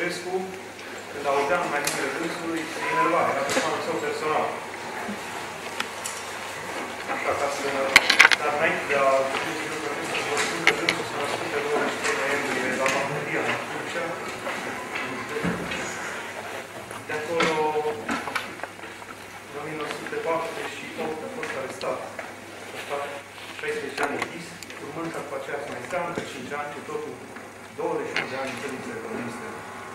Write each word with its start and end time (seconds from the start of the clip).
Ceaușescu, 0.00 0.36
când 1.10 1.24
auzeam 1.32 1.64
mai 1.72 1.82
numele 1.84 2.10
dânsului, 2.16 2.62
se 2.70 2.78
enerva, 2.92 3.20
era 3.32 3.42
persoanul 3.48 3.82
său 3.86 3.96
personal. 4.06 4.46
Așa, 7.14 7.32
ca 7.40 7.46
să... 7.54 7.60
Dar 8.40 8.50
înainte 8.56 8.84
de 8.90 8.96
a 9.04 9.08
vorbi 9.32 9.52
de 9.58 9.66
lucrul 9.72 9.92
acesta, 9.92 10.20
vă 10.28 10.36
spun 10.44 10.60
că 10.66 10.72
dânsul 10.78 11.06
s-a 11.10 11.16
născut 11.22 11.48
pe 11.52 11.60
23 11.66 12.20
noiembrie 12.22 12.80
la 12.80 12.88
Mahmudia, 12.94 13.42
în 13.50 13.60
Turcia. 13.70 14.04
De 17.08 17.14
acolo, 17.20 17.54
în 19.50 19.56
1948, 19.62 21.26
a 21.26 21.28
fost 21.36 21.52
arestat. 21.60 21.98
A 22.74 22.78
stat 22.84 23.04
16 23.58 24.02
ani 24.04 24.16
închis, 24.20 24.46
urmând 24.84 25.08
ca 25.14 25.20
după 25.24 25.36
aceea 25.38 25.58
să 25.62 25.68
mai 25.70 25.82
stea 25.86 26.00
încă 26.08 26.22
5 26.32 26.58
ani, 26.60 26.70
cu 26.74 26.80
totul 26.90 27.14
21 27.78 28.30
de 28.32 28.36
ani 28.42 28.52
în 28.54 28.58
țările 28.84 29.04
comuniste. 29.06 29.48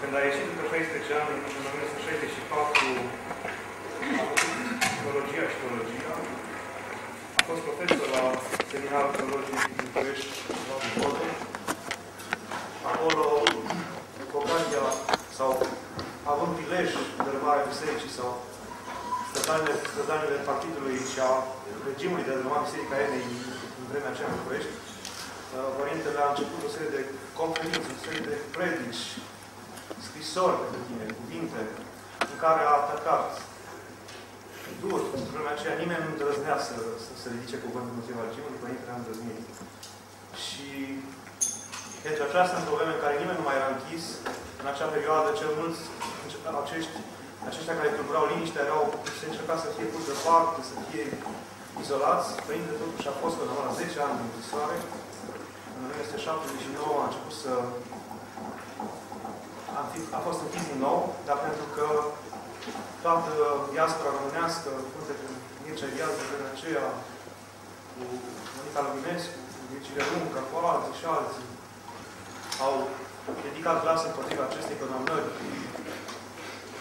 Când 0.07 0.19
a 0.21 0.27
ieșit 0.29 0.47
după 0.51 0.63
16 0.71 1.19
ani, 1.19 1.31
în 1.33 1.65
1964, 1.69 2.87
a 4.19 4.23
făcut 4.29 4.53
psihologia 4.81 5.45
și 5.51 5.57
teologia. 5.61 6.13
A 7.39 7.41
fost 7.49 7.61
profesor 7.67 8.07
la 8.17 8.23
Seminarul 8.71 9.13
Teologiei 9.17 9.61
din 9.67 9.77
București, 9.85 10.29
la 10.69 10.75
Bucovă. 10.83 11.27
Acolo, 12.91 13.25
cu 14.29 14.35
ocazia, 14.41 14.85
sau 15.37 15.49
având 16.31 16.51
prilej 16.57 16.89
de 17.25 17.29
urmare 17.35 17.69
bisericii 17.71 18.15
sau 18.19 18.29
stădanile, 19.29 19.73
stădanile 19.93 20.37
partidului 20.49 20.97
și 21.11 21.19
a 21.29 21.31
regimului 21.87 22.27
de 22.27 22.31
a 22.33 22.39
urma 22.41 22.63
Biserica 22.65 22.97
Enei 23.05 23.27
în 23.79 23.85
vremea 23.89 24.11
aceea 24.11 24.29
în 24.31 24.39
București, 24.39 24.73
Părintele 25.79 26.19
a 26.21 26.31
început 26.31 26.62
o 26.67 26.73
serie 26.75 26.91
de 26.97 27.01
conferințe, 27.40 27.90
o 27.95 28.01
serie 28.05 28.23
de 28.29 28.35
predici, 28.55 29.05
scrisori 30.07 30.61
pentru 30.63 30.81
tine, 30.87 31.05
cuvinte, 31.19 31.61
în 32.31 32.37
care 32.43 32.61
a 32.63 32.79
atacat 32.81 33.25
dur. 34.83 34.99
În 35.17 35.23
vremea 35.33 35.55
aceea 35.55 35.81
nimeni 35.83 36.03
nu 36.05 36.11
îndrăznea 36.13 36.57
să, 36.67 36.77
să 37.05 37.11
se 37.21 37.27
ridice 37.33 37.57
cuvântul 37.65 37.91
împotriva 37.93 38.27
regimului, 38.27 38.63
Părintele 38.63 38.93
a 38.93 38.99
îndrăznit. 38.99 39.39
Și 40.45 40.69
pentru 42.05 42.21
această 42.25 42.55
problemă 42.69 42.91
în 42.93 43.03
care 43.03 43.15
nimeni 43.17 43.39
nu 43.39 43.47
mai 43.47 43.59
era 43.59 43.69
închis, 43.71 44.03
în 44.61 44.67
acea 44.69 44.93
perioadă, 44.95 45.29
cel 45.39 45.51
mulți, 45.59 45.81
acești, 46.63 46.95
aceștia 47.49 47.77
care 47.79 47.95
tulburau 47.95 48.25
liniștea, 48.27 48.65
erau, 48.67 48.83
se 49.19 49.25
încerca 49.27 49.55
să 49.63 49.67
fie 49.75 49.91
pus 49.93 50.03
deoparte, 50.09 50.59
să 50.71 50.75
fie 50.89 51.05
izolați. 51.81 52.27
Părintele 52.47 52.81
totuși 52.83 53.09
a 53.11 53.19
fost 53.21 53.35
până 53.39 53.53
la 53.61 53.77
10 53.81 53.97
ani 54.05 54.17
în 54.17 54.25
închisoare. 54.27 54.75
În 55.75 55.81
1979 55.85 56.95
a 57.01 57.07
început 57.09 57.35
să... 57.43 57.51
A, 59.79 59.81
fi, 59.91 59.99
a 60.18 60.20
fost 60.27 60.40
închis 60.45 60.63
din 60.71 60.79
nou, 60.87 60.99
dar 61.27 61.37
pentru 61.48 61.65
că 61.76 61.87
toată 63.05 63.31
diaspora 63.73 64.16
românească, 64.18 64.69
frunte 64.91 65.13
cu 65.19 65.28
Mircea 65.63 65.90
Elias 65.90 66.13
de 66.18 66.23
vremea 66.29 66.53
aceea, 66.56 66.85
cu 67.91 68.03
Monica 68.56 68.81
Luminescu, 68.85 69.38
cu 69.53 69.59
Virgile 69.72 70.03
Runca, 70.09 70.41
cu 70.50 70.56
alții 70.73 71.00
și 71.00 71.06
alții, 71.18 71.47
au 72.66 72.75
ridicat 73.46 73.78
glas 73.84 74.01
împotriva 74.09 74.44
acestei 74.47 74.79
condamnări. 74.81 75.29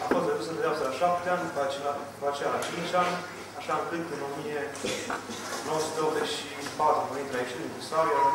A 0.03 0.05
fost 0.13 0.27
redusă 0.29 0.53
de 0.59 0.65
la 0.89 0.95
șapte 1.01 1.27
ani, 1.35 1.47
după 1.49 1.61
aceea, 1.65 1.93
după 2.15 2.27
aceea 2.29 2.51
la 2.55 2.65
cinci 2.69 2.95
ani, 3.03 3.15
așa 3.59 3.75
încât 3.79 4.05
în 4.15 4.21
1984, 4.29 7.09
Părintele 7.11 7.39
a 7.39 7.45
ieșit 7.45 7.59
din 7.61 7.69
închisoare, 7.71 8.09
iar 8.11 8.23
în 8.25 8.31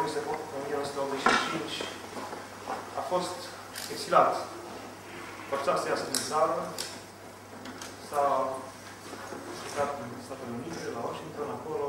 1985 0.62 1.74
a 3.00 3.02
fost 3.14 3.38
exilat. 3.96 4.34
Forțat 5.50 5.78
să 5.80 5.88
iasă 5.88 6.06
din 6.14 6.24
țară, 6.32 6.58
s-a 8.10 8.26
exilat 9.64 9.92
în 10.04 10.10
Statele 10.26 10.52
Unite, 10.58 10.84
la 10.96 11.02
Washington, 11.08 11.50
acolo 11.58 11.86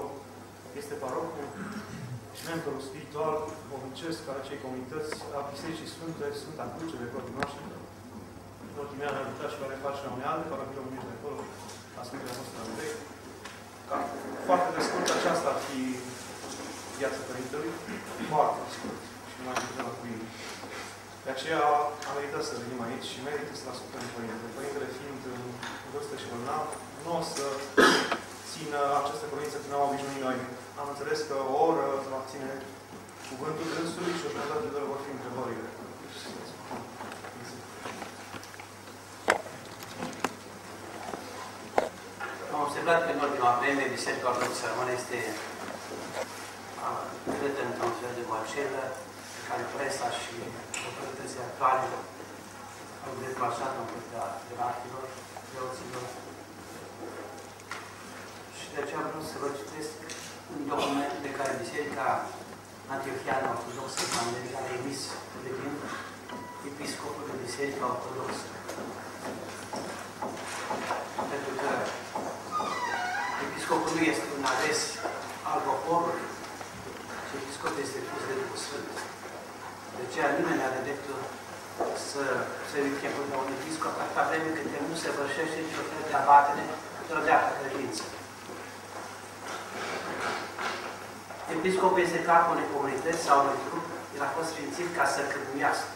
este 0.81 0.95
parocul 1.05 1.47
și 2.37 2.43
mentorul 2.49 2.87
spiritual, 2.89 3.37
obincesc 3.77 4.21
al 4.31 4.39
acei 4.41 4.63
comunități 4.65 5.13
a 5.39 5.41
Bisericii 5.53 5.93
Sfânte, 5.95 6.27
Sfânta 6.41 6.65
Cruce 6.75 6.97
de 7.03 7.11
Cortul 7.13 7.37
Noastră. 7.39 7.63
În 8.63 8.71
ultimii 8.83 9.09
ani 9.09 9.21
a 9.21 9.29
lucrat 9.29 9.51
și 9.53 9.63
va 9.63 9.69
reface 9.75 10.01
la 10.07 10.15
uneală, 10.17 10.41
parochii 10.43 10.79
românești 10.81 11.09
de 11.11 11.17
acolo, 11.17 11.41
la 11.97 12.03
Sfântul 12.07 12.33
Apostol 12.33 12.63
Andrei. 12.67 12.95
Ca 13.89 13.97
foarte 14.47 14.69
de 14.77 14.81
scurt, 14.87 15.09
aceasta 15.19 15.49
ar 15.53 15.59
fi 15.67 15.81
viața 16.99 17.21
Părintelui. 17.29 17.73
Foarte 18.33 18.63
scurt. 18.77 19.03
Și 19.29 19.35
nu 19.39 19.45
mai 19.47 19.57
putem 19.67 19.87
la 19.89 19.95
cuvinte. 19.99 20.27
De 21.25 21.31
aceea 21.33 21.65
am 22.09 22.15
meritat 22.17 22.45
să 22.49 22.61
venim 22.63 22.81
aici 22.87 23.07
și 23.13 23.25
merită 23.29 23.53
să 23.55 23.67
ascultăm 23.69 24.05
Părintele. 24.15 24.57
Părintele 24.59 24.89
fiind 24.99 25.23
în 25.35 25.43
vârstă 25.93 26.15
și 26.21 26.31
bolnav, 26.31 26.67
nu 27.05 27.11
o 27.19 27.23
să 27.35 27.47
țină 28.51 28.81
această 29.01 29.25
cuvinte 29.33 29.57
când 29.61 29.75
am 29.75 29.87
obișnuit 29.89 30.23
noi. 30.27 30.39
Am 30.81 30.89
înțeles 30.93 31.19
că 31.29 31.37
o 31.53 31.57
oră 31.69 31.87
va 32.13 32.21
ține 32.31 32.51
cuvântul 33.31 33.67
dânsului 33.75 34.17
și 34.19 34.27
o 34.27 34.33
jumătate 34.35 34.67
de 34.71 34.77
oră 34.79 34.89
vor 34.93 35.01
fi 35.05 35.17
întrebările. 35.17 35.69
Am 42.55 42.61
observat 42.67 42.99
că 43.05 43.11
în 43.13 43.21
ultima 43.27 43.53
vreme 43.61 43.95
Biserica 43.97 44.31
Ortodoxă 44.33 44.65
Română 44.71 44.93
este 45.01 45.19
creată 47.33 47.61
într-un 47.69 47.93
fel 48.01 48.13
de 48.19 48.25
boacelă 48.31 48.83
pe 48.95 49.10
care 49.51 49.73
presa 49.75 50.09
și 50.21 50.35
autoritățile 50.87 51.45
actuale 51.49 51.87
au 53.05 53.13
declanșat 53.23 53.73
în 53.81 53.87
curtea 53.93 54.25
ierarhilor, 54.51 55.07
preoților. 55.49 56.07
Și 58.59 58.67
de 58.73 58.79
aceea 58.83 59.07
vreau 59.09 59.25
să 59.31 59.37
vă 59.43 59.49
citesc 59.59 59.93
un 60.53 60.61
document 60.73 61.15
pe 61.25 61.31
care 61.39 61.61
Biserica 61.63 62.07
Antiochiană 62.95 63.47
Ortodoxă 63.55 63.99
Evangelică 64.07 64.59
a 64.61 64.73
emis 64.79 65.01
de 65.45 65.51
timp 65.59 65.81
Episcopul 66.71 67.25
de 67.29 67.35
Biserica 67.45 67.85
Ortodoxă. 67.95 68.47
Pentru 71.33 71.53
că 71.61 71.71
Episcopul 73.47 73.91
nu 73.97 74.03
este 74.13 74.27
un 74.37 74.45
ales 74.53 74.81
al 75.51 75.59
poporului, 75.69 76.29
ci 77.27 77.33
Episcopul 77.41 77.81
este 77.87 77.99
pus 78.09 78.23
de 78.29 78.35
Duhul 78.41 78.61
Sfânt. 78.67 79.10
De 80.01 80.07
aceea 80.09 80.37
nimeni 80.39 80.59
nu 80.61 80.67
are 80.69 80.81
dreptul 80.87 81.19
să 82.11 82.23
se 82.69 82.77
ridice 82.85 83.09
până 83.17 83.35
un 83.43 83.51
episcop 83.59 83.95
atâta 83.99 84.23
vreme 84.29 84.51
cât 84.57 84.69
nu 84.91 84.97
se 85.03 85.15
vărșește 85.17 85.59
nicio 85.61 85.83
fel 85.89 86.03
de 86.09 86.15
abatere 86.23 86.65
într-o 87.01 87.25
dreaptă 87.27 87.53
credință. 87.61 88.05
Episcopul 91.57 92.01
este 92.07 92.27
capul 92.31 92.53
unei 92.55 92.73
comunități 92.75 93.27
sau 93.27 93.37
unui 93.43 93.61
grup, 93.67 93.87
el 94.15 94.23
a 94.27 94.35
fost 94.37 94.49
sfințit 94.53 94.89
ca 94.99 95.05
să 95.15 95.21
cârmuiască. 95.31 95.93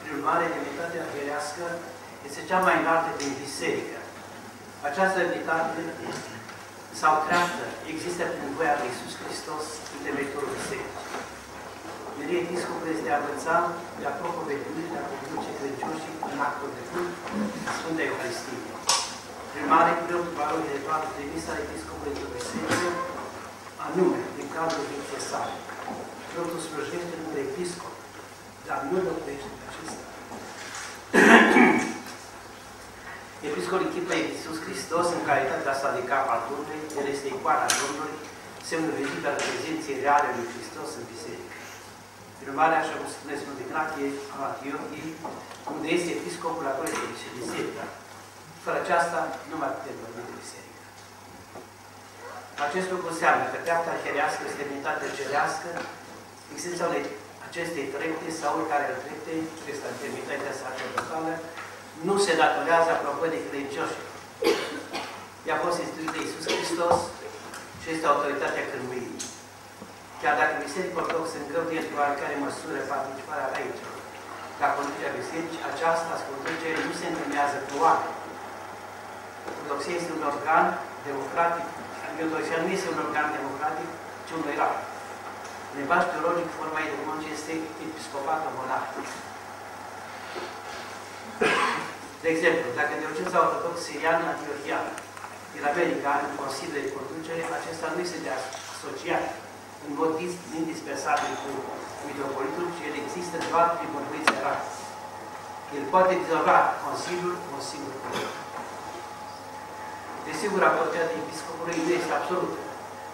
Prin 0.00 0.12
urmare, 0.18 0.44
demnitatea 0.54 1.10
firească 1.12 1.64
este 2.28 2.40
cea 2.48 2.60
mai 2.66 2.76
înaltă 2.82 3.10
din 3.20 3.32
biserică. 3.44 3.98
Această 4.88 5.16
demnitate 5.20 5.82
sau 7.00 7.12
treaptă 7.26 7.64
există 7.92 8.22
prin 8.32 8.50
voia 8.56 8.74
lui 8.78 8.88
Iisus 8.90 9.14
Hristos, 9.22 9.64
temeitorul 10.04 10.54
bisericii. 10.56 10.98
Maria 12.20 12.44
Episcopul 12.46 12.88
este 12.94 13.08
a 13.10 13.20
învăța 13.20 13.56
de 14.00 14.04
a 14.10 14.18
propovedirii, 14.20 14.92
de 14.92 14.98
a 15.00 15.08
conduce 15.10 15.50
credincioșii 15.58 16.14
în 16.32 16.38
actul 16.48 16.70
de 16.76 16.82
cult, 16.90 17.10
Sfânta 17.76 18.02
Euharistie. 18.08 18.58
Prin 19.52 19.66
mare, 19.72 19.92
preotul 20.04 20.36
baronii 20.38 20.74
de 20.76 20.80
toată 20.86 21.06
trimisa 21.14 21.52
Episcopului 21.64 22.18
de 22.20 22.26
biserică, 22.34 22.88
anume, 23.86 24.20
din 24.36 24.48
cadrul 24.56 24.84
vieții 24.90 25.28
sale. 25.30 25.54
Preotul 26.30 26.60
slujește 26.68 27.14
în 27.28 27.36
episcop, 27.46 27.94
dar 28.68 28.78
nu 28.90 28.96
locuiește 29.08 29.50
pe 29.58 29.64
acesta. 29.68 30.04
Episcopul 33.48 33.86
echipă 33.88 34.12
Iisus 34.16 34.58
Hristos, 34.64 35.06
în 35.16 35.22
calitatea 35.28 35.74
sa 35.80 35.88
de 35.96 36.02
cap 36.10 36.26
al 36.34 36.42
Domnului, 36.48 36.80
el 36.98 37.06
este 37.14 37.26
icoana 37.28 37.66
Domnului, 37.80 38.16
semnul 38.68 38.94
vizibil 38.98 39.30
al 39.30 39.38
prezenței 39.44 40.02
reale 40.04 40.28
lui 40.36 40.46
Hristos 40.52 40.90
în 41.00 41.06
biserică. 41.12 41.49
Prin 42.40 42.52
urmare, 42.52 42.76
așa 42.78 42.94
cum 42.98 43.08
spune 43.16 43.34
Sfântul 43.40 43.64
Ignachie 43.66 44.08
al 44.32 44.40
Antiochiei, 44.50 45.10
unde 45.74 45.88
este 45.96 46.10
episcopul, 46.18 46.66
acolo 46.70 46.88
este 46.90 47.20
și 47.22 47.36
biserica. 47.38 47.84
Fără 48.64 48.76
aceasta, 48.80 49.18
nu 49.50 49.56
mai 49.62 49.72
putem 49.76 49.96
vorbi 50.02 50.22
de 50.28 50.34
biserică. 50.42 50.82
Acest 52.66 52.88
lucru 52.92 53.06
înseamnă 53.10 53.44
că 53.48 53.58
treapta 53.64 54.02
herească 54.04 54.40
este 54.42 54.60
demnitatea 54.62 55.16
cerească, 55.18 55.68
existența 56.52 56.88
unei 56.90 57.04
acestei 57.48 57.86
trepte 57.94 58.28
sau 58.40 58.52
care 58.72 58.86
trepte, 59.02 59.32
acesta 59.60 59.88
demnitatea 60.02 60.54
sacerdotală, 60.64 61.32
nu 62.08 62.14
se 62.24 62.32
datorează 62.42 62.90
apropo 62.92 63.24
de 63.34 63.40
credincioși. 63.46 63.98
Ea 65.46 65.54
a 65.56 65.64
fost 65.64 65.78
instituită 65.80 66.12
de 66.14 66.20
Iisus 66.22 66.44
Hristos 66.52 66.98
și 67.80 67.88
este 67.94 68.06
autoritatea 68.06 68.68
cârmuirii. 68.70 69.29
Chiar 70.22 70.34
dacă 70.40 70.54
Biserica 70.64 71.00
Ortodoxă 71.02 71.36
îngăduie 71.38 71.80
într-o 71.82 72.00
oarecare 72.00 72.36
măsură 72.46 72.78
participarea 72.92 73.50
aici, 73.58 73.82
la 74.62 74.68
conducerea 74.76 75.18
bisericii, 75.18 75.66
aceasta 75.72 76.24
conducere 76.28 76.78
nu 76.86 76.92
se 77.00 77.06
întemeiază 77.08 77.56
pe 77.68 77.74
oameni. 77.84 78.16
Ortodoxia 79.48 79.94
este 79.96 80.10
un 80.16 80.24
organ 80.32 80.64
democratic, 81.08 81.66
adică 82.04 82.20
Ortodoxia 82.24 82.58
nu 82.64 82.70
este 82.76 82.88
un 82.92 82.98
organ 83.04 83.28
democratic, 83.38 83.88
ci 84.26 84.32
un 84.38 84.44
erat. 84.54 84.76
În 85.70 85.76
limbaj 85.80 86.02
teologic, 86.12 86.48
forma 86.58 86.80
ideologică 86.82 87.32
este 87.36 87.52
episcopatul 87.86 88.52
monarhic. 88.58 89.08
De 92.22 92.28
exemplu, 92.34 92.66
dacă 92.78 92.92
Diocenza 93.00 93.38
Ortodox 93.46 93.76
Sirian 93.86 94.20
Antiochian 94.32 94.86
din 95.54 95.64
America, 95.72 96.12
în 96.24 96.32
Consiliul 96.42 96.76
de 96.78 96.92
Conducere, 96.96 97.42
acesta 97.58 97.86
nu 97.92 97.98
este 98.06 98.18
de 98.26 98.30
asociat 98.38 99.24
în 99.86 99.92
mod 100.00 100.12
indispensabil 100.60 101.32
cu 101.42 101.50
mitropolitul, 102.08 102.66
ci 102.74 102.80
el 102.88 102.94
există 103.04 103.36
doar 103.50 103.66
prin 103.76 103.90
vorbință 103.96 104.32
erat. 104.40 104.62
El 105.76 105.84
poate 105.92 106.12
dizolva 106.22 106.58
Consiliul 106.86 107.34
cu 107.42 107.48
un 107.56 107.62
singur 107.70 107.94
cuvânt. 108.02 108.34
Desigur, 110.26 110.60
autoridad 110.64 111.10
episcopului 111.22 111.76
nu 111.84 111.90
este 111.98 112.12
absolută. 112.18 112.60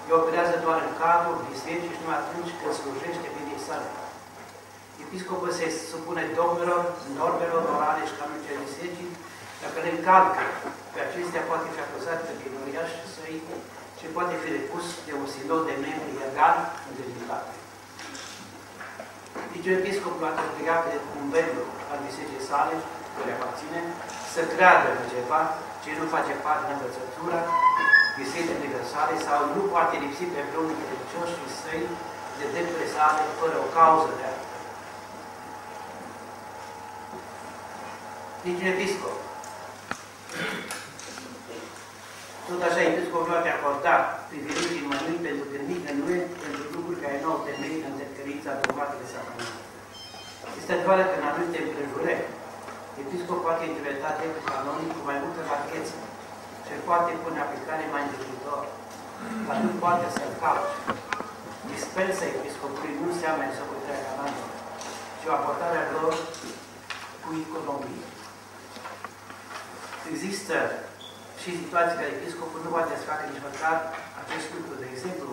El 0.07 0.15
operează 0.21 0.55
doar 0.65 0.79
în 0.87 0.93
cadrul 1.03 1.37
bisericii 1.51 1.95
și 1.95 2.03
numai 2.03 2.21
atunci 2.21 2.53
când 2.59 2.73
slujește 2.81 3.27
bine 3.37 3.57
sale. 3.67 3.89
Episcopul 5.05 5.51
se 5.59 5.67
supune 5.93 6.25
dogmelor, 6.39 6.83
normelor 7.19 7.63
morale 7.71 8.03
și 8.09 8.19
canonice 8.19 8.63
bisericii, 8.65 9.11
dacă 9.63 9.77
le 9.85 9.91
încalcă, 9.93 10.45
pe 10.93 10.99
acestea 11.07 11.47
poate 11.49 11.67
fi 11.75 11.81
acuzat 11.87 12.21
de 12.27 12.33
vinovăiaș 12.41 12.91
și 12.99 13.07
săi 13.15 13.37
și 14.07 14.17
poate 14.19 14.35
fi 14.43 14.49
repus 14.59 14.85
de 15.07 15.13
un 15.21 15.27
sinod 15.35 15.63
de 15.69 15.75
membri 15.85 16.23
egal 16.29 16.57
în 16.89 16.93
demnitate. 16.99 17.53
Deci 19.53 19.69
episcopul 19.79 20.25
a 20.29 20.33
obligat 20.51 20.83
de 20.91 20.97
un 21.19 21.25
membru 21.37 21.65
al 21.91 21.99
bisericii 22.07 22.49
sale, 22.51 22.75
care 23.17 23.31
aparține, 23.33 23.81
să 24.35 24.41
creadă 24.53 24.89
în 24.99 25.07
ceva 25.15 25.41
ce 25.83 25.91
nu 25.99 26.05
face 26.15 26.33
parte 26.45 26.65
din 26.67 26.75
învățătura 26.77 27.41
bisericii 28.19 28.59
universale 28.61 29.15
sau 29.27 29.39
nu 29.55 29.63
poate 29.73 29.95
lipsi 30.03 30.25
pe 30.33 30.41
vreunul 30.49 30.79
credincioșii 30.81 31.57
săi 31.61 31.83
de 32.39 32.45
drepturile 32.53 32.89
sale 32.97 33.23
fără 33.41 33.57
o 33.65 33.67
cauză 33.77 34.11
de 34.19 34.25
altă. 34.31 34.47
Nici 38.45 38.63
un 38.63 38.73
episcop. 38.75 39.17
Tot 42.49 42.63
așa, 42.69 42.83
episcopul 42.91 43.31
poate 43.33 43.51
acorda 43.53 43.95
privilegii 44.31 44.89
mănui 44.91 45.19
pentru 45.27 45.45
gândire 45.53 45.91
nu 45.99 46.07
pentru 46.43 46.63
lucruri 46.77 47.03
care 47.05 47.17
nu 47.23 47.29
au 47.33 47.41
temei 47.47 47.85
în 47.89 47.95
decărința 48.03 48.59
dogmatele 48.61 49.07
sacramente. 49.13 49.63
Este 50.59 50.73
adevărat 50.75 51.07
că 51.11 51.17
în 51.19 51.27
anumite 51.29 51.59
împrejurări, 51.63 52.25
episcop 53.03 53.39
poate 53.47 53.63
interpreta 53.65 54.11
dreptul 54.19 54.45
canonic 54.51 54.91
cu 54.97 55.03
mai 55.09 55.19
multă 55.23 55.41
marcheță 55.51 55.97
și 56.67 56.85
poate 56.89 57.11
pune 57.23 57.41
aplicare 57.41 57.85
mai 57.95 58.05
îndrăgitor, 58.05 58.63
dar 59.47 59.57
nu 59.65 59.73
poate 59.83 60.07
să-l 60.17 60.33
calce. 60.43 60.77
Dispensa 61.73 62.25
episcopului 62.37 62.99
nu 63.01 63.07
înseamnă 63.13 63.43
executarea 63.45 64.05
canonilor, 64.07 64.53
ci 65.19 65.25
o 65.29 65.33
abordare 65.39 65.83
lor 65.97 66.15
cu 67.23 67.31
economie. 67.47 68.07
Există 70.13 70.57
și 71.47 71.63
situații 71.63 71.99
care 72.01 72.13
episcopul 72.19 72.61
nu 72.65 72.71
poate 72.75 72.93
să 73.01 73.09
facă 73.11 73.25
nici 73.25 73.47
măcar 73.49 73.77
acest 74.23 74.47
lucru. 74.55 74.73
De 74.83 74.89
exemplu, 74.95 75.29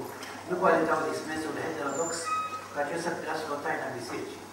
nu 0.50 0.56
poate 0.62 0.80
da 0.88 0.94
o 1.01 1.10
dispensie 1.13 1.51
un 1.51 1.60
heterodox 1.63 2.12
ca 2.71 2.80
acesta 2.81 3.10
să 3.12 3.19
trăiască 3.19 3.50
o 3.56 3.62
taină 3.63 3.83
a 3.86 3.95
bisericii. 3.98 4.44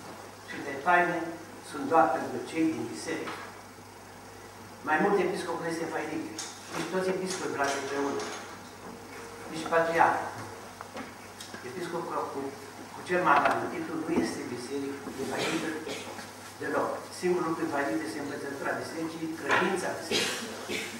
Și 0.48 0.56
de 0.66 0.74
taine 0.86 1.18
sunt 1.70 1.84
doar 1.92 2.06
pentru 2.16 2.38
cei 2.50 2.66
din 2.74 2.84
biserică. 2.92 3.36
Mai 4.88 4.98
mult 5.02 5.16
episcopul 5.26 5.66
este 5.72 5.92
fainic. 5.94 6.24
Nici 6.76 6.92
toți 6.92 7.12
episcopii 7.14 7.54
brațe 7.54 7.76
împreună. 7.80 8.22
Nici 9.52 9.68
patriarh. 9.72 10.20
Episcopul 11.70 12.14
cu, 12.32 12.40
cu 12.94 13.00
cel 13.08 13.20
mai 13.26 13.36
mare 13.42 13.66
titlu 13.72 13.94
nu 14.04 14.10
este 14.24 14.40
biserică, 14.54 14.98
e 15.20 15.22
fainică 15.32 15.68
deloc. 16.60 16.90
Singurul 17.18 17.48
lucru 17.48 17.72
fainic 17.74 17.98
este 18.06 18.18
învățătura 18.20 18.78
bisericii, 18.80 19.34
credința 19.40 19.88
bisericii. 19.98 20.99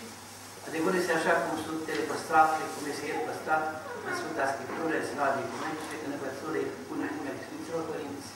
Adevărul 0.73 1.01
este 1.03 1.15
așa 1.21 1.35
cum 1.43 1.55
sunt 1.67 1.83
ele 1.93 2.05
păstrate, 2.13 2.61
cum 2.75 2.85
este 2.93 3.05
el 3.13 3.21
păstrat 3.29 3.65
în 4.07 4.13
Sfânta 4.19 4.45
Scriptură, 4.53 4.95
în 4.99 5.05
Sfânta 5.07 5.37
Documente 5.39 5.83
și 5.89 5.97
în 6.07 6.13
învățătura 6.17 6.63
pune 6.89 7.05
în 7.09 7.15
numele 7.17 7.41
Sfinților 7.45 7.83
Părinți. 7.91 8.31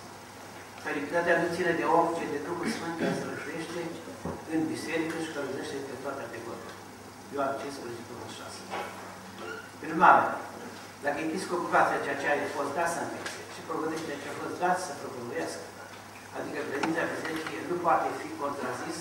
Fericitatea 0.85 1.35
nu 1.41 1.49
ține 1.57 1.73
de 1.81 1.87
om, 1.99 2.07
ci 2.17 2.25
de 2.35 2.41
Duhul 2.49 2.69
Sfânt 2.77 2.95
care 3.01 3.15
se 3.19 3.25
rășuiește 3.31 3.81
în 4.53 4.61
biserică 4.73 5.17
și 5.25 5.33
călăuzește 5.35 5.77
pe 5.89 5.95
toate 6.03 6.21
categoriile. 6.23 6.75
Ioan 7.35 7.53
15, 7.61 8.03
26. 8.11 8.59
Prin 9.79 9.93
urmare, 9.95 10.25
dacă 11.05 11.19
episcopul 11.27 11.75
face 11.77 11.95
ceea 12.05 12.21
ce 12.21 12.29
a 12.29 12.55
fost 12.59 12.73
dat 12.79 12.89
să 12.95 13.01
învețe 13.03 13.41
și 13.55 13.61
provădește 13.69 14.13
ce 14.23 14.29
a 14.31 14.41
fost 14.43 14.57
dat 14.65 14.77
să 14.87 14.93
propovăiască, 15.01 15.67
adică 16.37 16.59
credința 16.69 17.11
bisericii, 17.13 17.69
nu 17.71 17.77
poate 17.87 18.09
fi 18.21 18.29
contrazis 18.43 18.99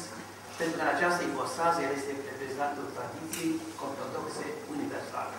pentru 0.60 0.76
că 0.76 0.82
în 0.84 0.94
această 0.96 1.22
ipostază 1.24 1.78
el 1.82 1.94
este 1.96 2.12
reprezentantul 2.30 2.88
tradiției 2.98 3.52
ortodoxe 3.86 4.46
universale. 4.74 5.36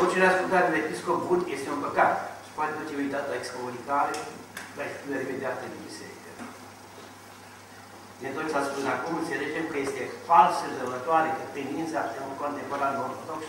Orice 0.00 0.18
ascultare 0.32 0.68
de 0.72 0.78
episcop 0.84 1.18
bun 1.28 1.40
este 1.56 1.68
un 1.74 1.80
păcat 1.86 2.14
și 2.44 2.50
poate 2.56 2.72
duce 2.80 2.94
uitat 3.02 3.24
la 3.30 3.38
excomunicare, 3.40 4.14
la 4.76 4.82
excludere 4.84 5.24
imediată 5.24 5.62
din 5.72 5.82
biserică. 5.88 6.30
Din 8.20 8.32
tot 8.34 8.46
ce 8.50 8.56
a 8.58 8.68
spus 8.70 8.84
acum, 8.94 9.12
înțelegem 9.18 9.64
că 9.68 9.76
este 9.78 10.02
fals 10.28 10.56
răzăvătoare 10.68 11.28
că 11.36 11.44
tendința 11.56 12.00
de 12.12 12.18
un 12.28 12.34
contemporan 12.42 12.94
ortodox 13.06 13.42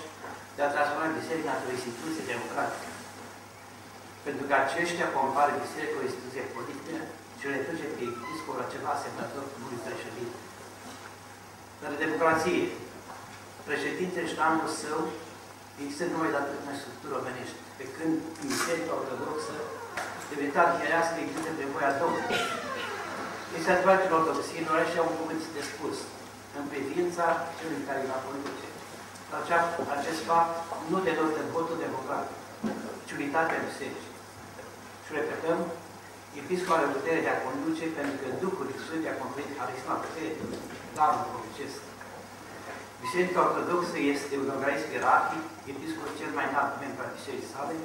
de 0.56 0.62
a 0.64 0.74
transforma 0.74 1.18
biserica 1.20 1.52
într-o 1.56 1.76
instituție 1.78 2.30
democratică. 2.34 2.90
Pentru 4.26 4.44
că 4.48 4.54
aceștia 4.58 5.08
compară 5.18 5.52
biserica 5.64 5.94
cu 5.94 6.00
o 6.02 6.08
instituție 6.08 6.52
politică 6.56 6.98
și 7.45 7.54
le 7.56 7.68
duce 7.69 7.88
pe 7.95 8.04
episcopul 8.13 8.62
la 8.62 8.72
ceva 8.74 8.90
asemănător 8.94 9.44
cu 9.51 9.57
lui 9.63 9.86
președinte. 9.88 10.38
Dar 11.80 11.90
în 11.94 12.01
democrație, 12.06 12.63
președintele 13.69 14.28
și 14.31 14.38
anul 14.48 14.69
său 14.81 15.00
există 15.81 16.04
numai 16.06 16.36
datorită 16.36 16.63
unei 16.66 16.81
structuri 16.81 17.18
omenești, 17.19 17.57
pe 17.78 17.86
când 17.95 18.16
în 18.40 18.45
Biserica 18.54 18.94
Ortodoxă, 19.00 19.56
demnitate 20.29 20.74
hierească 20.79 21.18
există 21.20 21.50
pe 21.58 21.65
voia 21.74 21.91
Domnului. 22.01 22.41
Este 23.58 23.70
adevărat 23.72 24.00
că 24.01 24.15
ortodoxii 24.20 24.65
nu 24.65 24.74
și 24.91 25.00
au 25.01 25.08
un 25.12 25.18
cuvânt 25.20 25.44
de 25.56 25.63
spus 25.72 25.96
în 26.58 26.63
privința 26.74 27.25
celui 27.58 27.88
care 27.88 28.12
va 28.12 28.20
conduce. 28.27 28.68
Dar 29.29 29.39
acest 29.98 30.22
fapt 30.29 30.53
nu 30.91 30.98
denotă 31.08 31.41
votul 31.56 31.77
democratic, 31.86 32.39
ci 33.06 33.15
unitatea 33.18 33.65
bisericii. 33.68 34.13
Și 35.03 35.12
repetăm, 35.20 35.60
Episcopul 36.42 36.78
are 36.78 36.96
putere 36.98 37.20
de 37.25 37.32
a 37.34 37.44
conduce 37.48 37.86
pentru 37.98 38.16
că 38.22 38.28
Duhul 38.44 38.68
Sfânt 38.84 39.02
i-a 39.06 39.22
conferit 39.24 39.54
harisma 39.62 40.02
putere, 40.04 40.32
darul 40.98 41.24
porucesc. 41.32 41.80
Biserica 43.04 43.40
Ortodoxă 43.48 43.98
este 44.13 44.34
un 44.44 44.50
organism 44.56 44.88
ierarhic, 44.96 45.44
episcopul 45.74 46.18
cel 46.20 46.32
mai 46.38 46.46
înalt 46.50 46.74
membru 46.84 47.02
al 47.04 47.13
bisericii 47.18 47.54
sale, 47.54 47.75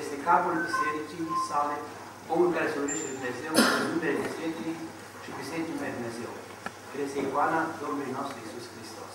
este 0.00 0.16
capul 0.26 0.54
bisericii 0.66 1.24
sale, 1.48 1.76
omul 2.32 2.50
care 2.56 2.66
se 2.72 2.78
unește 2.84 3.08
Dumnezeu 3.16 3.52
în 3.80 3.84
numele 3.90 4.24
bisericii 4.26 4.74
și 5.22 5.30
bisericii 5.40 5.74
numele 5.74 5.96
Dumnezeu. 5.98 6.32
El 6.92 7.00
este 7.06 7.18
icoana 7.20 7.60
Domnului 7.82 8.16
nostru 8.18 8.36
Iisus 8.38 8.66
Hristos. 8.72 9.14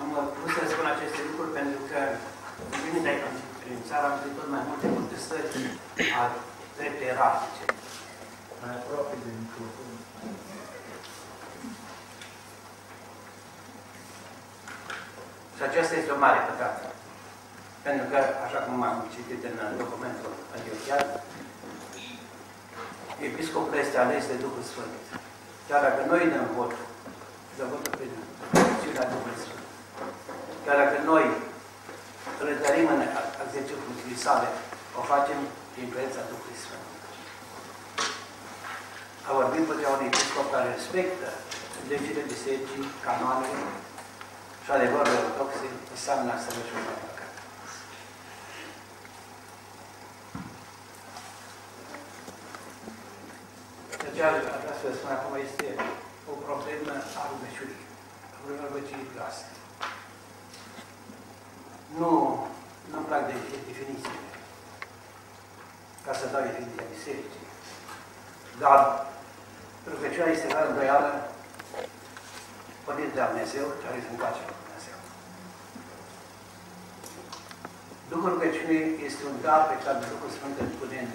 Am 0.00 0.08
vrut 0.34 0.52
să 0.56 0.62
spun 0.72 0.86
aceste 0.90 1.20
lucruri 1.28 1.56
pentru 1.58 1.80
că 1.90 2.00
venind 2.84 3.06
aici 3.10 3.41
în 3.70 3.82
țară 3.88 4.04
am 4.06 4.18
primit 4.18 4.36
tot 4.38 4.48
mai 4.54 4.64
multe 4.68 4.86
contestări 4.96 5.46
a 6.20 6.22
drepte 6.76 7.04
eratice. 7.14 7.64
Mai 8.60 8.72
aproape 8.78 9.14
de 9.24 9.30
microfon. 9.40 9.90
Și 15.56 15.62
aceasta 15.64 15.94
este 15.96 16.14
o 16.14 16.22
mare 16.24 16.40
păcată. 16.48 16.82
Pentru 17.86 18.04
că, 18.10 18.18
așa 18.46 18.60
cum 18.66 18.76
am 18.90 18.98
citit 19.14 19.40
în 19.50 19.56
documentul 19.82 20.32
antiochial, 20.56 21.06
episcopul 23.28 23.76
este 23.84 23.98
ales 23.98 24.22
de 24.30 24.36
Duhul 24.44 24.64
Sfânt. 24.70 24.94
Chiar 25.68 25.80
dacă 25.86 26.00
noi 26.10 26.32
dăm 26.32 26.48
vot, 26.56 26.72
dăm 27.56 27.68
votul 27.72 27.94
prin 27.98 28.12
acțiunea 28.66 29.10
Duhului 29.12 29.42
Sfânt. 29.44 29.64
Chiar 30.64 30.76
dacă 30.82 30.96
noi 31.10 31.26
îl 32.42 32.48
întărim 32.56 32.88
în 32.96 33.02
exercițiul 33.44 34.22
sale, 34.26 34.48
o 34.98 35.02
facem 35.12 35.38
prin 35.72 35.86
prezența 35.92 36.28
Duhului 36.30 36.62
Sfânt. 36.64 36.86
A 39.28 39.30
vorbit 39.38 39.64
pe 39.66 39.86
un 39.94 40.02
episcop 40.08 40.46
care 40.54 40.68
respectă 40.76 41.28
legile 41.90 42.22
bisericii, 42.32 42.86
canoanele 43.06 43.62
și 44.64 44.70
adevărul 44.70 45.18
ortodoxe, 45.22 45.66
înseamnă 45.94 46.32
să 46.44 46.48
mergi 46.56 46.74
un 46.78 46.84
păcat. 47.02 47.32
special, 53.96 54.34
vreau 54.62 54.76
să 54.80 54.84
vă 54.86 54.94
spun 54.98 55.12
acum, 55.16 55.32
este 55.46 55.66
o 56.32 56.34
problemă 56.46 56.92
a 57.20 57.22
rugăciunii, 57.32 57.82
a 58.34 58.36
rugăciunii 58.66 59.12
clase. 59.14 59.44
Nu, 61.98 62.10
nu-mi 62.90 63.08
plac 63.08 63.22
de 63.26 63.34
definiție, 63.68 64.18
ca 66.04 66.12
să 66.18 66.24
dau 66.32 66.42
definiția 66.48 66.92
bisericii. 66.94 67.46
Dar 68.62 68.78
rugăciunea 69.92 70.32
este 70.32 70.52
fără 70.54 70.68
îndoială 70.68 71.12
pornit 72.84 73.10
de 73.14 73.20
Dumnezeu, 73.28 73.66
care 73.82 73.96
îți 73.98 74.12
întoarce 74.12 74.42
la 74.48 74.54
Dumnezeu. 74.62 74.96
Duhul 78.10 78.28
rugăciunii 78.34 78.86
este 79.08 79.22
un 79.30 79.36
dar 79.46 79.62
pe 79.70 79.76
care 79.82 80.12
Duhul 80.12 80.30
Sfânt 80.36 80.54
îl 80.62 80.70
pune 80.78 80.98
în, 81.04 81.12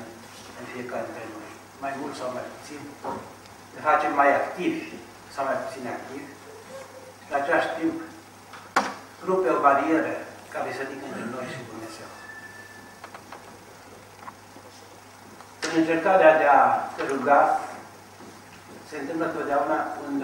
în 0.60 0.66
fiecare 0.74 1.06
dintre 1.08 1.26
noi, 1.36 1.52
mai 1.84 1.94
mult 2.00 2.14
sau 2.20 2.28
mai 2.38 2.48
puțin. 2.54 2.82
Ne 3.74 3.82
facem 3.90 4.12
mai 4.22 4.30
activi 4.42 4.84
sau 5.34 5.44
mai 5.50 5.58
puțin 5.64 5.84
activi 5.96 6.30
și 7.24 7.30
în 7.32 7.36
același 7.40 7.70
timp 7.78 7.96
rupe 9.28 9.50
o 9.56 9.60
barieră 9.66 10.14
care 10.54 10.70
se 10.76 10.82
ridică 10.84 11.06
între 11.08 11.26
noi 11.34 11.46
și 11.54 11.70
Dumnezeu. 11.72 12.10
În 15.68 15.74
încercarea 15.82 16.34
de 16.42 16.48
a 16.60 16.62
te 16.96 17.04
ruga, 17.12 17.42
se 18.90 18.96
întâmplă 19.00 19.26
totdeauna 19.28 19.78
un, 20.06 20.16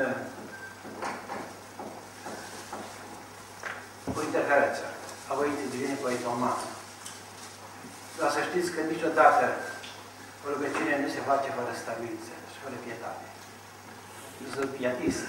o 4.18 4.22
interferență 4.30 4.84
a 5.30 5.34
voinței 5.40 5.74
divine 5.74 5.94
cu 5.96 6.06
voința 6.08 6.30
umană. 6.38 6.66
Dar 8.20 8.30
să 8.36 8.42
știți 8.50 8.72
că 8.74 8.80
niciodată 8.82 9.46
o 10.44 10.46
rugăciune 10.54 10.96
nu 11.04 11.10
se 11.16 11.28
face 11.30 11.50
fără 11.58 11.72
stabiliță 11.74 12.34
și 12.52 12.58
fără 12.64 12.76
pietate. 12.86 13.26
Nu 14.42 14.48
sunt 14.56 14.70
pietist. 14.78 15.26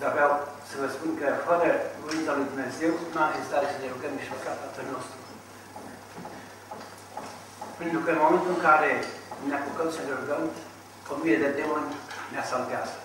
Dar 0.00 0.10
vreau 0.16 0.32
să 0.68 0.74
vă 0.80 0.88
spun 0.94 1.10
că 1.20 1.26
fără 1.48 1.68
voința 2.04 2.32
lui 2.36 2.50
Dumnezeu 2.52 2.92
nu 3.12 3.18
am 3.24 3.30
fi 3.34 3.46
stare 3.48 3.66
să 3.72 3.78
ne 3.80 3.92
rugăm 3.94 4.12
nici 4.14 4.32
măcar 4.34 4.54
Tatăl 4.62 4.86
nostru. 4.94 5.18
Pentru 7.80 7.98
că 8.04 8.08
în 8.12 8.22
momentul 8.24 8.52
în 8.54 8.62
care 8.68 8.90
ne 9.48 9.54
apucăm 9.56 9.88
să 9.96 10.00
ne 10.02 10.12
rugăm, 10.18 10.42
o 11.12 11.14
mie 11.22 11.36
de 11.42 11.50
demoni 11.58 11.92
ne 12.32 12.38
asaltează. 12.40 12.96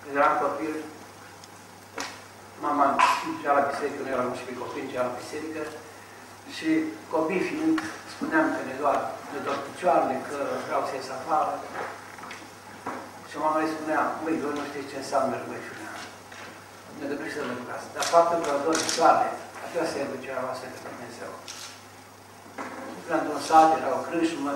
Când 0.00 0.14
eram 0.18 0.34
copil, 0.44 0.74
mama 2.64 2.86
ducea 3.24 3.52
la 3.58 3.68
biserică, 3.70 4.00
noi 4.00 4.14
eram 4.16 4.32
și 4.38 4.60
copii, 4.62 4.86
ducea 4.86 5.06
la 5.08 5.18
biserică, 5.20 5.62
și 6.56 6.68
copii 7.14 7.46
fiind, 7.48 7.76
spuneam 8.12 8.46
că 8.54 8.60
ne 8.68 8.74
doar, 8.82 8.98
ne 9.32 9.38
doar 9.46 9.58
picioarele, 9.66 10.16
că 10.28 10.36
vreau 10.66 10.82
să 10.88 10.92
ies 10.94 11.08
afară. 11.18 11.52
Și 13.28 13.36
mama 13.42 13.58
îi 13.62 13.74
spunea, 13.74 14.00
măi, 14.22 14.40
voi 14.42 14.56
nu 14.58 14.64
știți 14.70 14.90
ce 14.90 14.98
înseamnă 15.00 15.34
rugăciunea. 15.42 15.92
Ne 16.98 17.04
trebuie 17.08 17.34
să 17.36 17.40
ne 17.42 17.54
rugați. 17.60 17.86
Dar 17.94 18.04
faptul 18.14 18.38
că 18.44 18.50
doar 18.64 18.76
picioarele, 18.84 19.32
așa 19.64 19.82
se 19.90 20.10
ducea 20.12 20.46
la 20.46 20.56
Sfântul 20.58 20.82
Dumnezeu. 20.88 21.30
Până 23.02 23.16
într-un 23.18 23.42
sat, 23.48 23.68
era 23.78 23.90
o 23.98 24.04
crâșmă, 24.08 24.54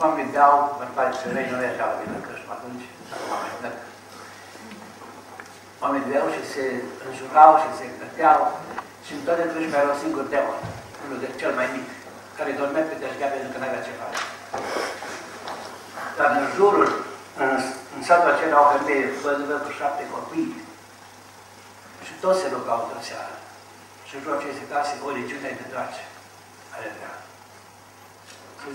oamenii 0.00 0.32
beau, 0.34 0.56
bărbați 0.78 1.20
femei 1.22 1.50
nu 1.50 1.56
mergeau 1.62 1.90
la 1.92 2.04
la 2.14 2.20
crâșmă 2.26 2.52
atunci, 2.54 2.86
acum 3.12 3.30
mai 3.42 3.52
merg. 3.62 3.80
Oamenii 5.82 6.08
beau 6.10 6.26
și 6.34 6.42
se 6.52 6.64
înjurau 7.06 7.52
și 7.62 7.68
se 7.78 7.86
găteau 8.00 8.40
și 9.04 9.12
în 9.14 9.22
toate 9.26 9.44
crâșmele 9.50 9.82
era 9.82 9.94
un 9.94 10.02
singur 10.02 10.24
demon, 10.32 10.60
unul 11.04 11.18
de 11.22 11.28
cel 11.40 11.52
mai 11.58 11.68
mic, 11.74 11.88
care 12.36 12.58
dormea 12.60 12.84
pe 12.88 12.94
deșgea 13.00 13.28
pentru 13.32 13.50
că 13.50 13.58
nu 13.58 13.66
avea 13.68 13.86
ce 13.86 14.00
face. 14.00 14.22
Dar 16.18 16.28
în 16.40 16.46
jurul, 16.56 16.88
în, 17.42 17.50
în 17.96 18.02
satul 18.08 18.30
acela, 18.32 18.58
o 18.64 18.72
femeie 18.76 19.06
văzuvă 19.26 19.56
cu 19.64 19.70
șapte 19.78 20.02
copii 20.14 20.52
și 22.06 22.12
toți 22.22 22.40
se 22.40 22.48
rugau 22.54 22.80
într-o 22.82 23.02
seară. 23.08 23.34
Și 24.06 24.12
în 24.14 24.22
jurul 24.22 24.38
acestei 24.38 24.70
case 24.72 24.92
o 25.06 25.08
legiune 25.18 25.50
de 25.58 25.64
draci 25.72 26.00
are 26.74 26.88
vrea. 26.96 27.14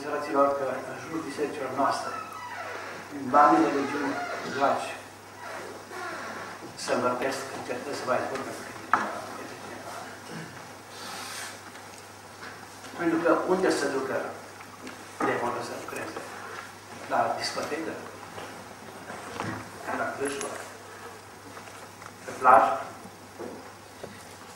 Să 0.02 0.08
fraților 0.12 0.48
că 0.58 0.66
în 0.92 0.98
jurul 1.04 1.26
bisericilor 1.28 1.72
noastre, 1.82 2.14
în 3.16 3.24
banile 3.34 3.70
legiuni 3.80 4.14
draci, 4.56 4.90
să 6.84 6.90
învărbesc, 6.94 7.42
încercă 7.58 7.90
să 7.98 8.04
mai 8.08 8.20
zburgă 8.26 8.52
Pentru 13.00 13.18
că 13.24 13.32
unde 13.54 13.70
să 13.80 13.86
ducă 13.96 14.18
demonul 15.28 15.64
să 15.68 15.74
lucreze? 15.82 16.20
La 17.12 17.20
discotecă? 17.40 17.94
La 20.02 20.08
crâșmă? 20.16 20.50
Pe 22.26 22.32
plajă? 22.40 22.74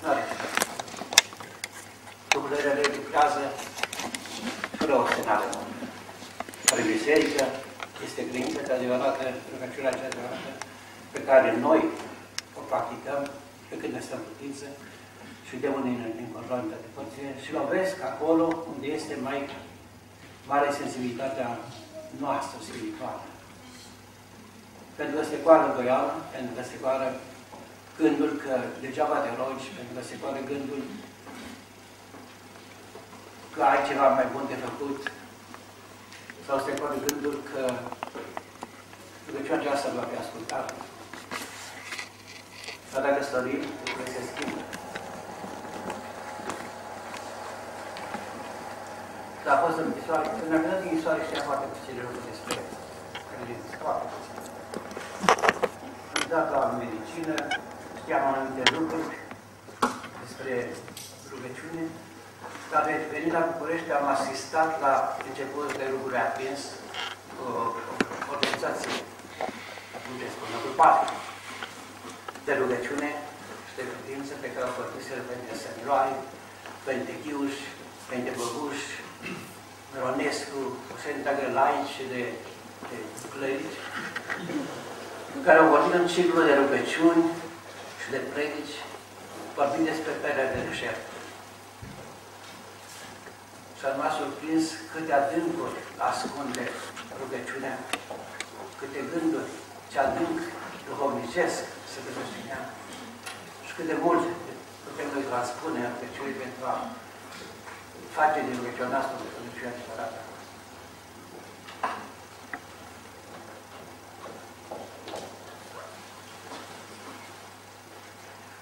Nu 0.01 0.08
are 0.10 0.24
Lucrurile 2.34 2.72
le 2.79 2.86
lucrează 2.98 3.44
fără 4.77 4.94
o 5.01 5.08
semnală 5.13 5.46
bună. 5.51 5.75
Care 6.65 6.82
biserică 6.94 7.44
este 8.06 8.22
credință 8.29 8.62
de 8.67 8.74
adevărată, 8.74 9.24
rugăciunea 9.53 9.98
cea 9.98 10.10
adevărată, 10.12 10.51
pe 11.13 11.20
care 11.29 11.50
noi 11.65 11.82
o 12.60 12.62
practicăm 12.72 13.22
pe 13.70 13.75
când 13.79 13.94
ne 13.94 14.01
stăm 14.08 14.22
putință 14.29 14.65
și 15.48 15.56
de 15.63 15.67
unii 15.77 15.98
din 16.20 16.29
controlul 16.36 16.70
de 16.70 16.77
părțile 16.96 17.32
și 17.44 17.56
lovesc 17.60 17.96
acolo 18.12 18.46
unde 18.72 18.88
este 18.88 19.13
mai 19.27 19.39
mare 20.51 20.70
sensibilitatea 20.79 21.48
noastră 22.24 22.58
spirituală. 22.67 23.24
Pentru 24.97 25.15
că 25.17 25.23
se 25.31 25.41
coară 25.43 25.63
îndoială, 25.67 26.13
pentru 26.33 26.51
că 26.55 26.61
se 26.69 26.79
coară 26.83 27.07
gândul 27.99 28.31
că 28.43 28.53
degeaba 28.83 29.17
te 29.23 29.29
rogi, 29.39 29.75
pentru 29.77 29.93
că 29.97 30.01
se 30.09 30.19
coară 30.21 30.39
gândul 30.51 30.81
că 33.53 33.61
ai 33.63 33.87
ceva 33.89 34.07
mai 34.17 34.27
bun 34.33 34.45
de 34.51 34.57
făcut, 34.65 34.99
sau 36.45 36.57
se 36.65 36.71
coară 36.79 36.97
gândul 37.07 37.35
că 37.49 37.61
rugăciunea 39.25 39.59
aceasta 39.59 39.97
va 39.97 40.09
fi 40.09 40.17
ascultată. 40.23 40.73
Dar 42.91 43.01
dacă 43.05 43.23
stărim, 43.23 43.61
lucrurile 43.85 44.15
se 44.15 44.21
schimbă. 44.29 44.61
Dar 49.43 49.53
a 49.55 49.61
fost 49.63 49.77
în 49.77 49.85
închisoare, 49.89 50.27
când 50.37 50.53
a 50.53 50.57
venit 50.63 50.81
în 50.81 50.87
închisoare 50.87 51.21
știa 51.27 51.47
foarte 51.49 51.65
puține 51.73 52.01
lucruri 52.05 52.29
despre 52.31 52.55
credință, 53.29 53.69
foarte 53.83 54.05
puține. 54.11 54.26
Am 56.27 56.34
dat 56.39 56.51
la 56.57 56.77
medicină, 56.84 57.36
știam 58.00 58.24
anumite 58.27 58.63
lucruri 58.77 59.15
despre 60.24 60.53
rugăciune, 61.31 61.84
dar 62.72 62.81
venind 63.13 63.34
la 63.38 63.48
București 63.51 63.89
am 64.00 64.07
asistat 64.15 64.69
la 64.86 64.93
început 65.29 65.67
de 65.79 65.86
lucruri 65.93 66.17
aprins 66.27 66.62
o, 67.43 67.48
o 68.27 68.31
organizație, 68.34 68.96
cum 70.03 70.13
se 70.22 70.27
spune, 70.34 70.57
grupare 70.65 71.03
de 72.46 72.53
rugăciune 72.62 73.10
și 73.67 73.74
de 73.77 73.84
credință 73.89 74.34
pe 74.41 74.51
care 74.53 74.65
au 74.65 74.77
făcut 74.81 75.03
pentru 75.31 75.53
senioare, 75.65 76.13
pentru 76.88 77.13
chiuși, 77.24 77.63
pentru 78.12 78.31
băbuși, 78.39 78.89
Ronescu, 80.01 80.60
o 80.93 80.96
serie 81.01 81.17
întreagă 81.19 81.46
laici 81.57 81.93
și 81.96 82.03
de, 82.13 82.22
de 82.89 82.98
clerici, 85.27 85.46
care 85.48 85.60
au 85.60 85.69
vorbit 85.75 85.93
în 86.00 86.07
ciclu 86.13 86.39
de 86.50 86.53
rugăciuni 86.62 87.24
și 88.01 88.07
de 88.13 88.22
predici, 88.31 88.77
vorbind 89.57 89.86
despre 89.91 90.13
perea 90.24 90.51
de 90.53 90.60
deșert. 90.67 91.01
Și 93.77 93.84
am 93.86 93.91
rămas 93.96 94.13
surprins 94.19 94.65
câte 94.91 95.13
adâncuri 95.22 95.77
ascunde 96.10 96.63
rugăciunea, 97.22 97.75
câte 98.79 99.00
gânduri, 99.12 99.51
ce 99.91 99.98
adânc 100.00 100.38
duhovnicesc 100.88 101.60
se 101.91 102.00
găsește 102.05 102.38
în 102.41 102.50
ea 102.53 102.62
și 103.65 103.72
cât 103.75 103.88
de 103.91 103.98
mult 104.05 104.24
putem 104.86 105.07
noi 105.13 105.29
transpune 105.29 105.81
rugăciunii 105.91 106.41
pentru 106.43 106.63
a 106.74 106.75
face 108.17 108.39
din 108.46 108.55
rugăciunea 108.60 108.93
noastră 108.93 109.13
rugăciunea 109.38 109.74
adevărată. 109.75 110.19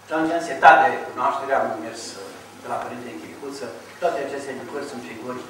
Și 0.05 0.11
atunci, 0.11 0.37
în 0.39 0.47
setat 0.49 0.77
de 0.83 0.89
cunoaștere, 1.09 1.53
am 1.55 1.67
mers 1.85 2.01
de 2.61 2.67
la 2.71 2.81
Părinte 2.83 3.07
Închicuță. 3.11 3.67
Toate 4.01 4.17
aceste 4.21 4.51
lucruri 4.61 4.89
sunt 4.91 5.01
figuri 5.09 5.41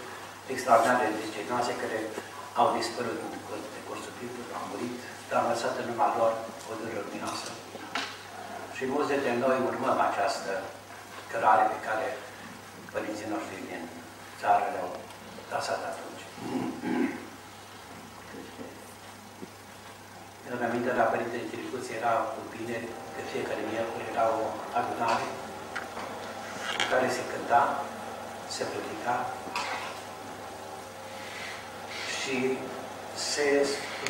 extraordinare 0.54 1.06
de 1.12 1.22
disciplinase 1.24 1.82
care 1.82 1.98
au 2.60 2.68
dispărut 2.78 3.20
în 3.78 3.84
cursul 3.88 4.14
timpului, 4.20 4.56
au 4.58 4.64
murit, 4.72 4.96
dar 5.28 5.38
am 5.40 5.52
lăsat 5.54 5.74
în 5.82 5.88
urma 5.92 6.10
lor 6.18 6.32
o 6.70 6.74
dură 6.80 6.98
luminoasă. 7.06 7.50
Și 8.76 8.84
mulți 8.94 9.12
dintre 9.12 9.34
noi 9.44 9.58
urmăm 9.70 9.98
această 10.10 10.52
cărare 11.32 11.66
pe 11.74 11.80
care 11.88 12.08
părinții 12.94 13.32
noștri 13.34 13.68
din 13.70 13.82
țară 14.40 14.66
le-au 14.74 14.92
lăsat 15.52 15.82
atunci. 15.92 16.24
Mi-am 20.48 20.64
aminte 20.68 20.92
la 21.02 21.12
Părintele 21.12 21.48
Chiricuț 21.50 21.86
era 22.00 22.14
cu 22.34 22.40
bine, 22.56 22.78
că 23.14 23.20
fiecare 23.32 23.62
miercuri 23.70 24.10
era 24.12 24.26
o 24.42 24.44
adunare 24.80 25.28
în 26.80 26.86
care 26.92 27.08
se 27.16 27.24
cânta, 27.32 27.62
se 28.56 28.64
predica 28.72 29.16
și 32.16 32.36
se 33.32 33.46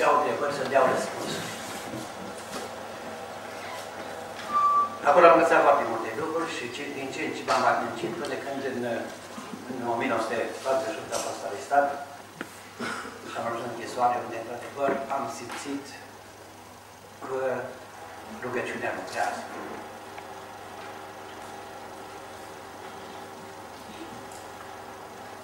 iau 0.02 0.14
întrebări, 0.18 0.58
să 0.60 0.64
dea 0.72 0.84
răspuns. 0.92 1.32
Acolo 5.10 5.26
am 5.26 5.36
învățat 5.36 5.62
foarte 5.68 5.86
multe 5.92 6.10
lucruri 6.22 6.50
și 6.58 6.66
din 6.98 7.08
ce 7.14 7.22
în 7.26 7.34
ce 7.36 7.44
m-am 7.48 7.66
adâncit 7.74 8.12
până 8.20 8.36
când 8.46 8.62
în, 8.72 8.82
în 9.72 9.80
1948 9.94 11.18
a 11.18 11.20
fost 11.28 11.42
arestat 11.48 11.88
și 13.30 13.36
am 13.38 13.46
ajuns 13.48 13.64
în 13.66 13.72
închisoare 13.74 14.16
unde, 14.24 14.38
într-adevăr, 14.40 14.92
am 15.16 15.24
simțit 15.40 15.86
că 15.92 16.05
rugăciunea 18.46 18.92
lucrează. 19.00 19.42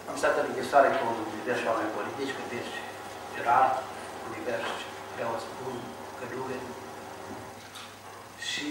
Am 0.10 0.16
stat 0.22 0.36
în 0.40 0.48
închisoare 0.50 0.90
cu 1.00 1.08
diversi 1.40 1.70
oameni 1.72 1.96
politici, 1.98 2.36
cu 2.36 2.44
diversi 2.48 2.78
gerari, 3.34 3.74
cu 4.22 4.28
diversi 4.38 4.76
preoți 5.14 5.48
bun, 5.58 5.76
călugări 6.18 6.68
și 8.50 8.68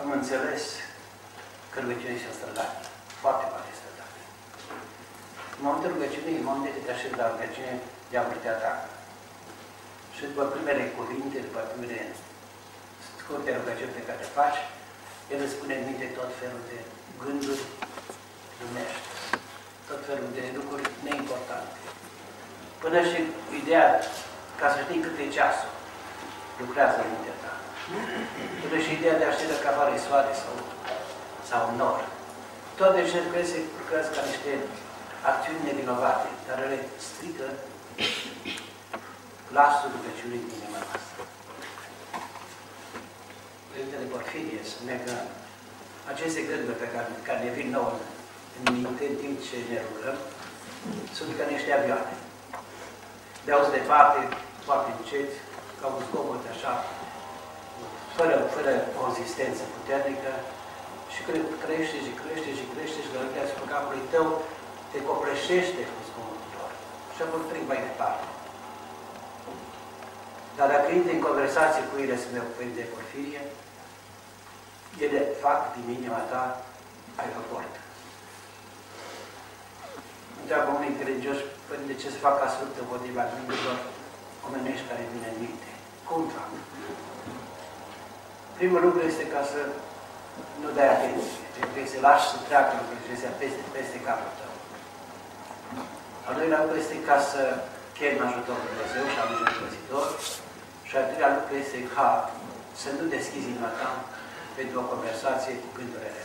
am 0.00 0.08
înțeles 0.18 0.62
că 1.70 1.76
rugăciunea 1.80 2.16
este 2.18 2.38
strădată, 2.38 2.78
foarte 3.22 3.44
mare 3.52 3.78
strădată. 3.80 4.18
În 5.56 5.62
momentul 5.66 5.92
rugăciunii, 5.94 6.40
în 6.40 6.48
momentul 6.48 6.74
de 6.76 6.82
te 6.84 6.92
așezi 6.94 7.18
la 7.20 7.30
rugăciune, 7.32 7.74
diavolul 8.10 8.42
te 8.42 8.50
atacă. 8.52 8.88
Și 10.14 10.22
după 10.30 10.44
primele 10.52 10.84
cuvinte, 10.96 11.38
după 11.46 11.60
primele 11.70 12.00
scurte 13.30 13.58
rugăciuni 13.60 13.96
pe 13.96 14.06
care 14.06 14.18
le 14.22 14.36
faci, 14.38 14.60
el 15.32 15.40
îți 15.42 15.54
spune 15.56 15.74
în 15.76 15.84
minte 15.88 16.06
tot 16.18 16.30
felul 16.40 16.62
de 16.70 16.78
gânduri 17.22 17.62
lumești, 18.60 19.06
tot 19.88 20.00
felul 20.08 20.30
de 20.36 20.44
lucruri 20.58 20.86
neimportante. 21.04 21.78
Până 22.82 22.98
și 23.10 23.18
ideea, 23.60 23.88
ca 24.60 24.66
să 24.72 24.78
știi 24.84 25.04
cât 25.04 25.16
e 25.18 25.36
ceasul, 25.36 25.72
lucrează 26.60 26.96
în 27.00 27.10
mintea 27.12 27.36
ta. 27.42 27.52
Până 28.62 28.76
și 28.84 28.90
ideea 28.96 29.16
de 29.20 29.24
a 29.26 29.36
ști 29.36 29.52
dacă 29.52 29.66
apare 29.68 29.96
soare 30.06 30.32
sau, 30.42 30.54
sau 31.50 31.62
nor. 31.80 31.98
Toate 32.78 32.96
aceste 32.98 33.24
lucruri 33.24 33.52
se 33.52 33.58
lucrează 33.80 34.08
ca 34.12 34.22
niște 34.30 34.52
acțiuni 35.30 35.66
nevinovate, 35.68 36.28
dar 36.46 36.58
le 36.72 36.80
strică 37.08 37.46
glasul 39.50 39.92
rugăciunii 39.94 40.42
din 40.44 40.56
inima 40.58 40.80
noastră. 40.84 41.07
Părintele 43.78 44.12
Porfirie 44.14 44.60
spune 44.72 44.96
că 45.06 45.14
aceste 46.12 46.40
gânduri 46.50 46.80
pe 46.82 46.88
care, 46.94 47.08
care 47.28 47.40
ne 47.42 47.52
vin 47.58 47.68
nouă 47.76 47.92
în 48.56 48.64
minte 48.76 49.04
în 49.10 49.16
timp 49.22 49.36
ce 49.46 49.56
ne 49.70 49.78
rugăm, 49.86 50.18
sunt 51.16 51.30
ca 51.38 51.44
niște 51.54 51.70
avioane. 51.78 52.14
De 53.44 53.50
auzi 53.52 53.76
departe, 53.78 54.18
foarte 54.66 54.88
încet, 54.96 55.30
ca 55.78 55.86
un 55.94 56.00
zgomot 56.06 56.44
așa, 56.54 56.72
fără, 58.16 58.36
fără 58.54 58.72
consistență 59.02 59.62
puternică, 59.74 60.32
și 61.12 61.20
crește 61.64 61.98
și 62.06 62.12
crește 62.20 62.50
și 62.58 62.64
crește 62.72 62.98
și 63.04 63.12
gălătea 63.14 63.44
asupra 63.44 63.72
capului 63.72 64.10
tău, 64.12 64.26
te 64.90 64.98
copleșește 65.08 65.82
cu 65.92 65.98
zgomotul 66.08 66.50
lor. 66.56 66.70
Și 67.14 67.20
apoi 67.22 67.48
trec 67.50 67.64
mai 67.70 67.80
departe. 67.88 68.24
Dar 70.56 70.68
dacă 70.74 70.88
intri 70.90 71.16
în 71.16 71.26
conversație 71.28 71.82
cu 71.90 71.94
ele, 72.02 72.16
să 72.22 72.26
de 72.78 72.84
porfirie, 72.94 73.42
ele 75.06 75.20
fac 75.44 75.60
din 75.74 75.86
inima 75.98 76.22
ta 76.30 76.42
aeroport. 77.22 77.74
Întreabă 80.40 80.68
unii 80.78 80.98
credincioși, 81.00 81.44
păi 81.66 81.88
de 81.90 81.94
ce 82.00 82.08
se 82.14 82.24
fac 82.26 82.36
asfaltă 82.46 82.78
împotriva 82.82 83.30
gândurilor 83.32 83.78
omenești 84.46 84.88
care 84.90 85.12
vine 85.12 85.28
în 85.32 85.38
minte? 85.44 85.70
Cum 86.08 86.20
fac? 86.36 86.50
Primul 88.58 88.80
lucru 88.86 89.00
este 89.10 89.24
ca 89.34 89.42
să 89.52 89.60
nu 90.62 90.68
dai 90.76 90.88
atenție. 90.96 91.42
Trebuie 91.56 91.86
să 91.92 91.98
lași 92.06 92.28
să 92.30 92.36
treacă 92.48 92.72
lucrurile 92.80 93.30
peste, 93.40 93.62
peste 93.76 93.98
capul 94.06 94.32
tău. 94.38 94.52
Al 96.26 96.34
doilea 96.38 96.60
lucru 96.62 96.76
este 96.80 96.96
ca 97.08 97.18
să 97.30 97.42
chemi 97.96 98.24
ajutorul 98.26 98.68
Dumnezeu 98.70 99.04
și 99.12 99.18
al 99.22 99.28
Dumnezeu 99.32 100.00
și 100.88 100.94
al 100.96 101.04
treilea 101.08 101.32
lucru 101.36 101.52
este 101.64 101.78
ca 101.94 102.08
să 102.82 102.88
nu 102.98 103.04
deschizi 103.14 103.50
inima 103.52 103.72
ta 103.80 103.90
pentru 104.58 104.76
o 104.82 104.90
conversație 104.92 105.52
cu 105.62 105.68
gânduri 105.76 106.04
rele. 106.04 106.24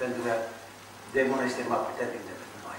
Pentru 0.00 0.20
că 0.26 0.32
demonul 1.16 1.48
este 1.48 1.62
mai 1.70 1.84
puternic 1.88 2.22
decât 2.30 2.50
noi. 2.64 2.78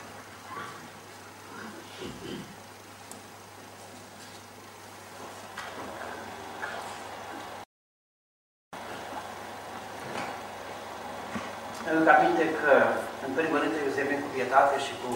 Îmi 11.92 12.10
aminte 12.16 12.46
că, 12.60 12.74
în 13.26 13.32
primul 13.38 13.60
rând, 13.60 13.74
trebuie 13.74 13.96
să 13.96 14.02
venim 14.02 14.22
cu 14.24 14.32
pietate 14.36 14.76
și 14.86 14.94
cu, 15.02 15.12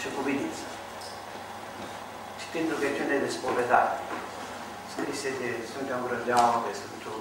și 0.00 0.08
cu 0.14 0.20
bilință. 0.26 0.64
Citind 2.40 2.66
rugăciune 2.74 3.16
de 3.24 3.30
spovedare, 3.36 3.94
scrise 4.92 5.30
de 5.42 5.50
Sfântul 5.70 5.98
Ambrădeau, 5.98 6.50
de 6.66 6.72
Sfântul 6.80 7.18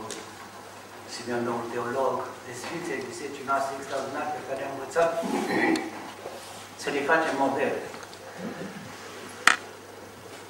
Simeon 1.13 1.43
Domnul 1.47 1.71
Teolog, 1.73 2.15
de 2.45 2.53
Sfinții 2.61 3.07
Bisericii 3.09 3.49
noastre 3.49 3.73
extraordinare 3.73 4.31
pe 4.35 4.45
care 4.47 4.61
am 4.63 4.73
învățat 4.75 5.09
să 6.81 6.87
le 6.95 7.01
facem 7.11 7.35
model. 7.45 7.75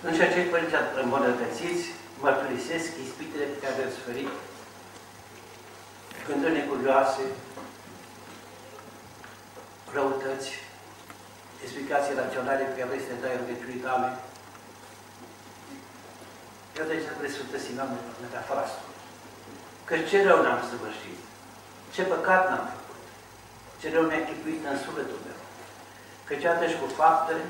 În 0.05 0.13
ceea 0.15 0.33
ce 0.33 0.51
părinții 0.53 0.83
îmbunătățiți, 1.03 1.85
mărturisesc 2.23 2.89
ispitele 3.05 3.45
pe 3.49 3.61
care 3.61 3.75
le-ați 3.77 3.97
suferit 3.97 4.31
gânduri 6.27 6.57
necurioase, 6.57 7.23
răutăți, 9.95 10.49
explicații 11.63 12.19
raționale 12.21 12.63
pe 12.63 12.77
care 12.79 13.07
să 13.07 13.21
dai 13.23 13.39
rugăciunii 13.39 13.85
tale. 13.85 14.09
Iată 16.79 16.93
aici 16.93 17.09
trebuie 17.09 17.35
să 17.37 17.41
tăsimăm 17.53 17.89
metafora 18.23 18.61
asta. 18.65 18.81
Că 19.87 19.95
ce 20.09 20.17
rău 20.27 20.39
n-am 20.43 20.61
săvârșit, 20.69 21.19
ce 21.95 22.01
păcat 22.13 22.43
n-am 22.49 22.65
făcut, 22.73 23.03
ce 23.79 23.87
rău 23.93 24.03
mi-a 24.07 24.23
chipuit 24.27 24.61
în 24.71 24.77
sufletul 24.85 25.19
meu. 25.27 25.39
Că 26.27 26.33
ce 26.41 26.67
și 26.71 26.81
cu 26.81 26.87
faptele 26.99 27.43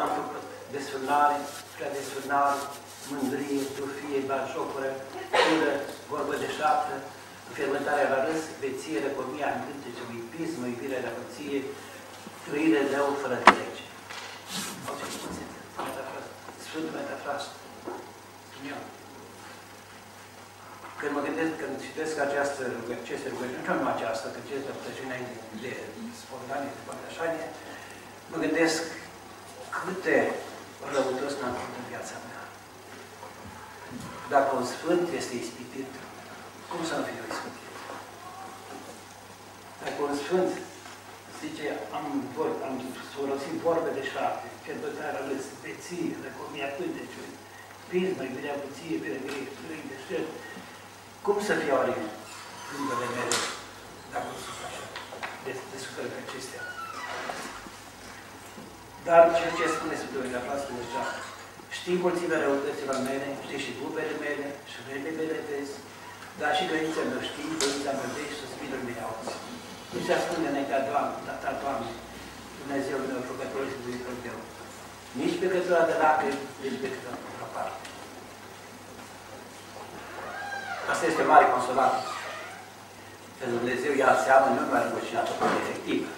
am 0.00 0.08
făcut 0.18 0.44
desfânare, 0.74 1.36
prea 1.74 1.90
desfânare, 1.96 2.60
mândrie, 3.10 3.62
trufie, 3.76 4.20
bașocură, 4.30 4.90
ură, 5.54 5.74
vorbă 6.10 6.34
de 6.42 6.48
șaptă, 6.58 6.94
fermentarea 7.58 8.12
la 8.14 8.18
râs, 8.26 8.42
veție, 8.62 8.98
răcomia, 9.04 9.48
încântece, 9.56 10.02
uipism, 10.10 10.58
iubirea 10.64 11.06
la 11.06 11.12
păție, 11.18 11.58
trăire 12.44 12.80
de 12.88 12.94
rău 12.96 13.08
fără 13.22 13.36
de 13.44 13.50
lege. 13.58 13.84
Auziți 14.86 15.18
cum 15.20 15.30
se 15.36 15.44
metafrază? 15.86 16.30
Sfântul 16.66 16.94
metafrază. 17.00 17.50
Când 20.98 21.12
mă 21.14 21.24
gândesc, 21.26 21.52
când 21.60 21.74
citesc 21.86 22.14
această 22.26 22.62
aceste 23.02 23.26
rugăciuni, 23.32 23.64
nu 23.66 23.74
numai 23.74 23.94
aceasta, 23.96 24.26
că 24.34 24.38
citesc 24.46 24.66
rugăciunea 24.78 25.18
de 25.62 25.72
spontane, 26.20 26.68
de 26.76 26.82
poate 26.86 27.04
așa, 27.10 27.24
mă 28.30 28.36
gândesc 28.44 28.82
câte 29.76 30.16
răutăți 30.92 31.38
n-am 31.40 31.54
făcut 31.60 31.76
în 31.80 31.86
viața 31.92 32.16
mea. 32.26 32.42
Dacă 34.34 34.50
un 34.60 34.66
sfânt 34.74 35.06
este 35.20 35.34
ispitit, 35.44 35.90
cum 36.70 36.80
să 36.88 36.94
nu 36.96 37.04
fie 37.08 37.24
o 37.24 37.30
ispitit? 37.34 37.74
Dacă 39.82 39.98
un 40.08 40.16
sfânt 40.24 40.52
zice, 41.40 41.66
am, 41.96 42.06
vor, 42.36 42.50
am 42.66 42.74
folosit 43.16 43.54
vorbe 43.66 43.90
de 43.98 44.04
șapte, 44.12 44.46
cercetarea 44.64 45.22
ales, 45.22 45.44
beție, 45.62 46.10
recomia 46.26 46.68
pânteciului, 46.76 47.34
pismă, 47.90 48.22
iubirea 48.24 48.62
puție, 48.62 48.94
iubirea 48.94 49.24
grei, 49.26 49.52
străi, 49.54 49.90
deșert, 49.90 50.28
cum 51.24 51.36
să 51.48 51.52
fie 51.60 51.72
oare 51.76 51.94
gândurile 52.68 53.08
mele 53.16 53.36
dacă 54.12 54.26
nu 54.32 54.38
sunt 54.44 54.60
așa, 54.68 54.84
de, 55.44 55.52
de 55.70 55.78
pe 56.12 56.18
acestea? 56.24 56.62
Dar 59.06 59.22
ceea 59.36 59.56
ce 59.58 59.74
spune 59.76 59.94
Sfântul 60.00 60.26
Iaclas, 60.34 60.60
spune 60.62 60.82
așa, 60.86 61.04
știi 61.76 62.04
mulțimea 62.04 62.42
răutăților 62.44 62.98
mele, 63.08 63.28
știi 63.44 63.64
și 63.64 63.76
bubele 63.80 64.14
mele, 64.24 64.46
și 64.70 64.78
rele 64.88 65.10
mele 65.18 65.38
vezi, 65.48 65.74
dar 66.40 66.50
și 66.56 66.68
grăința 66.70 67.02
mea 67.10 67.22
știi, 67.30 67.58
grăința 67.60 67.92
mea 67.98 68.08
vezi 68.14 68.32
și 68.32 68.40
suspinul 68.42 68.82
meu 68.88 69.00
auzi. 69.06 69.36
Nu 69.92 69.98
se 70.06 70.12
ascunde 70.14 70.48
înaintea 70.50 70.86
Doamne, 70.88 71.16
Tata 71.26 71.52
Doamne, 71.62 71.90
Dumnezeul 72.60 73.04
meu, 73.08 73.20
rugătorul 73.30 73.68
și 73.70 73.80
Dumnezeul 73.82 74.18
tău. 74.24 74.38
Nici 75.20 75.38
pe 75.40 75.46
cătura 75.52 75.82
de 75.90 75.96
lacrimi, 76.02 76.42
nici 76.62 76.80
pe 76.82 76.88
cătura 76.92 77.14
de 77.16 77.20
parte. 77.22 77.25
Asta 80.92 81.04
este 81.06 81.22
mare 81.32 81.46
consolare. 81.54 81.98
Că 83.38 83.44
Dumnezeu 83.56 83.92
ia 83.94 84.12
seamă 84.24 84.46
nu 84.48 84.60
numai 84.60 84.86
rugăciunea 84.88 85.26
tot 85.28 85.40
efectivă, 85.62 86.10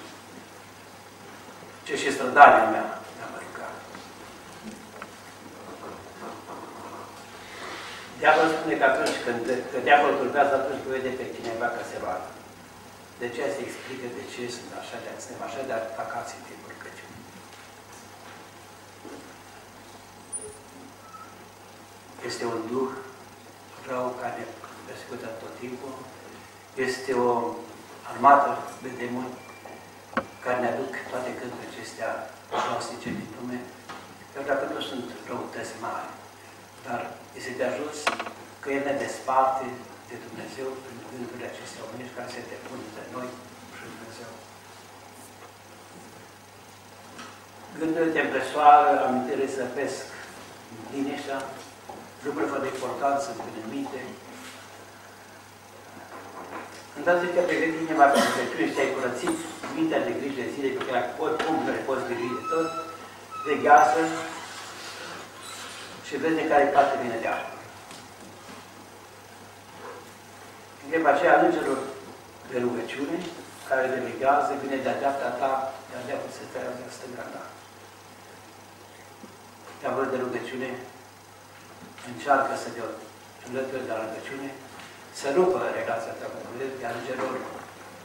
ce 1.87 1.95
și 2.03 2.15
strădania 2.15 2.67
mea 2.75 2.87
mi-a 3.15 3.29
măricat. 3.35 3.75
Diavolul 8.21 8.53
spune 8.57 8.75
că 8.79 8.85
atunci 8.89 9.19
când, 9.25 9.45
că 9.71 9.79
diavolul 9.87 10.21
turbează 10.21 10.53
atunci 10.55 10.81
când 10.83 10.95
vede 10.97 11.11
pe 11.19 11.27
cineva 11.35 11.67
că 11.77 11.83
se 11.91 11.97
roagă. 12.05 12.31
De 13.21 13.29
ce 13.35 13.43
se 13.55 13.61
explică 13.67 14.07
de 14.17 14.25
ce 14.33 14.43
sunt 14.57 14.71
așa 14.81 14.97
de, 15.05 15.11
suntem 15.23 15.43
așa 15.47 15.61
de 15.69 15.75
atacați 15.77 16.37
în 16.37 16.43
timpul 16.49 16.71
rugăciunii. 16.75 17.27
Este 22.27 22.45
un 22.45 22.61
duh 22.71 22.91
rău 23.91 24.07
care 24.21 24.35
ne 24.39 24.47
persecută 24.87 25.27
tot 25.43 25.53
timpul. 25.63 25.95
Este 26.87 27.13
o 27.13 27.31
armată 28.11 28.51
de 28.85 28.91
demoni 29.01 29.35
care 30.45 30.59
ne 30.61 30.69
aduc 30.73 30.93
toate 31.11 31.31
cânturile 31.39 31.71
acestea 31.71 32.11
gnostice 32.65 33.09
din 33.19 33.31
lume, 33.37 33.59
chiar 34.33 34.45
dacă 34.51 34.65
nu 34.75 34.81
sunt 34.91 35.07
răutăți 35.29 35.75
mari, 35.87 36.11
dar 36.87 37.01
este 37.39 37.53
de 37.59 37.65
ajuns 37.67 37.97
că 38.63 38.69
El 38.77 38.83
ne 38.87 38.95
desparte 39.05 39.67
de 40.09 40.17
Dumnezeu 40.27 40.69
prin 40.85 40.99
gândurile 41.11 41.49
acestea 41.51 41.85
omenești 41.87 42.17
care 42.17 42.35
se 42.35 42.49
depun 42.53 42.79
între 42.89 43.05
noi 43.15 43.29
și 43.77 43.85
Dumnezeu. 43.95 44.31
Gândurile 47.79 48.15
te 48.15 48.21
împresoară, 48.27 48.91
amintire 49.07 49.55
zăpesc 49.59 50.07
liniștea, 50.93 51.39
lucruri 52.25 52.51
fără 52.53 52.67
importanță 52.75 53.27
în 53.63 53.67
minte, 53.75 54.01
Îndată 56.99 57.25
ce 57.25 57.33
te 57.37 57.49
pregătit 57.49 57.81
inima 57.87 58.07
pentru 58.15 58.33
rugăciune 58.39 58.73
și 58.73 58.81
ai 58.83 58.95
curățit 58.97 59.37
mintea 59.77 60.05
de 60.07 60.13
grijă 60.19 60.41
de 60.41 60.53
zile 60.55 60.71
pe 60.77 60.87
care 60.89 61.03
oricum 61.25 61.57
le 61.77 61.87
poți 61.89 62.09
griji 62.09 62.37
de 62.39 62.45
tot, 62.53 62.69
veghează 63.47 64.03
și 66.07 66.15
vezi 66.23 66.41
de 66.41 66.49
care 66.51 66.75
parte 66.77 66.95
vine 67.03 67.19
de 67.23 67.29
apă. 67.37 67.53
Întreb 70.85 71.05
aceea 71.07 71.35
îngerilor 71.45 71.81
de 72.51 72.59
rugăciune, 72.67 73.17
care 73.69 73.85
le 73.93 74.01
veghează, 74.09 74.51
vine 74.63 74.77
de-a 74.85 74.99
dreapta 75.01 75.31
ta, 75.41 75.53
de-a 75.89 76.07
dreapta 76.07 76.29
să 76.37 76.43
te 76.53 76.59
de 76.79 76.97
stânga 76.97 77.27
ta. 77.35 77.43
Diavolul 79.81 80.13
de 80.13 80.19
rugăciune 80.25 80.69
încearcă 82.11 82.53
să 82.63 82.69
te 82.75 82.81
înlături 83.47 83.87
de 83.87 83.93
la 83.93 84.01
rugăciune, 84.03 84.51
să 85.21 85.27
rupă 85.39 85.59
relația 85.79 86.15
ta 86.19 86.27
cu 86.33 86.39
Dumnezeu, 86.45 86.71
iar 86.85 86.95
îngerul 86.97 87.35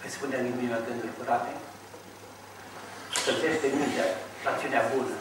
îți 0.04 0.16
spune 0.18 0.36
în 0.38 0.46
inimă 0.54 0.78
gânduri 0.88 1.18
curate, 1.18 1.52
stătește 3.20 3.68
mintea 3.78 4.08
la 4.46 4.52
cinea 4.62 4.84
bună, 4.92 5.16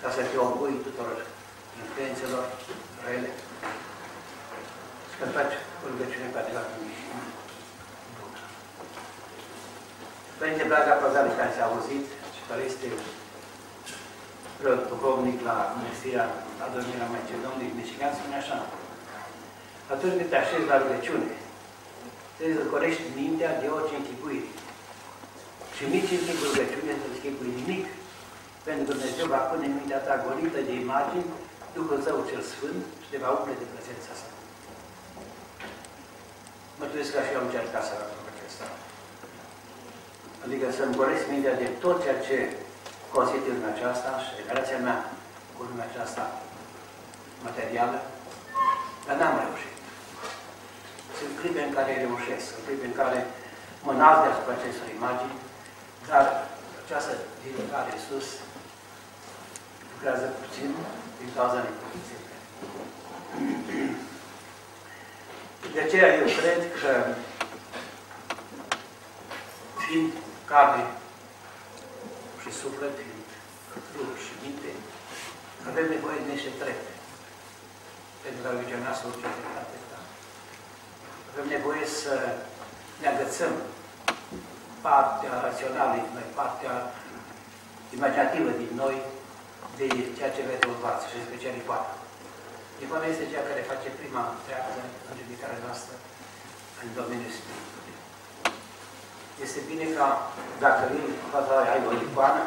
ca 0.00 0.08
să 0.14 0.20
te 0.30 0.36
opui 0.46 0.74
tuturor 0.86 1.18
influențelor 1.80 2.44
rele 3.04 3.30
și 5.10 5.16
că 5.18 5.24
faci 5.36 5.56
o 5.82 5.84
rugăciune 5.90 6.28
cu 6.30 6.38
adevărat 6.40 6.70
bună. 6.74 6.94
Părinte 10.38 10.64
Blaga 10.70 10.94
Păzare, 11.00 11.30
care 11.38 11.52
s-a 11.56 11.64
auzit 11.70 12.06
și 12.36 12.42
care 12.48 12.62
este 12.70 12.86
duhovnic 14.90 15.38
la 15.48 15.56
Mănăstirea 15.76 16.26
Adormirea 16.66 17.12
Macedoniei, 17.16 17.76
Michigan, 17.78 18.12
spune 18.14 18.36
așa, 18.38 18.56
atunci 19.94 20.16
când 20.18 20.30
te 20.30 20.38
așezi 20.40 20.70
la 20.70 20.80
rugăciune, 20.82 21.30
trebuie 22.36 22.60
să 22.60 22.70
corești 22.74 23.04
mintea 23.20 23.50
de 23.62 23.66
orice 23.76 23.94
închipuire. 23.96 24.50
Și 25.76 25.82
nici 25.94 26.14
în 26.16 26.22
timpul 26.28 26.48
rugăciunii 26.50 27.02
să 27.02 27.08
schipui 27.18 27.56
nimic, 27.58 27.84
pentru 28.66 28.84
că 28.84 28.90
Dumnezeu 28.92 29.26
va 29.34 29.42
pune 29.50 29.64
în 29.68 29.76
mintea 29.78 30.00
ta 30.06 30.14
golită 30.26 30.60
de 30.68 30.74
imagini 30.84 31.28
Duhul 31.76 31.98
Său 32.06 32.16
cel 32.30 32.42
Sfânt 32.52 32.82
și 33.02 33.08
te 33.10 33.18
va 33.24 33.30
umple 33.36 33.54
de 33.60 33.66
prezența 33.72 34.12
sa. 34.20 34.28
Mărturisesc 36.78 37.14
că 37.14 37.20
și 37.26 37.32
eu 37.34 37.40
am 37.40 37.48
încercat 37.48 37.84
să 37.88 37.92
fac 38.00 38.26
acesta. 38.32 38.66
Adică 40.44 40.66
să-mi 40.76 40.98
golesc 41.00 41.24
mintea 41.34 41.54
de 41.62 41.68
tot 41.82 41.96
ceea 42.04 42.18
ce 42.26 42.36
constituie 43.14 43.54
lumea 43.54 43.74
aceasta 43.74 44.10
și 44.24 44.32
relația 44.48 44.78
mea 44.86 44.98
cu 45.54 45.60
lumea 45.68 45.86
aceasta 45.90 46.24
materială, 47.48 47.98
dar 49.06 49.16
n-am 49.18 49.36
reușit. 49.44 49.74
Sunt 51.18 51.32
clipe 51.40 51.62
în 51.64 51.74
care 51.76 52.02
reușesc, 52.04 52.44
sunt 52.52 52.62
clipe 52.66 52.86
în 52.86 52.96
care 53.00 53.18
mă 53.86 53.92
nasc 53.92 54.20
de 54.22 54.28
asupra 54.30 54.54
acestor 54.56 54.88
imagini, 54.98 55.36
dar 56.10 56.24
această 56.82 57.12
ridicare 57.44 57.92
sus 58.06 58.26
lucrează 59.90 60.26
puțin 60.40 60.70
din 61.18 61.30
cauza 61.36 61.58
neputinței. 61.64 62.20
De 65.74 65.80
aceea 65.80 66.08
eu 66.20 66.28
cred 66.40 66.60
că 66.80 66.92
fiind 69.82 70.12
carne 70.50 70.84
și 72.42 72.50
suflet, 72.60 72.94
fiind 73.00 73.28
trup 73.92 74.12
și 74.24 74.32
minte, 74.42 74.70
avem 75.68 75.86
nevoie 75.94 76.18
de 76.24 76.32
niște 76.32 76.52
trepte 76.60 76.91
pentru 78.24 78.44
a 78.48 78.58
vigiona 78.60 78.92
să 78.98 79.02
orice 79.08 79.26
activitate 79.28 79.82
avem 81.32 81.48
nevoie 81.56 81.84
să 82.02 82.14
ne 83.00 83.06
agățăm 83.10 83.52
partea 84.86 85.32
rațională 85.46 85.92
din 85.98 86.08
noi, 86.16 86.28
partea 86.40 86.72
imaginativă 87.96 88.50
din 88.62 88.72
noi, 88.82 88.96
de 89.78 89.86
ceea 90.16 90.34
ce 90.34 90.48
vede 90.48 90.66
urmați 90.72 91.08
și 91.10 91.26
special 91.28 91.54
Icoana. 91.56 91.92
Icoana 92.82 93.06
este 93.08 93.30
cea 93.32 93.48
care 93.48 93.70
face 93.72 93.88
prima 94.00 94.22
treabă 94.44 94.70
în 95.08 95.14
ridicarea 95.20 95.62
noastră 95.66 95.94
în 96.82 96.88
domeniul 96.98 97.36
spiritului. 97.38 97.96
Este 99.44 99.60
bine 99.70 99.86
ca, 99.96 100.08
dacă 100.64 100.82
vin 100.92 101.06
fața 101.32 101.54
ai 101.72 101.82
o 101.90 101.92
icoană, 102.04 102.44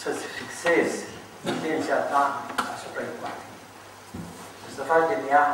să-ți 0.00 0.24
fixezi 0.36 0.98
intenția 1.52 1.98
ta 2.10 2.22
asupra 2.74 3.02
icoanei. 3.10 3.49
Să 4.80 4.92
faci 4.92 5.10
din 5.12 5.22
ea 5.34 5.46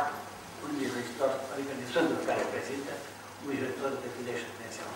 un 0.65 0.71
mijlocitor, 0.81 1.31
adică 1.53 1.71
din 1.79 1.87
Sfântul 1.91 2.19
care 2.29 2.51
prezintă, 2.53 2.93
un 3.41 3.47
mijlocitor 3.51 3.91
de 4.03 4.09
tine 4.15 4.33
și 4.39 4.49
Dumnezeu. 4.51 4.89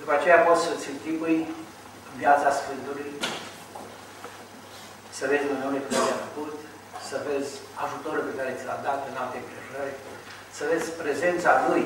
După 0.00 0.12
aceea 0.14 0.44
poți 0.46 0.64
să-ți 0.66 0.90
închipui 0.92 1.38
viața 2.22 2.48
Sfântului, 2.60 3.10
să 5.18 5.24
vezi 5.30 5.48
Dumnezeu 5.50 5.70
pe 5.86 5.94
care 5.94 6.12
a 6.14 6.24
făcut, 6.26 6.56
să 7.08 7.16
vezi 7.28 7.50
ajutorul 7.84 8.24
pe 8.28 8.38
care 8.38 8.56
ți 8.58 8.68
l-a 8.68 8.84
dat 8.88 9.00
în 9.10 9.16
alte 9.22 9.36
împrejurări, 9.40 9.96
să 10.56 10.62
vezi 10.70 10.88
prezența 11.02 11.52
Lui 11.68 11.84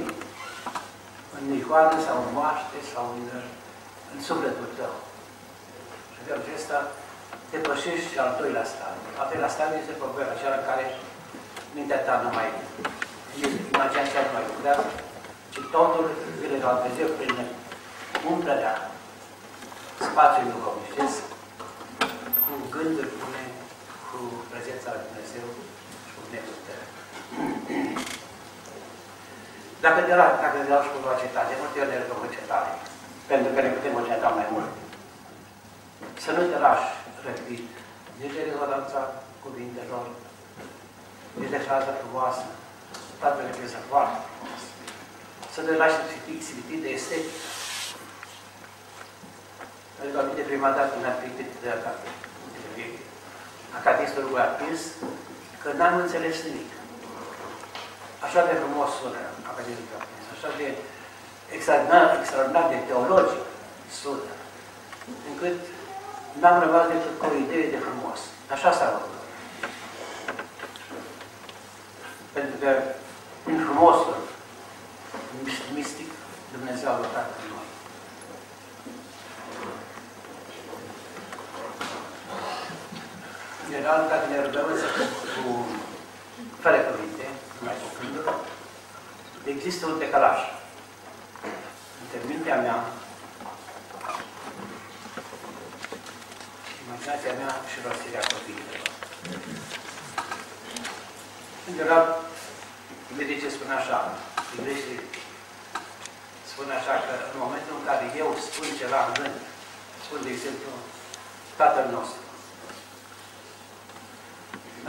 în 1.37 1.44
icoană 1.61 1.96
sau 2.07 2.16
în 2.24 2.31
moaște 2.38 2.78
sau 2.92 3.04
în, 3.16 3.24
în 4.12 4.18
sufletul 4.28 4.68
tău. 4.78 4.94
Și 6.12 6.20
de 6.26 6.33
acesta 6.35 6.78
depășești 7.52 8.14
al 8.24 8.33
doilea 8.40 8.66
stadiu. 8.72 9.08
Al 9.20 9.26
doilea 9.31 9.54
stadiu 9.57 9.78
este 9.81 10.00
problema 10.02 10.33
aceea 10.35 10.59
în 10.59 10.68
care 10.70 10.85
mintea 11.76 12.00
ta 12.07 12.14
nu 12.24 12.31
mai 12.38 12.48
imaginația 13.74 14.26
nu 14.26 14.33
mai 14.37 14.48
lucrează, 14.50 14.85
ci 15.52 15.61
totul 15.76 16.04
vine 16.40 16.57
la 16.64 16.76
Dumnezeu 16.76 17.09
prin 17.18 17.37
umplerea 18.33 18.74
spațiului 20.09 20.54
duhovnicesc 20.54 21.20
cu 22.44 22.52
gânduri 22.74 23.14
bune, 23.18 23.42
cu 24.09 24.18
prezența 24.50 24.88
lui 24.94 25.07
Dumnezeu 25.09 25.44
și 26.07 26.12
cu 26.16 26.22
neputere. 26.33 26.85
Dacă 29.85 30.00
te 30.07 30.14
lași, 30.20 30.40
dacă 30.44 30.57
te 30.61 30.70
lași 30.74 30.90
cu 30.92 30.98
o 31.12 31.20
cetate, 31.22 31.52
multe 31.61 31.81
ori 31.83 31.92
ne 31.92 31.98
rugăm 32.00 32.35
cetare, 32.37 32.70
pentru 33.31 33.50
că 33.54 33.61
ne 33.61 33.74
putem 33.76 33.94
înceta 33.96 34.28
mai 34.38 34.48
mult. 34.54 34.70
Să 36.24 36.31
nu 36.37 36.42
te 36.50 36.59
lași 36.66 36.88
răpit, 37.26 37.66
nici 37.78 37.88
de 38.18 38.26
rezonanța 38.37 39.00
cuvintelor, 39.42 40.07
nici 41.38 41.54
de 41.54 41.61
fraza 41.66 41.92
frumoasă, 42.00 42.44
toată 43.20 43.38
repreză 43.48 43.78
foarte 43.90 44.18
frumoasă. 44.26 44.68
Să 45.54 45.61
ne 45.62 45.74
lași 45.81 45.98
sfârșit 46.46 46.81
de 46.85 46.90
estetică. 46.98 47.40
Adică 49.98 50.18
aminte 50.18 50.42
prima 50.50 50.70
dată 50.76 50.90
când 50.92 51.07
am 51.11 51.16
privit 51.22 51.50
de 51.62 51.70
acasă, 51.78 52.09
Acadistul 53.78 54.24
lui 54.28 54.40
atins 54.48 54.81
că 55.62 55.68
n-am 55.78 55.94
înțeles 56.02 56.37
nimic. 56.46 56.70
Așa 58.26 58.40
de 58.48 58.54
frumos 58.61 58.90
sună 58.98 59.20
Acadistul 59.50 59.85
lui 59.88 60.00
atins, 60.02 60.26
așa 60.35 60.50
de 60.59 60.66
extraordinar, 61.57 62.07
extraordinar 62.20 62.66
de 62.72 62.78
teologic 62.88 63.44
sună, 64.00 64.33
încât 65.31 65.59
n-am 66.41 66.61
rămas 66.61 66.87
decât 66.87 67.19
cu 67.19 67.27
o 67.27 67.35
idee 67.45 67.71
de 67.71 67.85
frumos. 67.87 68.21
Așa 68.55 68.73
s-a 68.73 68.91
văzut. 68.95 69.17
Pentru 72.33 72.57
că 72.62 72.71
prin 73.45 73.59
frumosul 73.64 74.17
mistic 75.75 76.11
Dumnezeu 76.53 76.88
a 76.91 76.97
lucrat 76.97 77.29
în 77.38 77.47
noi. 77.53 77.67
General, 83.71 84.01
dacă 84.09 84.27
ne 84.31 84.38
rugăm 84.45 84.67
însă 84.73 84.87
cu 85.35 85.67
fără 86.62 86.79
cuvinte, 86.88 87.27
mai 87.64 87.75
cu 87.81 87.88
gânduri, 88.01 88.37
există 89.45 89.87
un 89.87 89.99
decalaj 89.99 90.38
între 92.03 92.19
mintea 92.29 92.57
mea 92.64 92.77
imaginația 96.99 97.39
mea 97.41 97.53
și 97.71 97.79
rostirea 97.85 98.25
copiilor. 98.33 98.81
În 101.69 101.73
general, 101.79 102.07
medice 103.19 103.49
spune 103.57 103.75
așa, 103.77 103.99
gândește, 104.53 104.95
spune 106.51 106.73
așa 106.77 106.95
că 107.05 107.13
în 107.33 107.39
momentul 107.45 107.75
în 107.79 107.85
care 107.89 108.05
eu 108.23 108.29
spun 108.47 108.69
ceva 108.81 109.01
în 109.07 109.13
gând, 109.19 109.37
spun 110.05 110.21
de 110.27 110.31
exemplu, 110.37 110.71
Tatăl 111.61 111.87
nostru, 111.97 112.23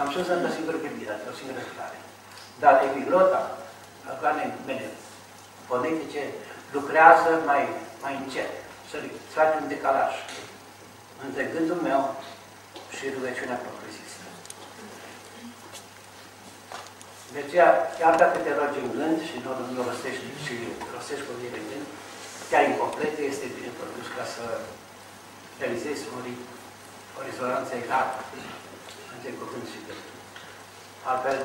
am 0.02 0.08
spus 0.12 0.28
într-o 0.28 0.56
singură 0.58 0.78
privire, 0.86 1.14
într-o 1.16 1.38
singură 1.40 1.62
stare. 1.72 1.98
Dar 2.64 2.74
epiglota, 2.88 3.42
organele 4.12 4.56
mele 4.68 4.88
fonetice, 5.68 6.24
lucrează 6.76 7.32
mai, 7.50 7.64
mai 8.04 8.14
încet, 8.22 8.52
să 8.90 8.96
face 9.36 9.56
un 9.62 9.68
decalaj 9.74 10.14
între 11.80 11.90
gândul 11.90 11.90
meu 11.90 12.02
și 12.96 13.14
rugăciunea 13.16 13.62
propriu-zisă. 13.64 14.22
De 17.34 17.40
aceea, 17.44 17.70
chiar 18.00 18.14
dacă 18.24 18.38
te 18.42 18.52
rogi 18.60 18.84
în 18.84 18.90
gând 18.98 19.18
și 19.28 19.36
nu, 19.44 19.52
nu 19.76 19.82
rostești 19.88 20.26
și 20.46 20.56
rostești 20.94 21.26
cu 21.28 21.34
de 21.42 21.62
gând, 21.70 21.86
chiar 22.50 22.64
incomplete 22.66 23.22
este 23.32 23.46
bine 23.56 23.72
produs 23.80 24.08
ca 24.18 24.26
să 24.36 24.44
realizezi 25.62 26.04
o, 26.16 26.18
o 27.18 27.20
rezonanță 27.28 27.72
egală 27.82 28.14
între 29.16 29.32
cuvânt 29.40 29.68
și 29.74 29.84
gând. 29.86 30.04
Altfel, 31.10 31.40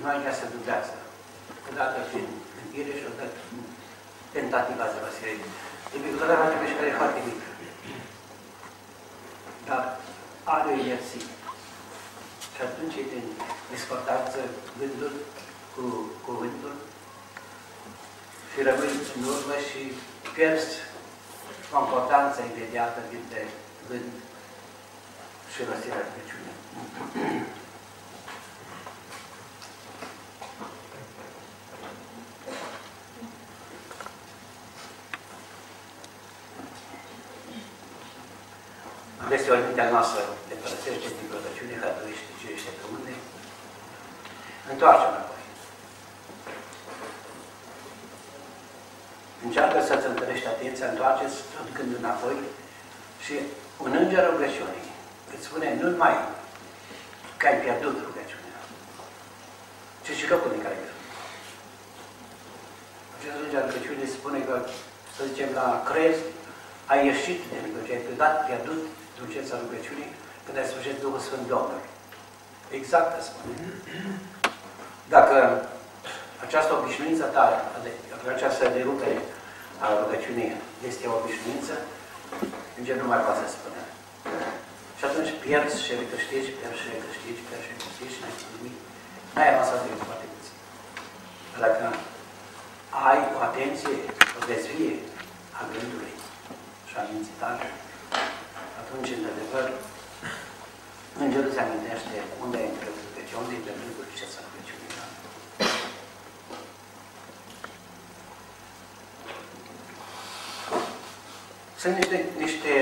imaginea 0.00 0.34
se 0.38 0.52
dublează. 0.52 0.94
Odată 1.68 1.98
prin 2.08 2.26
gândire 2.56 2.92
și 2.98 3.08
odată 3.10 3.36
prin 3.46 3.60
tentativa 4.34 4.86
de 4.92 4.98
Vasile. 5.04 5.34
Deci, 5.90 6.14
odată 6.14 6.34
face 6.42 6.56
mișcare 6.62 7.00
foarte 7.00 7.20
mică 7.28 7.49
dar 9.70 9.84
are 10.54 10.66
o 10.70 10.78
inerție. 10.82 11.24
Și 12.54 12.60
atunci 12.68 12.96
e 13.00 13.12
din 13.14 13.26
discordanță 13.72 14.38
gândul 14.78 15.14
cu 15.74 15.84
cuvântul 16.26 16.74
și 18.50 18.58
rămâi 18.68 18.94
în 19.16 19.22
urmă 19.34 19.56
și 19.68 19.80
pierzi 20.34 20.74
concordanța 21.72 22.40
imediată 22.50 23.00
dintre 23.12 23.40
gând 23.88 24.12
și 25.52 25.60
răstirea 25.68 26.06
rugăciunii. 26.06 26.56
Mintea 39.64 39.88
noastră 39.94 40.20
te 40.48 40.54
părăsește 40.62 41.08
din 41.18 41.28
rugăciune, 41.34 41.82
hătuiește 41.82 42.30
ce 42.40 42.46
ești 42.54 42.76
pe 42.78 42.84
unde. 42.94 43.12
Întoarce 44.72 45.06
înapoi. 45.08 45.42
Încearcă 49.44 49.78
să-ți 49.88 50.10
întărești 50.12 50.50
atenția, 50.54 50.86
întoarce-ți 50.90 51.38
tot 51.52 51.68
când 51.76 51.90
înapoi 52.00 52.36
și 53.24 53.34
un 53.84 53.92
înger 54.00 54.24
rugăciunii 54.30 54.88
îți 55.34 55.46
spune 55.48 55.66
nu 55.80 55.88
numai 55.88 56.16
că 57.36 57.46
ai 57.46 57.58
pierdut 57.64 57.96
rugăciunea, 58.06 58.60
ci 60.04 60.10
și 60.18 60.30
locul 60.32 60.52
în 60.54 60.62
care 60.64 60.74
ai 60.74 60.82
pierdut. 60.84 61.08
Acest 63.14 63.36
înger 63.44 63.62
rugăciunii 63.66 64.14
spune 64.16 64.38
că, 64.48 64.54
să 65.14 65.22
zicem, 65.30 65.50
la 65.60 65.68
crez, 65.90 66.16
ai 66.92 67.00
ieșit 67.10 67.40
de 67.50 67.56
rugăciune, 67.64 67.96
ai 67.96 68.04
pierdut, 68.06 68.46
pierdut 68.50 68.82
dulceța 69.20 69.54
rugăciunii 69.64 70.10
când 70.44 70.56
ai 70.56 70.70
slujit 70.70 70.96
Duhul 71.04 71.22
Sfânt 71.26 71.44
Domnului. 71.54 71.88
Exact 72.78 73.12
spune. 73.28 73.54
Dacă 75.14 75.36
această 76.46 76.72
obișnuință 76.78 77.24
ta, 77.36 77.44
această 78.36 78.64
derupere 78.76 79.20
a 79.84 79.86
rugăciunii 80.02 80.50
este 80.88 81.04
o 81.06 81.16
obișnuință, 81.20 81.74
Înger 82.78 82.96
nu 83.02 83.06
mai 83.12 83.24
poate 83.26 83.40
să 83.42 83.48
spune. 83.56 83.82
Și 84.98 85.04
atunci 85.08 85.32
pierzi 85.44 85.82
și 85.84 85.92
recăștigi, 86.00 86.56
pierzi 86.58 86.80
și 86.82 86.88
recăștigi, 86.94 87.44
pierzi 87.46 87.64
și 87.66 87.72
recăștigi 87.74 88.14
și 88.14 88.20
n-ai 88.22 88.34
nimic. 88.54 88.76
N-ai 89.34 89.50
avansat 89.52 89.80
de 89.82 90.04
foarte 90.08 90.26
puțin. 90.34 90.56
Dacă 91.64 91.84
ai 93.08 93.20
o 93.36 93.38
atenție, 93.48 93.96
o 94.38 94.40
dezvie 94.52 94.94
a 95.58 95.62
gândului 95.72 96.14
și 96.88 96.94
a 97.00 97.02
minții 97.10 97.40
tale, 97.42 97.66
atunci, 98.92 99.16
într-adevăr, 99.16 99.66
Îngerul 101.18 101.52
se 101.52 101.60
amintește 101.60 102.16
unde 102.42 102.56
ai 102.56 102.68
intrat 102.70 102.94
rugăciune, 103.06 103.40
unde 103.42 103.52
ai 103.52 103.58
intrat 103.60 103.76
rugăciune 103.90 104.30
să 104.34 104.38
rugăciune. 104.46 104.86
Sunt 111.80 111.94
niște, 111.96 112.16
niște 112.44 112.72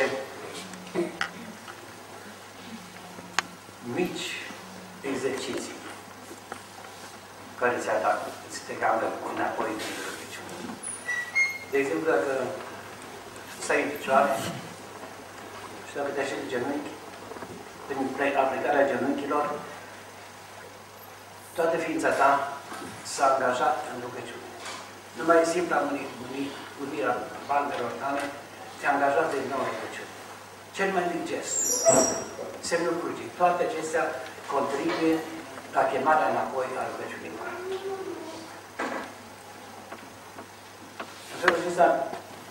mici 3.99 4.27
exerciții 5.11 5.77
care 7.59 7.77
ți 7.83 7.88
atacă, 7.88 8.27
îți 8.49 8.61
te 8.66 8.75
camă 8.83 9.07
înapoi 9.33 9.71
din 9.81 9.92
rugăciune. 10.09 10.53
De 11.71 11.79
exemplu, 11.79 12.11
dacă 12.11 12.33
stai 13.64 13.83
în 13.83 13.90
picioare, 13.97 14.33
și 15.99 16.05
dacă 16.05 16.17
te 16.17 16.25
așezi 16.27 16.53
genunchi, 16.55 16.93
prin 17.87 18.01
aplicarea 18.45 18.89
genunchilor, 18.91 19.45
toată 21.57 21.77
ființa 21.85 22.11
ta 22.21 22.33
s-a 23.13 23.25
angajat 23.33 23.77
în 23.91 23.97
rugăciune. 24.07 24.49
Numai 25.19 25.53
simpla 25.55 25.79
unirea 26.83 27.15
bandelor 27.49 27.93
tale 28.03 28.23
te-a 28.79 28.93
angajat 28.95 29.29
din 29.35 29.45
nou 29.53 29.63
în 29.65 29.73
rugăciune. 29.75 30.13
Cel 30.77 30.89
mai 30.97 31.05
mic 31.11 31.23
gest, 31.31 31.57
semnul 32.69 32.95
crucii, 33.01 33.35
toate 33.41 33.61
acestea 33.65 34.05
contribuie 34.53 35.15
la 35.77 35.83
chemarea 35.91 36.31
înapoi 36.33 36.69
a 36.81 36.83
rugăciunii 36.91 37.37
mari. 37.39 37.59
În 41.33 41.39
felul 41.41 41.59
acesta, 41.61 41.87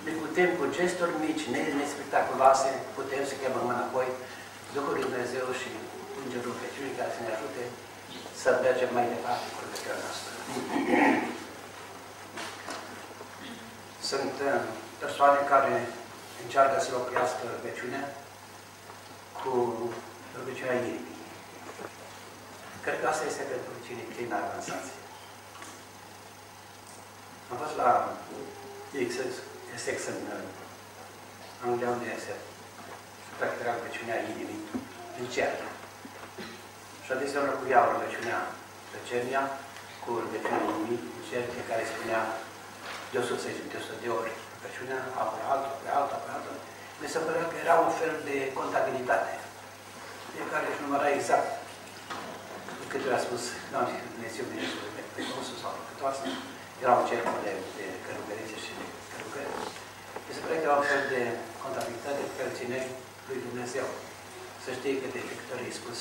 ne 0.07 0.13
putem, 0.23 0.49
cu 0.57 0.65
gesturi 0.77 1.19
mici, 1.25 1.47
nespectaculoase, 1.81 2.69
putem 2.99 3.23
să 3.29 3.35
chemăm 3.41 3.67
înapoi 3.75 4.07
Duhul 4.75 4.91
Lui 4.93 5.05
Dumnezeu 5.07 5.45
și 5.59 5.69
Îngerul 6.21 6.55
Feciunii 6.61 6.97
care 6.99 7.11
să 7.15 7.21
ne 7.23 7.31
ajute 7.35 7.63
să 8.41 8.49
mergem 8.65 8.91
mai 8.97 9.07
departe 9.13 9.45
cu 9.53 9.59
rugăciunea 9.63 9.99
noastră. 10.05 10.31
Sunt 14.11 14.35
uh, 14.49 14.59
persoane 15.03 15.39
care 15.53 15.73
încearcă 16.43 16.77
să 16.79 16.89
locuiască 16.97 17.41
rugăciunea 17.55 18.03
cu 19.39 19.53
rugăciunea 20.37 20.79
inimii. 20.81 21.15
Cred 22.83 22.97
că 22.99 23.07
asta 23.07 23.25
este 23.27 23.43
pentru 23.53 23.73
cine 23.85 24.03
cei 24.15 24.31
mai 24.31 24.41
avansați. 24.43 24.91
Am 27.51 27.57
fost 27.63 27.75
la 27.83 27.91
Essex 29.77 29.97
în 30.13 30.19
Anglia, 31.65 31.89
unde 31.95 32.07
este 32.17 32.33
practica 33.37 33.77
rugăciunea 33.77 34.17
inimii 34.31 34.61
în 35.19 35.25
cer. 35.33 35.51
Și 37.03 37.09
adesea 37.11 37.39
înlocuiau 37.41 37.85
rugăciunea 37.93 38.39
tăcernia 38.93 39.43
cu 40.03 40.09
rugăciunea 40.23 40.65
inimii 40.71 41.01
în 41.17 41.23
cer, 41.27 41.43
care 41.69 41.83
spunea 41.91 42.21
de 43.11 43.17
160 43.19 43.71
de 43.71 43.77
100 43.79 44.03
de 44.03 44.09
ori 44.19 44.33
rugăciunea, 44.55 44.99
apoi 45.21 45.41
altă, 45.53 45.69
pe 45.83 45.89
alta, 45.99 46.17
pe 46.23 46.29
alta. 46.35 46.51
Mi 47.01 47.11
se 47.13 47.19
părea 47.25 47.45
că 47.51 47.55
era 47.63 47.75
un 47.87 47.93
fel 48.01 48.13
de 48.29 48.37
contabilitate. 48.59 49.33
Fiecare 50.33 50.67
își 50.69 50.83
număra 50.85 51.07
exact 51.17 51.49
cât 52.91 53.03
a 53.17 53.19
spus, 53.25 53.43
nu 53.69 53.75
am 53.77 53.87
zis 53.89 53.99
că 54.01 54.07
Dumnezeu 54.15 54.45
bine 54.51 54.65
să 54.71 54.77
pe 55.15 55.21
Iisus 55.21 55.47
sau 55.61 55.71
cât 55.87 55.99
asta, 56.11 56.27
era 56.83 56.93
un 56.99 57.05
cerc 57.09 57.25
de, 57.45 57.51
de 57.77 57.85
călugărițe 58.05 58.57
și 58.65 58.71
de 58.79 58.85
călugări. 60.27 60.35
Și 60.35 60.35
se 60.35 60.41
pare 60.43 60.57
că 60.63 60.69
au 60.75 60.83
fel 60.91 61.03
de 61.15 61.21
contabilitate 61.63 62.21
pe 62.27 62.35
care 62.37 62.57
ține 62.59 62.79
lui 63.27 63.39
Dumnezeu. 63.47 63.87
Să 64.63 64.69
știi 64.77 64.99
că 65.01 65.07
de 65.15 65.21
câte 65.39 65.53
ori 65.55 65.67
ai 65.67 65.79
spus 65.81 65.99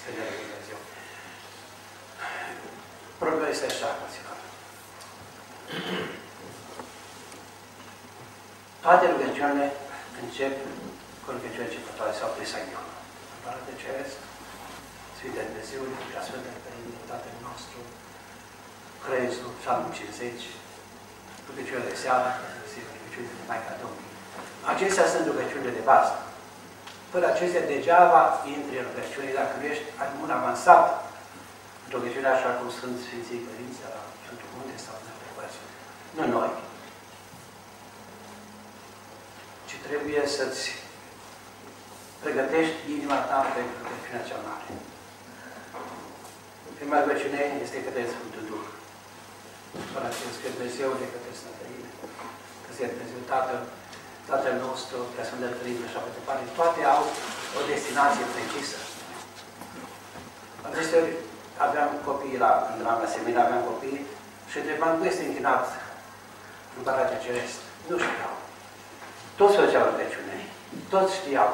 să 0.00 0.08
le 0.16 0.22
lui 0.28 0.42
Dumnezeu. 0.44 0.78
Problema 3.22 3.48
este 3.54 3.66
așa, 3.70 3.88
fraților. 3.98 4.38
Toate 8.84 9.04
rugăciunile 9.12 9.66
încep 10.22 10.54
cu 11.22 11.28
rugăciunea 11.34 11.68
începătoare 11.68 12.12
sau 12.20 12.28
presaghion. 12.36 12.86
Împărate 13.34 13.72
Ceresc, 13.82 14.18
Sfinte 15.16 15.42
Dumnezeu, 15.48 15.80
prea 16.10 16.22
Sfântă 16.26 16.50
Părinte, 16.64 16.98
Tatăl 17.10 17.36
nostru, 17.48 17.78
Crezul, 19.04 19.50
Psalmul 19.60 19.92
50, 19.94 20.42
rugăciunea 21.48 21.88
de 21.90 21.94
seară, 22.02 22.30
rugăciunea 23.18 23.44
de 23.44 23.50
Maica 23.52 23.74
Domnului. 23.82 24.12
Acestea 24.72 25.06
sunt 25.12 25.24
rugăciunile 25.30 25.76
de 25.78 25.86
bază. 25.90 26.14
Fără 27.12 27.26
acestea, 27.28 27.70
degeaba 27.72 28.22
intri 28.54 28.80
în 28.80 28.86
rugăciune 28.90 29.38
dacă 29.40 29.52
nu 29.56 29.64
ești 29.72 29.86
mult 30.18 30.32
avansat 30.38 30.84
în 31.84 31.90
rugăciunea 31.96 32.32
așa 32.34 32.50
cum 32.56 32.68
sunt 32.78 32.94
Sfinții 33.04 33.44
Părinți 33.48 33.80
la 33.94 34.00
Sfântul 34.22 34.50
Munte 34.54 34.76
sau 34.84 34.94
în 34.98 35.08
alte 35.12 35.28
părți. 35.36 35.58
Nu 36.16 36.24
noi. 36.36 36.52
Ci 39.68 39.76
trebuie 39.86 40.22
să-ți 40.36 40.64
pregătești 42.22 42.78
inima 42.96 43.18
ta 43.28 43.38
pentru 43.56 43.76
rugăciunea 43.82 44.28
cea 44.28 44.40
mare. 44.46 44.68
Prima 46.78 47.02
rugăciune 47.02 47.40
este 47.64 47.84
către 47.86 48.02
Sfântul 48.12 48.44
Duh. 48.50 48.66
Fără 49.92 50.06
acest 50.08 50.36
că 50.40 50.48
Dumnezeu 50.54 50.90
de 51.00 51.06
către 51.12 51.32
Sfântările, 51.40 51.87
că 52.78 52.84
se 52.84 52.92
Dumnezeu 52.94 53.22
Tatăl, 53.32 53.60
Tatăl 54.30 54.54
nostru, 54.66 54.98
Preasfântă 55.12 55.48
Trăire 55.58 55.84
și 55.84 55.88
așa 55.88 56.02
mai 56.04 56.16
departe, 56.18 56.44
toate 56.58 56.80
au 56.94 57.02
o 57.58 57.60
destinație 57.70 58.24
precisă. 58.34 58.78
Adeseori 60.66 61.12
aveam 61.66 61.90
copii 62.08 62.42
la, 62.44 62.50
când 62.66 62.78
eram 62.82 62.98
la 63.04 63.12
seminar, 63.14 63.44
aveam 63.44 63.64
copii 63.72 64.00
și 64.50 64.56
întrebam 64.58 64.92
cum 64.94 65.06
este 65.06 65.22
închinat 65.24 65.64
în 66.76 66.82
Paratea 66.88 67.22
Ceresc. 67.24 67.58
Nu 67.90 67.96
știau. 68.04 68.34
Toți 69.38 69.58
făceau 69.60 69.84
rugăciune. 69.90 70.36
Toți 70.92 71.16
știau 71.18 71.50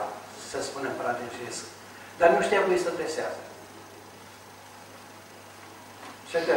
să 0.50 0.58
spună 0.60 0.88
Paratea 0.98 1.32
Ceresc. 1.34 1.64
Dar 2.18 2.28
nu 2.30 2.40
știau 2.42 2.62
cum 2.62 2.72
îi 2.72 2.84
se 2.84 2.96
presează. 2.98 3.40
Și 6.30 6.36
că 6.48 6.56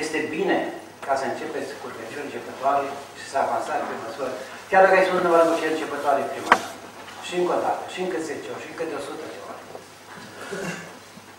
este 0.00 0.18
bine 0.36 0.58
ca 1.10 1.22
să 1.22 1.30
începeți 1.32 1.72
cu 1.80 1.86
rugăciuni 1.92 2.28
începătoare 2.28 2.86
și 3.18 3.24
să 3.32 3.36
avansați 3.38 3.86
pe 3.88 3.94
măsură. 4.04 4.32
Chiar 4.70 4.82
dacă 4.84 4.96
ai 4.96 5.06
spus 5.08 5.20
numărul 5.22 5.46
rugăciuni 5.46 5.76
începătoare 5.76 6.22
prima 6.32 6.54
și 7.26 7.32
încă 7.40 7.52
o 7.56 7.60
dată, 7.66 7.82
și 7.92 7.98
încă 8.04 8.16
10 8.28 8.52
ori, 8.52 8.62
și 8.64 8.70
încă 8.72 8.84
de 8.90 8.96
100 9.00 9.24
de 9.32 9.38
ori. 9.50 9.62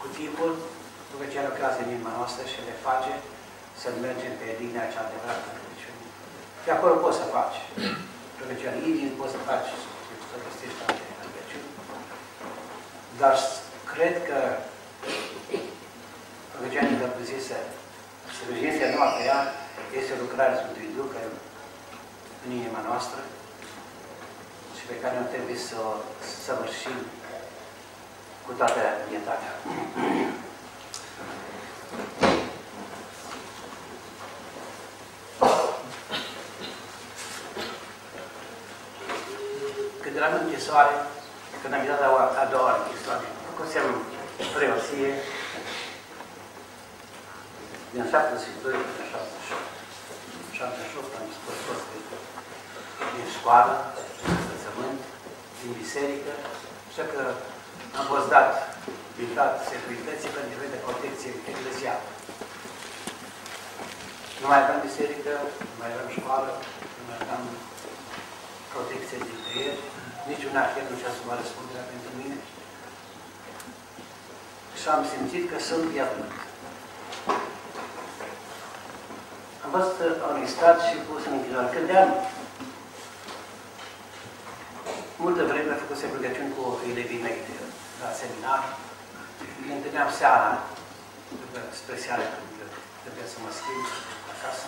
Cu 0.01 0.07
timpul, 0.19 0.51
rugăciunea 1.13 1.49
lucrează 1.49 1.77
în 1.81 1.89
inima 1.93 2.13
noastră 2.19 2.43
și 2.51 2.60
le 2.67 2.75
face 2.88 3.13
să 3.81 3.88
mergem 4.05 4.34
pe 4.39 4.47
linia 4.60 4.91
cea 4.93 5.03
adevărată 5.05 5.47
rugăciune. 5.57 6.05
De 6.65 6.71
acolo 6.73 6.93
poți 7.03 7.19
să 7.21 7.25
faci 7.38 7.57
rugăciunea 8.41 8.81
inimii, 8.89 9.19
poți 9.19 9.34
să 9.36 9.39
faci 9.49 9.69
să 10.29 10.36
găsești 10.45 10.81
alte 10.86 11.03
rugăciuni. 11.27 11.69
Dar 13.21 13.36
cred 13.91 14.15
că 14.27 14.39
rugăciunea 16.55 16.99
propriu-zisă, 17.01 17.57
slujiția 18.38 18.89
noastră 18.97 19.23
este 19.99 20.13
o 20.13 20.21
lucrare 20.25 20.56
Sfântului 20.60 20.95
Duh 20.95 21.13
în 22.45 22.51
inima 22.60 22.82
noastră 22.89 23.21
și 24.77 24.84
pe 24.89 24.99
care 25.01 25.15
nu 25.19 25.25
trebuie 25.34 25.58
să 25.67 25.75
o 25.88 25.91
săvârșim 26.45 26.97
cu 28.45 28.51
toată 28.58 28.82
pietatea. 29.08 29.51
Când 40.01 40.15
eram 40.15 40.34
în 40.34 40.45
închisoare, 40.45 40.95
când 41.62 41.73
am 41.73 41.80
intrat 41.80 42.01
a 42.41 42.49
doua 42.51 42.63
oară 42.63 42.82
închisoare, 42.84 43.25
făcusem 43.47 43.86
preoție 44.56 45.10
din 47.93 48.06
72 48.10 48.71
până 48.71 49.04
78. 49.12 49.70
78 50.62 51.21
am 51.21 51.30
spus 51.38 51.58
fost 51.67 51.86
din 53.15 53.28
școală, 53.38 53.74
învățământ, 54.32 55.02
din 55.60 55.71
biserică, 55.82 56.34
așa 56.89 57.06
că 57.13 57.21
am 58.00 58.06
fost 58.13 58.28
dat, 58.36 58.50
invitat 59.21 59.52
securității 59.71 60.34
pentru 60.36 60.52
nivel 60.52 60.69
de 60.74 60.84
protecție 60.88 61.32
eclezială. 61.52 62.06
Nu 64.41 64.45
mai 64.50 64.60
aveam 64.62 64.80
biserică, 64.89 65.34
nu 65.69 65.76
mai 65.80 65.89
aveam 65.91 66.10
școală, 66.19 66.52
nu 66.97 67.04
mai 67.08 67.17
aveam 67.24 67.43
protecție 68.74 69.17
din 69.28 69.38
creieri, 69.43 69.82
niciun 70.32 70.56
arhet 70.63 70.86
nu 70.89 70.95
și-a 71.00 71.12
asumat 71.13 71.38
răspunderea 71.41 71.89
pentru 71.91 72.12
mine. 72.19 72.38
Și 74.80 74.88
am 74.95 75.02
simțit 75.12 75.43
că 75.52 75.58
sunt 75.69 75.84
pierdut. 75.93 76.32
Am 79.65 79.69
fost 79.78 79.97
arestat 80.30 80.78
și 80.88 80.95
pus 81.08 81.21
în 81.28 81.34
închisoare. 81.38 81.74
Credeam 81.76 82.10
multă 85.24 85.41
vreme 85.50 85.71
a 85.74 85.82
făcut 85.84 85.97
rugăciuni 86.15 86.56
cu 86.56 86.63
elevii 86.91 87.24
mei 87.26 87.39
de 87.47 87.56
la 88.02 88.10
seminar. 88.19 88.62
Ne 89.67 89.74
întâlneam 89.78 90.10
seara, 90.19 90.52
spre 91.80 91.95
seara 92.06 92.26
când 92.34 92.58
trebuia 93.04 93.28
să 93.34 93.38
mă 93.43 93.52
schimb 93.58 93.86
acasă. 94.34 94.67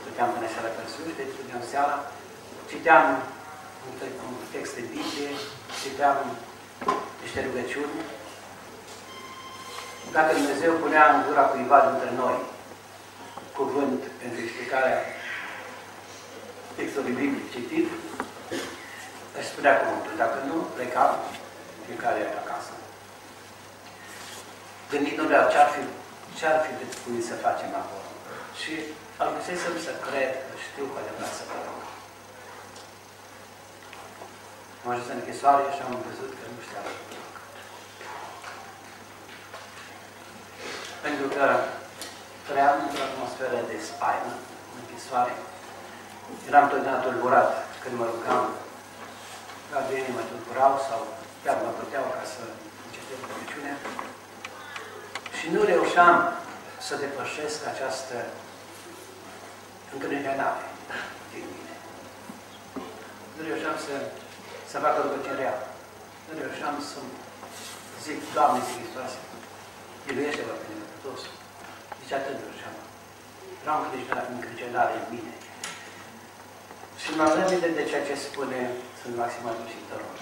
Stăteam 0.00 0.30
până 0.34 0.48
seara 0.54 0.74
târziu 0.76 1.04
și 1.08 1.18
deci 1.18 1.34
stăteam 1.34 1.62
seara. 1.72 1.96
Citeam 2.70 3.04
un 4.26 4.34
text 4.54 4.72
de 4.78 4.84
Biblie, 4.92 5.32
citeam 5.82 6.18
niște 7.22 7.38
rugăciuni. 7.46 7.96
Dacă 10.16 10.30
Dumnezeu 10.38 10.72
punea 10.82 11.04
în 11.12 11.18
gura 11.26 11.44
cuiva 11.50 11.78
dintre 11.88 12.10
noi 12.22 12.38
cuvânt 13.60 14.00
pentru 14.20 14.38
explicarea 14.40 14.98
textului 16.76 17.18
biblic 17.20 17.46
citit, 17.54 17.86
își 19.38 19.50
spunea 19.52 19.74
cuvântul. 19.80 20.14
Dacă 20.24 20.38
nu, 20.48 20.56
plecam 20.76 21.12
fiecare 21.86 22.22
acasă. 22.42 22.72
Gândindu-ne 24.90 25.36
la 25.36 25.50
ce-ar 25.52 25.68
fi, 25.74 25.82
ce-ar 26.38 26.58
fi 26.64 26.72
de 26.80 26.86
trebuit 26.92 27.24
să 27.30 27.44
facem 27.46 27.70
acolo. 27.82 28.08
Și 28.60 28.72
al 29.20 29.28
găsesem 29.36 29.74
să 29.86 29.92
cred 30.06 30.30
că 30.46 30.54
știu 30.66 30.84
cu 30.90 30.96
adevărat 30.98 31.32
să 31.38 31.44
fac. 31.50 31.64
Am 34.82 34.90
ajuns 34.90 35.08
în 35.10 35.20
închisoare 35.20 35.64
și 35.74 35.80
am 35.86 35.94
văzut 36.08 36.30
că 36.38 36.44
nu 36.52 36.60
știam 36.66 36.86
să 36.90 37.02
fac. 37.08 37.32
Pentru 41.04 41.26
că 41.34 41.44
trăiam 42.48 42.76
într-o 42.84 43.06
atmosferă 43.08 43.58
de 43.70 43.76
spaimă, 43.88 44.32
în 44.72 44.76
închisoare. 44.82 45.34
Eram 46.48 46.66
totdeauna 46.70 47.04
tulburat 47.04 47.50
când 47.82 47.94
mă 48.00 48.06
rugam. 48.12 48.44
Gabrielii 49.72 50.16
mă 50.16 50.24
tulburau 50.28 50.74
sau 50.88 51.00
chiar 51.42 51.56
mă 51.64 51.72
puteau 51.80 52.06
ca 52.16 52.24
să 52.34 52.42
încetez 52.84 53.18
rugăciunea. 53.30 53.76
Și 55.38 55.46
nu 55.54 55.60
reușeam 55.72 56.16
să 56.86 57.02
depășesc 57.04 57.58
această 57.72 58.16
încrâncenare 59.92 60.66
din 61.32 61.44
mine. 61.52 61.74
Nu 63.34 63.40
reușeam 63.48 63.76
să, 63.86 63.94
să 64.70 64.76
fac 64.84 64.94
o 64.98 65.02
rugăciune 65.06 65.40
reală. 65.42 65.64
Nu 66.26 66.32
reușeam 66.42 66.74
să 66.90 66.98
zic, 68.04 68.18
Doamne 68.34 68.60
Hristoase, 68.70 69.20
miluiește-vă 70.06 70.54
pe 70.60 70.66
nepătosul. 70.68 70.77
Deci 72.08 72.20
atât 72.20 72.36
nu 72.38 72.44
reușeam. 72.46 72.76
Era 73.62 73.72
o 73.78 73.82
încrâncenare 74.34 74.94
în 75.00 75.06
mine. 75.14 75.32
Și 77.00 77.08
mă 77.16 77.22
am 77.24 77.34
de 77.78 77.88
ceea 77.90 78.06
ce 78.08 78.14
spune 78.26 78.60
sunt 79.00 79.12
Maximal 79.16 79.56
Dușitorul. 79.60 80.14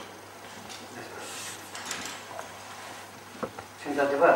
Și 3.80 3.86
într-adevăr, 3.90 4.34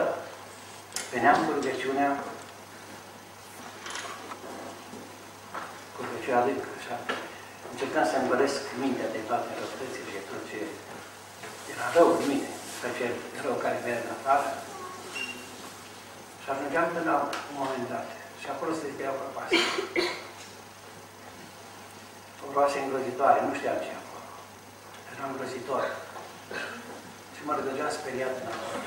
veneam 1.12 1.36
cu 1.44 1.50
rugăciunea, 1.56 2.10
cu 5.94 5.98
rugăciunea 6.06 6.44
lui, 6.46 6.56
așa, 6.78 6.96
încercam 7.72 8.06
să 8.10 8.16
îmbălesc 8.18 8.58
mintea 8.82 9.08
de 9.16 9.20
toate 9.28 9.48
răutățile 9.58 10.10
de 10.16 10.22
tot 10.28 10.42
ce 10.50 10.58
era 11.72 11.86
rău 11.96 12.08
în 12.16 12.22
mine, 12.30 12.50
tot 12.80 12.92
ce 12.98 13.06
rău 13.44 13.54
care 13.64 13.84
venea 13.84 14.02
în 14.06 14.14
afară. 14.16 14.50
Și 16.50 16.56
ajungeam 16.56 16.88
până 16.94 17.10
la 17.10 17.16
un 17.50 17.54
moment 17.60 17.84
dat. 17.92 18.08
Și 18.40 18.46
acolo 18.54 18.70
se 18.72 18.84
deschidea 18.86 19.18
prăpastia. 19.18 19.64
Și 22.36 22.42
o 22.46 22.48
roase 22.54 22.78
îngrozitoare, 22.80 23.38
nu 23.40 23.52
știam 23.58 23.78
ce 23.82 23.90
e 23.92 24.00
acolo. 24.02 24.28
Era 25.12 25.24
îngrozitor. 25.30 25.84
Și 27.34 27.40
mă 27.46 27.52
rădăgeam 27.54 27.90
speriat 27.98 28.34
înapoi. 28.40 28.78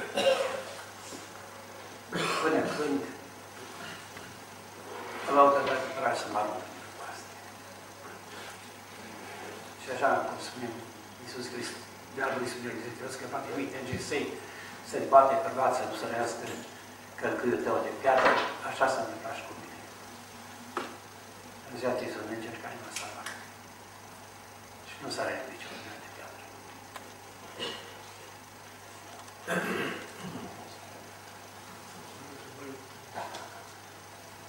Până 2.41 2.59
când 2.75 2.99
l-au 5.35 5.49
dat 5.55 6.15
să 6.21 6.25
mă 6.33 6.39
arunc 6.41 6.65
după 6.87 7.03
asta. 7.11 7.29
Și 9.81 9.87
așa, 9.95 10.09
cum 10.27 10.37
spunem, 10.47 10.73
Iisus 11.23 11.45
Hristos, 11.53 11.81
diavolul 12.15 12.45
Iisus 12.45 12.61
Hristos, 12.85 13.13
că 13.19 13.25
poate 13.33 13.49
uite 13.59 13.75
în 13.79 13.87
gesei, 13.89 14.27
să-i 14.89 15.11
bate 15.13 15.35
pe 15.43 15.49
față, 15.59 15.79
nu 15.89 15.95
să 16.01 16.05
răiască 16.11 16.45
călcâiul 17.23 17.63
tău 17.65 17.77
de 17.85 17.91
piatră, 18.01 18.31
așa 18.69 18.85
s-a 18.91 19.01
întâmplat 19.03 19.35
și 19.37 19.45
cu 19.47 19.53
mine. 19.59 19.77
În 21.69 21.75
ziua 21.79 21.93
să 22.13 22.19
mergem 22.29 22.55
care 22.63 22.75
m-a 22.81 22.91
salvat. 22.99 23.29
Și 24.89 24.95
nu 25.03 25.09
s-a 25.15 25.23
răit 25.27 25.45
niciun 25.51 25.75
de 26.03 26.09
piatră. 26.15 26.43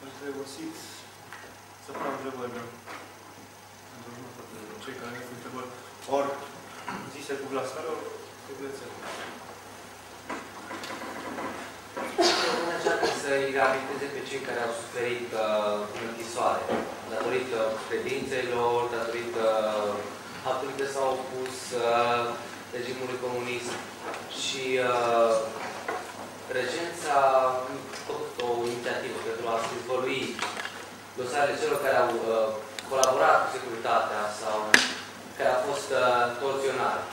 Aș 0.04 0.12
să 1.84 1.90
fac 2.00 2.12
întrebări 2.16 2.52
cei 4.82 4.96
care 5.00 5.10
nu 5.16 5.34
întrebări. 5.36 5.70
Ori 6.16 6.30
zise 7.14 7.32
cu 7.40 7.46
glasare, 7.52 7.88
ori 7.94 8.04
cu 8.44 8.52
glasare. 8.58 8.94
încearcă 12.24 12.63
să-i 13.24 13.54
reabiliteze 13.56 14.06
pe 14.14 14.22
cei 14.28 14.46
care 14.48 14.60
au 14.62 14.72
suferit 14.82 15.28
uh, 15.34 15.76
în 15.96 16.02
închisoare, 16.10 16.64
datorită 17.12 17.58
credințelor, 17.88 18.78
datorită 18.96 19.44
faptului 20.44 20.78
că 20.80 20.86
s-au 20.94 21.08
opus 21.18 21.56
uh, 21.74 22.22
regimului 22.76 23.22
comunist. 23.24 23.70
Și 24.42 24.64
uh, 24.88 25.32
regența 26.58 27.14
a 27.38 27.44
făcut 28.06 28.32
o 28.46 28.48
inițiativă 28.70 29.18
pentru 29.28 29.44
a 29.48 29.56
dezvălui 29.70 30.22
dosarele 31.18 31.60
celor 31.60 31.78
care 31.84 31.96
au 32.04 32.12
uh, 32.20 32.48
colaborat 32.90 33.36
cu 33.40 33.48
securitatea 33.56 34.22
sau 34.40 34.56
care 35.36 35.50
au 35.52 35.60
fost 35.70 35.88
uh, 36.00 36.02
torționari. 36.42 37.04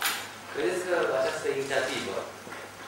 Credeți 0.54 0.84
că 0.88 0.96
această 1.20 1.48
inițiativă, 1.50 2.18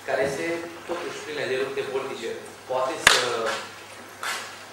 care 0.07 0.21
este 0.30 0.45
totuși 0.89 1.21
plină 1.24 1.43
de 1.51 1.57
lupte 1.61 1.84
politice, 1.93 2.32
poate 2.70 2.93
să 3.07 3.20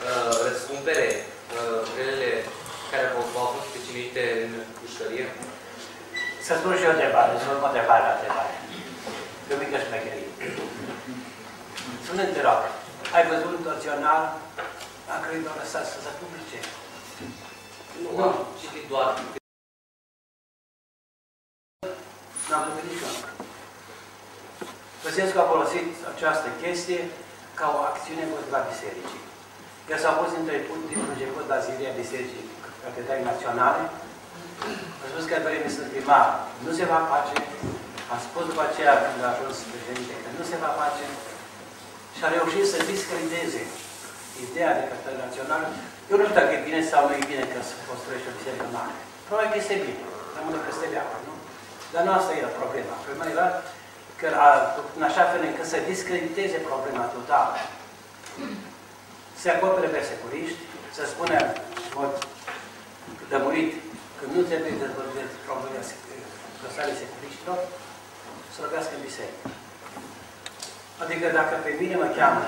uh, 0.08 0.32
răscumpere 0.46 1.08
uh, 1.56 1.80
relele 1.96 2.32
care 2.90 3.04
v-au 3.34 3.48
fost 3.54 3.68
pricinuite 3.72 4.22
în 4.44 4.52
pușcărie? 4.78 5.26
Să 6.46 6.52
spun 6.54 6.72
și 6.76 6.86
eu 6.86 6.94
întrebare, 6.96 7.30
să 7.32 7.42
spun 7.42 7.64
o 7.66 7.70
întrebare 7.72 8.02
la 8.06 8.16
întrebare. 8.16 8.52
Pe 9.46 9.54
o 9.54 9.60
mică 9.62 9.76
șmecherie. 9.84 10.28
Spune-te, 12.04 12.40
rog, 12.48 12.60
ai 13.14 13.24
văzut 13.30 13.50
un 13.56 13.62
torțional 13.68 14.22
a 15.12 15.16
cărui 15.22 15.44
doar 15.46 15.56
lăsat 15.62 15.84
să 15.92 15.98
se 16.04 16.12
publice? 16.20 16.58
Nu, 18.02 18.10
nu. 18.16 18.22
am 18.22 18.34
citit 18.60 18.84
doar. 18.92 19.08
N-am 22.48 22.62
văzut 22.66 22.84
niciunul. 22.90 23.28
Păsescu 25.02 25.38
a 25.38 25.50
folosit 25.52 25.86
această 26.14 26.48
chestie 26.62 27.00
ca 27.60 27.68
o 27.76 27.80
acțiune 27.90 28.22
împotriva 28.24 28.68
bisericii. 28.70 29.22
El 29.92 29.98
s-a 30.02 30.12
pus 30.18 30.30
între 30.40 30.56
din 30.90 31.00
început 31.12 31.44
la 31.52 31.58
zidia 31.66 31.98
bisericii 32.02 32.44
Catedrai 32.82 33.28
Naționale, 33.30 33.82
a 35.02 35.04
spus 35.10 35.24
că 35.30 35.34
vreme 35.46 35.68
sunt 35.76 35.88
primar, 35.92 36.26
nu 36.64 36.70
se 36.78 36.84
va 36.92 37.00
face, 37.12 37.36
a 38.14 38.16
spus 38.26 38.44
după 38.50 38.62
aceea 38.66 38.94
când 39.02 39.22
a 39.24 39.32
ajuns 39.34 39.56
președinte 39.72 40.14
că 40.22 40.28
nu 40.38 40.44
se 40.50 40.56
va 40.64 40.72
face 40.82 41.04
și 42.16 42.22
a 42.24 42.34
reușit 42.36 42.64
să 42.72 42.88
discrediteze 42.90 43.62
ideea 44.46 44.72
de 44.78 44.82
Catedrai 44.90 45.22
Naționale. 45.24 45.68
Eu 46.10 46.16
nu 46.18 46.24
știu 46.24 46.38
dacă 46.40 46.52
e 46.54 46.66
bine 46.68 46.80
sau 46.90 47.00
nu 47.08 47.14
e 47.20 47.30
bine 47.32 47.44
că 47.52 47.58
se 47.68 47.74
construiește 47.90 48.28
o 48.30 48.36
biserică 48.38 48.66
mare. 48.76 48.94
Probabil 49.26 49.50
că 49.52 49.58
este 49.60 49.76
bine, 49.86 50.02
rămâne 50.36 50.58
peste 50.68 50.86
viață, 50.94 51.16
nu? 51.26 51.34
Dar 51.92 52.02
nu 52.06 52.12
asta 52.18 52.32
era 52.40 52.50
problema. 52.60 52.94
Problema 53.04 53.26
era 53.36 53.46
că 54.20 54.28
a, 54.46 54.48
în 54.96 55.02
așa 55.08 55.24
fel 55.30 55.42
încât 55.48 55.66
să 55.72 55.88
discrediteze 55.92 56.58
problema 56.70 57.04
totală. 57.16 57.54
Se 59.40 59.48
acopere 59.50 59.88
pe 59.92 60.08
securiști, 60.10 60.60
să 60.96 61.02
spună 61.12 61.36
mod 61.98 62.12
lămurit 63.32 63.70
că 64.18 64.24
nu 64.34 64.40
trebuie 64.48 64.74
de 64.80 64.88
problema 65.46 65.82
lăsare 66.64 66.92
securiștilor, 67.02 67.58
să 68.52 68.58
lovească 68.64 68.92
în 68.94 69.06
biserică. 69.08 69.46
Adică 71.02 71.26
dacă 71.38 71.54
pe 71.64 71.72
mine 71.80 71.96
mă 72.02 72.08
cheamă 72.18 72.42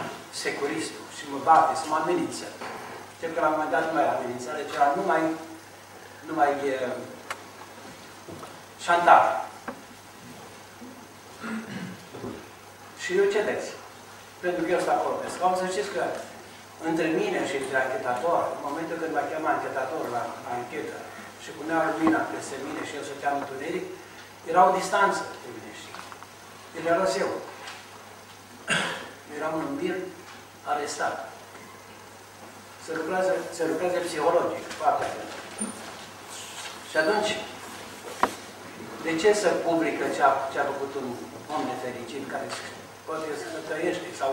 securistul 0.45 1.05
și 1.17 1.25
mă 1.33 1.39
bate, 1.49 1.73
să 1.81 1.87
mă 1.89 1.97
amenință, 2.03 2.47
știu 3.17 3.29
că 3.35 3.41
la 3.41 3.49
un 3.49 3.55
moment 3.55 3.73
dat 3.75 3.85
nu 3.87 3.93
mai 3.95 4.05
era 4.05 4.15
amenințare, 4.17 4.71
ceva 4.71 4.89
nu 4.99 5.05
mai, 5.11 5.23
nu 6.29 6.35
mai 6.41 6.51
e, 6.73 6.75
șantaj. 8.85 9.25
Și 13.03 13.11
eu 13.21 13.27
cedeți. 13.35 13.69
Pentru 14.45 14.63
că 14.63 14.71
eu 14.71 14.83
stau 14.85 14.97
acolo 14.99 15.17
pe 15.21 15.29
scaun, 15.35 15.57
să 15.61 15.67
știți 15.73 15.95
că 15.97 16.05
între 16.91 17.09
mine 17.21 17.41
și 17.51 17.57
între 17.61 17.79
anchetator, 17.85 18.41
în 18.57 18.63
momentul 18.69 18.97
când 19.01 19.13
m-a 19.15 19.29
chemat 19.31 19.55
anchetatorul 19.57 20.11
la, 20.17 20.23
la 20.45 20.51
anchetă 20.59 20.99
și 21.43 21.57
punea 21.59 21.81
lumina 21.93 22.21
peste 22.33 22.57
mine 22.67 22.83
și 22.89 22.97
el 22.99 23.05
să 23.09 23.15
cheamă 23.23 23.39
întuneric, 23.41 23.85
era 24.51 24.61
o 24.69 24.77
distanță 24.79 25.23
de 25.43 25.49
mine 25.57 25.73
și 25.81 25.89
el 26.77 26.85
era 26.93 27.07
eu. 27.25 27.33
Eram 29.37 29.55
un 29.63 29.69
bir 29.79 29.97
arestat. 30.73 31.17
Se 32.85 32.93
lucrează, 32.99 33.33
se 33.57 33.67
lucrează 33.71 33.99
psihologic, 33.99 34.65
foarte 34.81 35.05
atent. 35.05 35.31
Și 36.91 36.97
atunci, 36.97 37.31
de 39.07 39.13
ce 39.23 39.31
să 39.43 39.49
publică 39.67 40.05
ce 40.17 40.23
a, 40.29 40.31
ce 40.53 40.59
a 40.61 40.71
făcut 40.73 40.93
un 41.01 41.07
om 41.55 41.63
nefericit 41.71 42.23
care 42.33 42.47
poate 43.07 43.29
să 43.41 43.47
trăiește 43.69 44.09
sau 44.21 44.31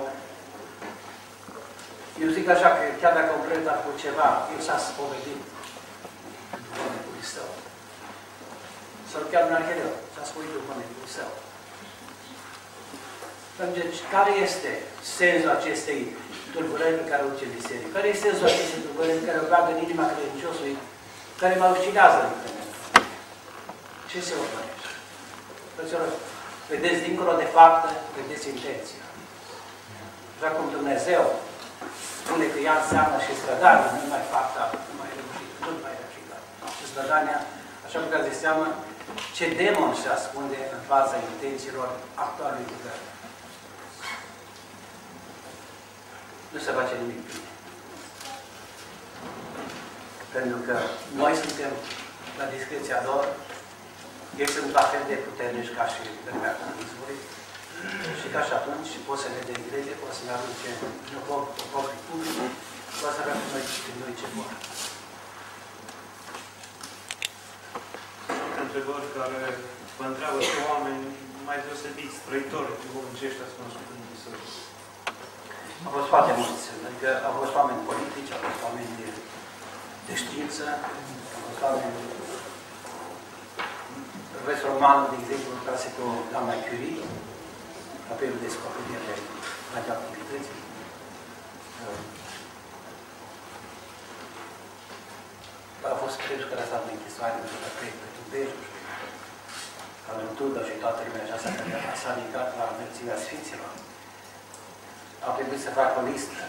eu 2.24 2.30
zic 2.38 2.48
așa 2.56 2.70
că 2.78 2.84
chiar 3.02 3.14
dacă 3.20 3.32
un 3.34 3.44
preot 3.46 3.68
a 3.68 3.80
făcut 3.82 3.98
ceva, 4.06 4.28
el 4.54 4.62
s-a 4.68 4.78
spovedit 4.88 5.42
duhovnicului 6.68 7.26
său. 7.34 7.50
Sau 9.12 9.22
chiar 9.32 9.44
un 9.48 9.58
arhereu 9.60 9.94
s-a 10.14 10.24
spovedit 10.30 10.56
duhovnicului 10.58 11.16
său. 11.18 11.32
Deci, 13.80 14.00
care 14.16 14.32
este 14.46 14.72
sensul 15.20 15.52
acestei 15.58 16.00
tulburări 16.54 17.00
pe 17.00 17.10
care 17.12 17.22
o 17.24 17.32
duce 17.34 17.56
biserică? 17.58 17.90
Care 17.98 18.08
este 18.10 18.26
sensul 18.28 18.48
acestei 18.52 18.84
tulburări 18.86 19.28
care 19.30 19.40
o 19.42 19.52
bagă 19.54 19.70
în 19.72 19.84
inima 19.86 20.06
credinciosului, 20.14 20.76
care 21.42 21.54
mă 21.62 21.68
ucidează 21.78 22.22
în 22.26 22.59
Ce 24.12 24.20
se 24.28 24.34
urmărește? 24.44 24.90
Frăților, 25.76 26.10
Vedeți, 26.72 27.06
dincolo 27.08 27.34
de 27.42 27.48
faptă, 27.58 27.90
vedeți 28.18 28.50
intenția. 28.54 29.04
Așa 30.36 30.50
cum 30.56 30.66
Dumnezeu 30.78 31.24
spune 32.20 32.46
că 32.54 32.60
ea 32.68 32.76
înseamnă 32.82 33.18
și 33.26 33.40
strădania, 33.42 33.90
nu 33.98 34.06
mai 34.14 34.24
fapta, 34.34 34.64
nu 34.90 34.94
mai 35.02 35.12
reușit, 35.18 35.52
nu 35.66 35.72
mai 35.86 35.96
reușit. 36.02 36.26
Și 36.78 36.86
strădania, 36.92 37.40
așa 37.86 37.98
cum 38.00 38.10
de 38.30 38.36
seama, 38.44 38.68
ce 39.38 39.46
demon 39.60 39.94
se 40.02 40.10
ascunde 40.18 40.60
în 40.76 40.82
fața 40.92 41.16
intențiilor 41.30 41.90
actualului 42.26 42.72
guvern. 42.74 43.06
Nu 46.54 46.60
se 46.66 46.72
face 46.80 46.94
nimic 47.02 47.22
bine. 47.28 47.50
Pentru 50.36 50.58
că 50.68 50.76
noi 51.22 51.34
suntem 51.44 51.72
la 52.40 52.46
discreția 52.56 53.00
lor, 53.10 53.24
ei 54.38 54.50
sunt 54.56 54.70
la 54.80 54.86
fel 54.92 55.04
de 55.12 55.18
puternici 55.28 55.76
ca 55.78 55.86
și 55.94 56.02
permeabilizmului 56.26 57.18
și 58.20 58.28
ca 58.34 58.42
și 58.48 58.54
atunci 58.60 58.92
pot 59.08 59.20
să 59.24 59.30
ne 59.36 59.42
degradeze, 59.50 59.94
pot 60.02 60.14
să 60.18 60.24
ne 60.26 60.34
arunce 60.36 60.70
în 61.16 61.22
proprii 61.72 62.06
public, 62.08 62.38
pot 63.00 63.12
să 63.16 63.22
avem 63.24 63.40
noi, 63.54 63.66
noi 64.02 64.14
ce 64.20 64.28
vor. 64.36 64.52
Sunt 68.38 68.56
întrebări 68.66 69.08
care 69.18 69.40
vă 69.98 70.06
întreabă 70.12 70.38
pe 70.54 70.62
oameni 70.74 71.04
mai 71.48 71.58
deosebiți, 71.66 72.24
trăitori 72.28 72.80
duhovnicești 72.84 73.44
ați 73.44 73.58
cunoscut 73.58 73.88
în 73.94 74.02
biserică. 74.14 74.50
Au 75.86 75.92
fost 75.98 76.10
foarte 76.14 76.34
mulți, 76.40 76.66
adică 76.88 77.10
au 77.28 77.34
fost 77.40 77.54
oameni 77.60 77.88
politici, 77.90 78.34
au 78.36 78.42
fost 78.48 78.62
oameni 78.68 78.92
de, 79.00 79.08
de 80.08 80.14
știință, 80.22 80.64
au 81.36 81.42
fost 81.48 81.62
oameni 81.68 81.94
profesor 84.50 84.74
Roman, 84.78 85.00
de 85.12 85.18
exemplu, 85.22 85.50
lucrase 85.58 85.88
cu 85.98 86.06
doamna 86.34 86.56
Curie, 86.66 87.06
apelul 88.14 88.40
descoperire 88.46 89.14
radioactivității. 89.76 90.60
A 95.94 95.96
fost 96.04 96.16
pentru 96.30 96.46
că 96.50 96.54
lăsat 96.60 96.82
în 96.86 96.94
închisoare, 96.96 97.38
pentru 97.44 97.58
că 97.64 97.70
cred 97.80 97.94
că 98.02 98.08
tu 98.16 98.22
vezi, 98.34 98.56
nu 98.58 98.64
știu, 98.68 98.82
ca 100.04 100.12
lui 100.18 100.30
Tudor 100.38 100.64
și 100.70 100.82
toată 100.84 101.00
lumea 101.06 101.24
aceasta 101.26 101.50
care 101.58 102.00
s-a 102.02 102.12
ridicat 102.18 102.50
la 102.60 102.66
înălțimea 102.74 103.18
Sfinților. 103.26 103.72
Au 105.26 105.32
trebuit 105.38 105.62
să 105.66 105.78
facă 105.80 105.96
o 106.00 106.08
listă 106.12 106.42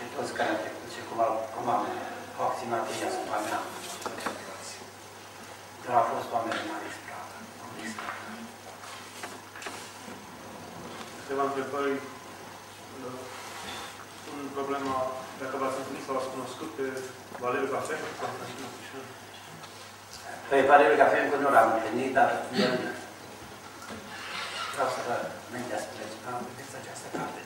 de 0.00 0.06
toți 0.14 0.36
care 0.38 0.50
au 0.52 0.60
trecut 0.64 0.88
și 0.96 1.02
cum 1.08 1.18
au, 1.26 1.32
cum 1.54 1.64
au, 1.74 1.82
au 2.38 2.44
acționat 2.48 2.84
ei 2.92 3.08
asupra 3.10 3.38
mea. 3.46 3.60
Dar 5.82 5.94
au 6.00 6.06
fost 6.12 6.28
oameni 6.34 6.68
mari 6.70 6.90
stradă, 6.96 7.10
o 7.10 7.10
listă. 7.10 7.21
Câteva 11.18 11.44
întrebări. 11.46 11.96
Un 14.32 14.46
problema, 14.56 14.96
dacă 15.40 15.54
v-ați 15.60 15.78
întâlnit 15.80 16.04
sau 16.06 16.14
ați 16.16 16.32
cunoscut 16.34 16.70
pe 16.78 16.86
Valeriu 17.42 17.72
Cafea, 17.74 17.98
Constantin 18.20 18.70
Chișinău. 18.74 19.06
Pe 20.50 20.58
Valeriu 20.70 20.96
Cafea 21.00 21.22
încă 21.24 21.36
nu 21.36 21.50
l-am 21.54 21.70
întâlnit, 21.76 22.12
dar 22.18 22.30
el 22.64 22.74
vreau 24.74 24.88
să 24.96 25.00
vă 25.06 25.16
minte 25.54 25.76
spre 25.84 26.04
am 26.28 26.36
vedeți 26.46 26.76
această 26.80 27.06
carte. 27.16 27.40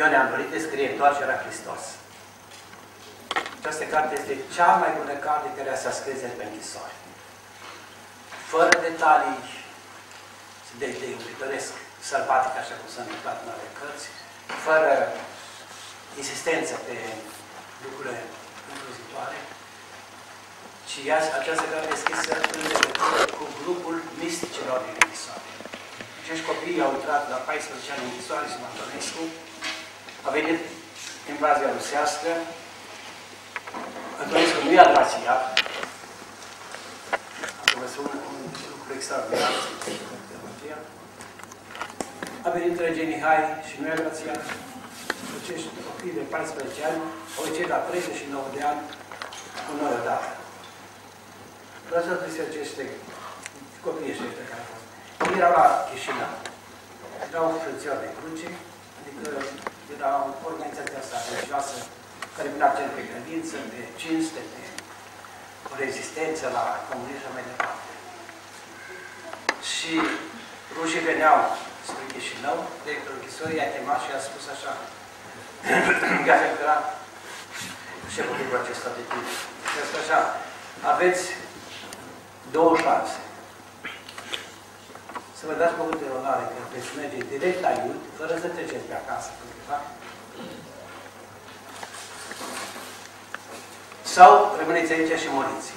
Eu 0.00 0.06
ne-am 0.10 0.30
dorit 0.32 0.50
de 0.54 0.64
scrie 0.66 0.90
întoarcerea 0.90 1.42
Hristos. 1.42 1.82
Această 3.58 3.84
carte 3.94 4.12
este 4.20 4.34
cea 4.54 4.72
mai 4.82 4.92
bună 4.98 5.14
carte 5.26 5.48
care 5.56 5.82
s-a 5.82 5.92
scris 5.98 6.18
pe 6.38 6.44
închisoare. 6.44 6.96
Fără 8.52 8.72
detalii 8.88 9.40
de, 10.80 10.86
de 11.00 11.06
iubităresc, 11.14 11.72
sălbatic, 12.08 12.54
așa 12.58 12.74
cum 12.78 12.88
s-a 12.94 13.04
întâmplat 13.04 13.38
în 13.44 13.50
ale 13.54 13.68
cărți, 13.78 14.06
fără 14.66 14.92
insistență 16.20 16.74
pe 16.86 16.96
lucrurile 17.84 18.18
îngrozitoare, 18.70 19.38
ci 20.88 20.98
această 21.40 21.66
carte 21.72 21.90
este 21.96 22.04
scrisă 22.04 22.32
în 22.54 22.60
legătură 22.66 23.22
cu 23.38 23.44
grupul 23.62 23.96
misticilor 24.22 24.78
din 24.86 24.96
închisoare. 25.02 25.48
Acești 26.20 26.48
copii 26.50 26.84
au 26.84 26.92
intrat 26.98 27.22
la 27.32 27.38
14 27.48 27.92
ani 27.92 28.02
în 28.04 28.08
închisoare, 28.10 28.46
și 28.50 28.56
Antonescu, 28.68 29.24
a 30.26 30.28
venit 30.36 30.60
invazia 31.32 31.74
rusească, 31.76 32.30
Antonescu 34.20 34.58
nu 34.64 34.72
i-a 34.72 34.88
dat 34.96 35.10
ea, 35.26 35.36
vă 37.80 37.88
spun 37.94 38.18
un 38.88 38.94
lucru 38.94 39.02
extraordinar, 39.02 39.54
a 42.46 42.48
venit 42.56 42.74
regii 42.86 43.10
Mihai 43.12 43.42
și 43.68 43.74
nu 43.78 43.86
i-a 43.86 43.98
dat 44.06 44.16
ea, 44.26 44.36
acești 45.38 45.68
copii 45.88 46.18
de 46.18 46.24
14 46.34 46.88
ani, 46.90 47.00
au 47.36 47.42
ieșit 47.48 47.68
la 47.74 47.78
39 47.88 48.54
de 48.56 48.62
ani, 48.70 48.82
cu 49.66 49.72
noi 49.80 49.92
odată. 50.00 50.28
Vreau 51.88 52.02
să 52.06 52.12
zic 52.32 52.42
aceste 52.48 52.82
copii 53.84 54.12
ăștia 54.12 54.46
care 54.50 54.62
au 54.62 54.68
fost. 54.72 54.86
Ei 55.24 55.38
erau 55.40 55.52
la 55.58 55.66
Chișinău. 55.88 56.32
Erau 57.26 57.46
frățioare 57.62 58.02
de 58.04 58.10
cruce, 58.18 58.48
adică 58.98 59.24
era 59.94 60.10
o 60.26 60.46
organizație 60.50 60.98
asta 61.02 61.16
religioasă 61.28 61.76
care 62.36 62.52
pune 62.52 62.66
accent 62.68 62.90
pe 62.96 63.02
credință, 63.10 63.54
pe 63.72 63.80
cinste, 64.00 64.40
pe 64.52 64.60
o 65.70 65.72
rezistență 65.82 66.44
la 66.56 66.64
comunism 66.88 67.20
și 67.22 67.36
mai 67.36 67.48
departe. 67.50 67.77
Și 69.78 69.92
rușii 70.76 71.06
veneau 71.10 71.38
spre 71.88 72.04
Chișinău, 72.12 72.58
directorul 72.84 73.18
închisorii 73.18 73.60
i-a 73.60 73.72
chemat 73.74 74.00
și 74.04 74.10
a 74.16 74.20
spus 74.28 74.44
așa, 74.54 74.72
Gafel 76.26 76.54
era 76.64 76.76
șeful 78.14 78.36
grupului 78.36 78.62
acesta 78.62 78.90
de 78.98 79.02
timp. 79.10 79.28
Și 79.70 79.76
a 79.80 79.84
spus 79.88 80.00
așa, 80.04 80.20
aveți 80.92 81.24
două 82.56 82.72
șanse. 82.82 83.18
Să 85.38 85.42
vă 85.48 85.54
dați 85.60 85.76
cuvânt 85.78 85.98
de 86.02 86.08
onoare 86.18 86.44
că 86.52 86.58
veți 86.72 86.96
merge 86.98 87.20
direct 87.32 87.60
la 87.66 87.72
Iud, 87.80 88.00
fără 88.18 88.34
să 88.42 88.48
treceți 88.48 88.88
pe 88.88 88.96
acasă, 88.96 89.30
da? 89.68 89.78
Sau 94.14 94.30
rămâneți 94.60 94.92
aici 94.92 95.20
și 95.22 95.34
moriți. 95.36 95.70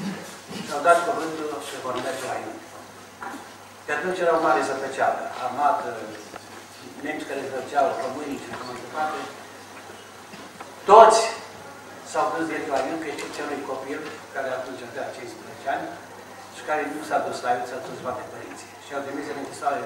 Și-au 0.65 0.81
dat 0.87 0.99
cuvântul 1.07 1.49
și 1.67 1.83
vor 1.85 1.95
merge 2.07 2.25
la 2.31 2.37
Iud. 2.43 2.59
De 3.91 3.97
atunci 3.99 4.23
era 4.25 4.37
o 4.39 4.45
mare 4.47 4.61
zăpăceală, 4.69 5.23
armată, 5.45 5.89
nemți 7.03 7.27
care 7.29 7.41
zăpăceau, 7.47 7.87
românii 8.03 8.41
și 8.41 8.49
așa 8.51 8.65
mai 8.67 8.83
departe. 8.85 9.19
Toți 10.91 11.21
s-au 12.11 12.25
dus 12.35 12.45
direct 12.49 12.69
la 12.73 12.79
Iud, 12.85 12.99
că 13.01 13.07
excepția 13.09 13.47
unui 13.47 13.69
copil, 13.71 13.99
care 14.35 14.49
atunci 14.59 14.81
avea 14.83 15.15
15 15.15 15.73
ani, 15.73 15.85
și 16.55 16.61
care 16.69 16.81
nu 16.95 17.01
s-a 17.09 17.19
dus 17.27 17.37
la 17.45 17.51
Iud, 17.55 17.67
s-a 17.71 17.85
dus 17.87 17.99
la 18.07 18.13
părinții. 18.33 18.71
Și 18.85 18.91
au 18.95 19.05
trimis 19.05 19.27
în 19.29 19.39
închisoare 19.41 19.81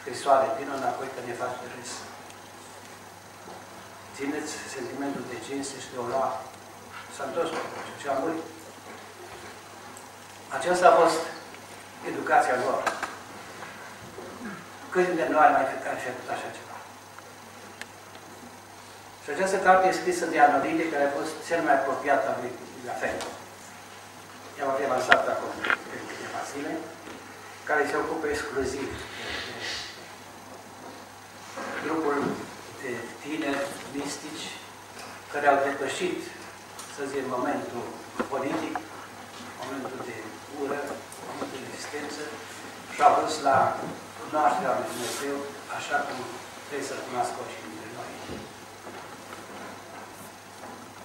scrisoare, 0.00 0.46
vină 0.58 0.72
înapoi 0.76 1.08
că 1.14 1.20
ne 1.22 1.34
faci 1.40 1.60
de 1.62 1.68
râs. 1.74 1.92
Țineți 4.16 4.52
sentimentul 4.74 5.24
de 5.32 5.38
cinste 5.46 5.76
și 5.82 5.92
de 5.92 5.98
onoare. 6.06 6.38
S-a 7.14 7.24
întors 7.28 7.50
și 8.00 8.06
a 8.08 8.14
murit. 8.20 8.44
Aceasta 10.56 10.86
a 10.88 10.98
fost 11.02 11.20
educația 12.08 12.56
lor. 12.64 12.80
Cât 14.92 15.08
de 15.18 15.26
noi 15.34 15.48
mai 15.56 15.66
fi 15.70 15.76
care 15.84 15.96
fi 16.02 16.08
făcut 16.10 16.30
așa 16.34 16.48
ceva. 16.56 16.76
Și 19.22 19.28
această 19.30 19.58
carte 19.66 19.84
e 19.86 20.00
scrisă 20.00 20.24
de 20.32 20.38
Anolide, 20.40 20.92
care 20.92 21.04
a 21.06 21.16
fost 21.18 21.32
cel 21.48 21.60
mai 21.66 21.74
apropiat 21.76 22.22
al 22.28 22.36
lui 22.40 22.52
Gafel. 22.84 23.18
Ea 24.56 24.68
va 24.68 24.78
fi 24.78 24.90
lansat 24.92 25.22
acum 25.32 25.52
de 25.90 25.96
câteva 26.08 26.42
zile, 26.52 26.72
care 27.68 27.82
se 27.90 27.96
ocupă 28.02 28.26
exclusiv 28.28 28.88
de 29.16 29.26
grupul 31.84 32.18
de 32.82 32.92
tineri 33.22 33.66
mistici 33.96 34.46
care 35.32 35.46
au 35.48 35.58
depășit, 35.66 36.20
să 36.94 37.02
zic, 37.12 37.24
momentul 37.36 37.84
politic, 38.32 38.74
momentul 39.62 39.98
de 40.08 40.16
ură, 40.62 40.80
momentul 41.40 41.62
de 41.64 41.68
existență 41.70 42.22
și 42.92 43.00
au 43.06 43.14
dus 43.22 43.34
la 43.48 43.58
cunoașterea 44.20 44.76
lui 44.76 44.90
Dumnezeu 44.92 45.36
așa 45.78 45.96
cum 46.06 46.18
trebuie 46.66 46.88
să-L 46.88 47.02
cunoască 47.06 47.38
și 47.52 47.58
dintre 47.66 47.88
noi. 47.96 48.10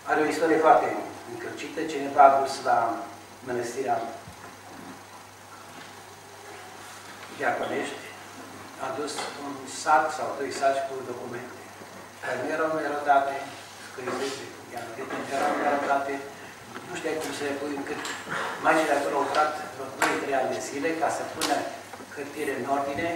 Are 0.09 0.19
o 0.21 0.31
istorie 0.33 0.65
foarte 0.65 0.87
încălcită. 1.31 1.79
Cineva 1.93 2.23
a 2.27 2.37
dus 2.41 2.53
la 2.69 2.77
mănăstirea 3.47 3.97
Diaconești, 7.37 8.05
a 8.85 8.87
dus 8.99 9.13
un 9.43 9.53
sac 9.81 10.03
sau 10.17 10.27
doi 10.39 10.51
saci 10.59 10.85
cu 10.87 10.95
documente, 11.11 11.61
care 12.21 12.35
nu 12.41 12.47
erau 12.55 12.67
numerotate, 12.73 13.33
scrise, 13.85 14.45
nu 15.21 15.33
erau 15.35 15.49
numerotate, 15.55 16.13
nu 16.95 17.01
știai 17.01 17.23
cum 17.23 17.33
să 17.39 17.43
le 17.47 17.59
pui 17.59 17.73
încât 17.79 18.01
magii 18.65 18.89
de 18.89 18.95
acolo 18.97 19.15
au 19.19 19.27
stat 19.33 19.51
vreo 19.73 19.87
2-3 20.29 20.39
ani 20.39 20.53
de 20.53 20.59
zile 20.69 20.89
ca 21.01 21.09
să 21.17 21.23
pună 21.35 21.55
hârtire 22.15 22.53
în 22.57 22.65
ordine, 22.75 23.09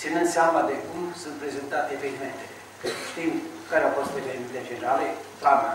ținând 0.00 0.28
seama 0.36 0.60
de 0.70 0.76
cum 0.88 1.02
sunt 1.22 1.36
prezentate 1.42 1.90
evenimentele. 1.98 2.56
Știm 3.08 3.32
care 3.70 3.82
au 3.84 3.92
fost 3.98 4.10
evenimentele 4.20 4.68
generale, 4.70 5.06
plana 5.40 5.72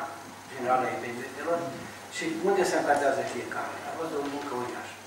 generală 0.53 0.83
a 0.85 0.95
evenimentelor 0.97 1.59
și 2.15 2.25
unde 2.47 2.63
se 2.69 2.75
încadrează 2.77 3.21
fiecare. 3.33 3.75
A 3.89 3.91
fost 3.99 4.11
o 4.17 4.21
muncă 4.35 4.53
uriașă. 4.61 4.97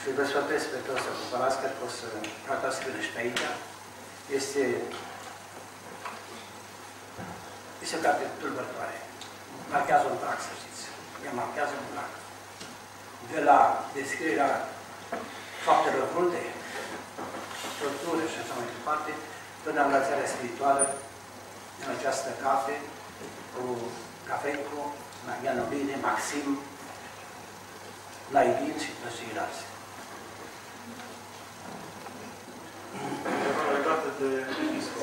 Și 0.00 0.16
vă 0.16 0.24
sfătuiesc 0.30 0.66
pe 0.72 0.80
toți 0.86 1.04
să 1.06 1.10
cumpărați, 1.18 1.58
cred 1.60 1.72
că 1.78 1.82
o 1.88 1.90
să 1.98 2.06
tratați 2.46 2.78
până 2.84 2.98
și 3.04 3.12
pe 3.14 3.20
aici. 3.22 3.44
Este, 4.38 4.62
este 7.82 7.96
o 7.98 8.04
carte 8.04 8.24
tulbătoare. 8.40 8.98
Marchează 9.72 10.06
un 10.12 10.18
prag, 10.22 10.38
să 10.46 10.52
știți. 10.60 10.82
Ea 11.24 11.32
marchează 11.40 11.74
un 11.82 11.88
prag. 11.92 12.10
De 13.32 13.40
la 13.48 13.58
descrierea 13.96 14.50
faptelor 15.66 16.06
brute, 16.14 16.42
tortură 17.80 18.24
și 18.32 18.38
așa 18.42 18.54
mai 18.58 18.68
departe, 18.76 19.10
până 19.62 19.76
la 19.78 19.86
învățarea 19.86 20.32
spirituală 20.34 20.84
în 21.82 21.88
această 21.96 22.30
carte 22.42 22.74
cu 23.54 23.62
Cafenco, 24.28 24.82
Ianobine, 25.44 25.96
Maxim, 26.06 26.48
Laidin 28.34 28.76
și 28.84 28.90
toți 29.00 29.18
ceilalți. 29.18 29.62
Întrebare 33.28 33.70
legată 33.76 34.08
de 34.20 34.28
episcop. 34.64 35.00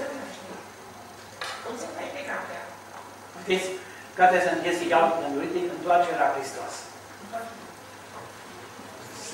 Vedeți, 3.45 3.69
cartea 4.17 4.39
este 4.71 4.85
iau 4.93 5.05
numite 5.33 5.59
întoarcerea 5.75 6.21
la 6.23 6.33
Hristos. 6.35 6.73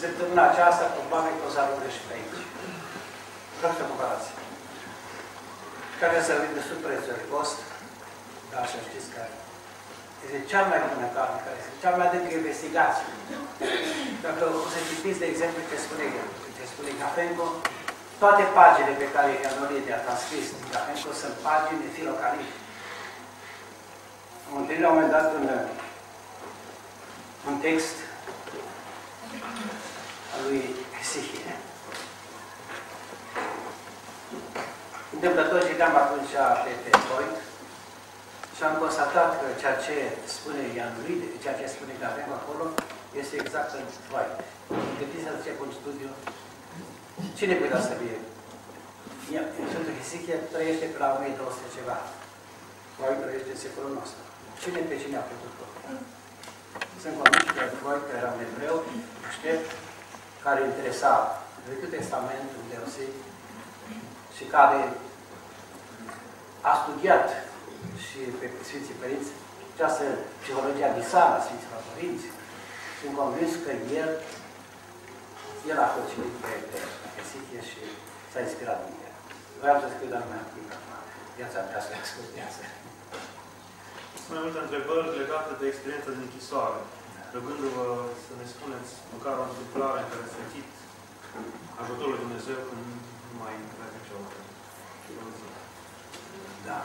Săptămâna 0.01 0.43
aceasta, 0.47 0.93
probabil 0.97 1.33
că 1.39 1.45
o 1.47 1.53
să 1.53 1.59
ajungă 1.61 1.89
și 1.95 2.05
pe 2.05 2.13
aici. 2.17 2.41
Vreau 3.57 3.73
să 3.77 3.83
comparați. 3.91 4.29
Care 6.01 6.17
să 6.27 6.33
vin 6.41 6.53
de 6.57 6.63
sub 6.67 6.79
prețul 6.85 7.17
de 7.19 7.25
cost, 7.33 7.57
dar 8.51 8.63
să 8.71 8.77
știți 8.87 9.09
că 9.13 9.21
este 10.23 10.39
cea 10.51 10.63
mai 10.71 10.79
bună 10.89 11.07
carte, 11.15 11.37
care 11.45 11.57
este 11.61 11.73
cea 11.81 11.93
mai 11.97 12.05
adâncă 12.07 12.31
investigație. 12.33 13.07
Dacă 14.25 14.43
o 14.65 14.67
să 14.73 14.79
citiți, 14.89 15.21
de 15.23 15.27
exemplu, 15.33 15.59
ce 15.69 15.77
spune, 15.85 16.05
ce 16.57 16.63
spune 16.71 16.91
Gafenco, 17.01 17.45
toate 18.21 18.43
paginile 18.57 18.95
pe 19.01 19.11
care 19.15 19.29
Ianolide 19.31 19.93
a 20.11 20.15
scris 20.23 20.45
Gafenco 20.73 21.09
sunt 21.21 21.35
pagini 21.45 21.95
filocalite. 21.97 22.55
Am 22.57 22.68
întâlnit 24.79 24.87
la 24.87 24.91
un 24.91 24.97
moment 24.97 25.13
dat 25.17 25.27
un, 25.39 25.47
un 27.49 27.57
text 27.65 27.95
al 30.33 30.41
lui 30.47 30.61
Esihie. 30.99 31.53
Întâmplător 35.15 35.59
citeam 35.69 35.95
atunci 36.03 36.33
pe, 36.63 36.71
pe 36.83 36.91
Point 37.09 37.37
și 38.55 38.61
am 38.63 38.75
constatat 38.83 39.29
că 39.39 39.47
ceea 39.61 39.77
ce 39.85 39.95
spune 40.35 40.61
Ian 40.77 40.91
Luide, 40.99 41.27
ceea 41.43 41.57
ce 41.59 41.73
spune 41.75 41.93
Gavem 42.01 42.31
acolo, 42.39 42.65
este 43.21 43.35
exact 43.37 43.71
în 43.79 43.85
Freud. 44.07 44.33
Gândiți 44.99 45.25
să 45.25 45.31
zice 45.39 45.51
un 45.63 45.71
studiu. 45.79 46.09
Cine 47.37 47.53
putea 47.61 47.81
să 47.89 47.93
fie? 48.01 48.17
Sfântul 49.71 49.97
Hisichie 49.99 50.37
trăiește 50.53 50.85
pe 50.91 50.97
la 51.03 51.09
1200 51.15 51.75
ceva. 51.77 51.97
Freud 52.95 53.19
trăiește 53.23 53.51
în 53.53 53.61
secolul 53.65 53.93
nostru. 53.99 54.28
Cine 54.61 54.79
pe 54.89 54.95
cine 55.01 55.17
a 55.19 55.29
putut-o? 55.31 55.65
Sunt 57.01 57.15
convins 57.21 57.49
că 57.55 57.63
Freud, 57.79 58.03
că 58.07 58.13
era 58.19 58.29
un 58.35 58.41
evreu, 58.47 58.75
aștept, 59.29 59.67
care 60.45 60.59
interesa 60.61 61.11
Vechiul 61.67 61.95
Testament, 61.97 62.49
deosebit, 62.69 63.27
și 64.35 64.43
care 64.55 64.79
a 66.69 66.73
studiat 66.81 67.27
și 68.05 68.19
pe 68.39 68.45
Sfinții 68.67 68.99
Părinți 69.01 69.31
această 69.79 70.05
psihologia 70.41 70.97
disană 70.99 71.33
a 71.35 71.45
Sfinților 71.45 71.81
Părinți. 71.89 72.27
Sunt 72.99 73.13
convins 73.21 73.51
că 73.63 73.71
el, 74.01 74.11
el 75.71 75.77
a 75.85 75.87
citit 76.09 76.35
pe, 76.43 76.53
pe, 76.69 76.79
pe 77.13 77.21
Sichie 77.29 77.61
și 77.69 77.81
s-a 78.31 78.39
inspirat 78.41 78.79
din 78.85 78.97
el. 79.07 79.15
Vreau 79.61 79.77
să 79.81 79.87
scriu, 79.87 80.09
dar 80.13 80.21
nu 80.23 80.29
mai 80.31 80.41
aplic 80.43 80.67
acum. 80.75 80.93
Viața 81.37 81.59
mea 81.67 81.81
să 81.85 81.91
ascultează. 82.03 82.63
Sunt 84.29 84.41
mai 84.41 84.49
multe 84.49 84.65
întrebări 84.67 85.17
legate 85.21 85.51
de 85.61 85.65
experiența 85.67 86.13
din 86.15 86.25
închisoare. 86.27 86.79
Rugându-vă 87.35 87.87
să 88.25 88.31
ne 88.39 88.45
spuneți 88.53 88.91
măcar 89.13 89.35
o 89.37 89.47
întâmplare 89.49 89.99
în 90.01 90.09
care 90.09 90.23
ați 90.23 90.35
simțit 90.37 90.69
ajutorul 91.81 92.13
lui 92.13 92.23
Dumnezeu 92.25 92.57
când 92.67 92.83
nu 93.29 93.35
mai 93.41 93.53
aveți 93.83 93.97
niciodată. 93.99 94.39
Da. 96.67 96.79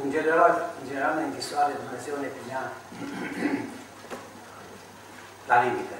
În 0.00 0.06
general, 0.14 0.54
în 0.80 0.84
general, 0.90 1.14
în 1.18 1.26
închisoare, 1.28 1.72
Dumnezeu 1.82 2.14
ne 2.20 2.30
punea 2.36 2.62
la 5.50 5.56
limită. 5.64 5.98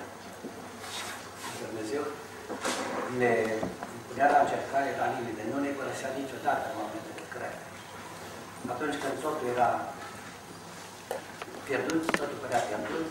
Dumnezeu 1.69 2.03
ne 3.21 3.33
punea 4.07 4.29
la 4.35 4.43
încercare 4.45 4.91
la 5.01 5.07
limite. 5.15 5.43
Nu 5.53 5.59
ne 5.61 5.77
părăsea 5.79 6.11
niciodată 6.21 6.65
în 6.69 6.77
momentul 6.77 7.03
de 7.07 7.13
cred. 7.13 7.16
Atunci 8.75 8.97
când 9.03 9.15
totul 9.25 9.47
era 9.55 9.71
pierdut, 11.67 12.03
totul 12.21 12.39
părea 12.43 12.63
pierdut, 12.69 13.09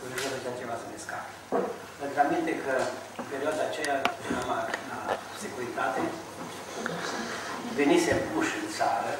Dumnezeu 0.00 0.30
făcea 0.34 0.60
ceva 0.60 0.76
să 0.80 0.86
ne 0.88 0.98
scape. 1.04 1.32
Pentru 2.00 2.18
aminte 2.24 2.52
că 2.64 2.74
în 3.20 3.26
perioada 3.32 3.62
aceea, 3.66 3.96
la, 4.34 4.56
la 4.90 5.00
securitate, 5.42 6.02
venise 7.78 8.12
puși 8.30 8.54
în 8.62 8.68
țară 8.78 9.12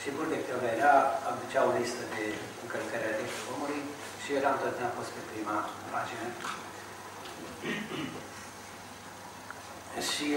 și 0.00 0.14
Burbeck 0.14 0.46
era, 0.74 0.94
aducea 1.28 1.66
o 1.68 1.70
listă 1.78 2.02
de 2.14 2.24
încălcări 2.62 3.08
ale 3.08 3.24
omului 3.52 3.82
și 4.22 4.30
era 4.38 4.50
întotdeauna 4.52 4.96
fost 4.98 5.10
pe 5.14 5.22
prima 5.30 5.56
pagină. 5.92 6.28
și 10.10 10.28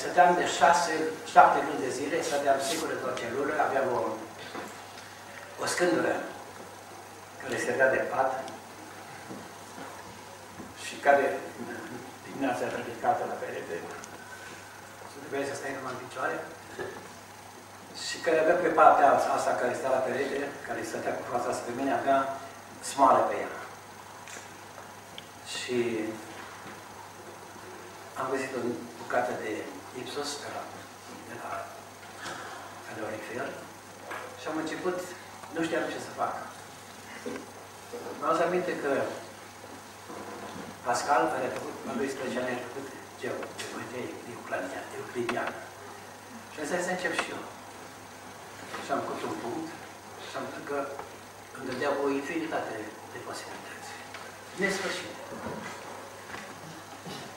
stăteam 0.00 0.30
de 0.40 0.46
șase, 0.58 0.94
șapte 1.32 1.58
luni 1.66 1.84
de 1.86 1.90
zile, 1.98 2.16
stăteam 2.28 2.58
sigur 2.68 2.88
într-o 2.92 3.16
celulă, 3.20 3.54
aveam 3.66 3.86
o, 3.98 4.00
o 5.62 5.66
scândură 5.72 6.14
care 7.42 7.56
se 7.64 7.76
dea 7.78 7.90
de 7.94 8.02
pat 8.12 8.30
și 10.84 10.94
care 11.06 11.26
dimineața 12.26 12.64
ridicată 12.76 13.22
la 13.30 13.36
perete. 13.42 13.76
Și 15.10 15.16
trebuia 15.22 15.48
să 15.48 15.54
stai 15.56 15.76
numai 15.76 15.94
în 15.94 16.02
picioare. 16.04 16.36
Și 18.06 18.16
care 18.24 18.38
avea 18.40 18.56
pe 18.60 18.76
partea 18.80 19.08
asta 19.36 19.60
care 19.60 19.72
stă 19.74 19.88
la 19.96 20.04
perete, 20.06 20.38
care 20.66 20.80
stătea 20.82 21.14
cu 21.16 21.24
fața 21.32 21.50
spre 21.58 21.72
mine, 21.78 21.92
avea 21.92 22.18
smoală 22.90 23.22
pe 23.28 23.36
ea. 23.42 23.52
Și 25.54 25.78
am 28.20 28.26
găsit 28.30 28.52
o 28.58 28.60
bucată 29.00 29.32
de 29.42 29.52
Ipsos 30.00 30.30
de 30.42 30.48
la, 30.54 30.62
de 31.28 31.34
la 31.42 31.50
Caloric 32.84 33.24
Fair 33.28 33.48
și 34.40 34.46
am 34.50 34.56
început, 34.62 34.98
nu 35.54 35.60
știam 35.64 35.84
ce 35.92 36.06
să 36.06 36.18
fac. 36.20 36.34
Mi-am 38.18 38.42
aminte 38.46 38.72
că 38.82 38.92
Pascal, 40.86 41.22
care 41.32 41.46
a 41.48 41.56
făcut, 41.58 41.76
mă 41.86 41.92
12 41.96 42.38
ani, 42.40 42.56
a 42.56 42.66
făcut 42.68 42.86
geometrie 43.20 44.04
euclidiană. 44.98 45.56
Și 46.52 46.58
asta 46.60 46.86
să 46.86 46.92
încep 46.92 47.14
și 47.20 47.32
eu. 47.34 47.42
Și 48.84 48.90
am 48.92 49.00
făcut 49.04 49.20
un 49.28 49.34
punct 49.42 49.68
și 50.26 50.34
am 50.36 50.44
văzut 50.46 50.64
că 50.70 50.78
îmi 51.56 51.68
dădea 51.68 51.90
o 52.02 52.04
infinitate 52.20 52.74
de 53.12 53.18
posibilități. 53.28 53.90
Nesfârșit. 54.60 55.14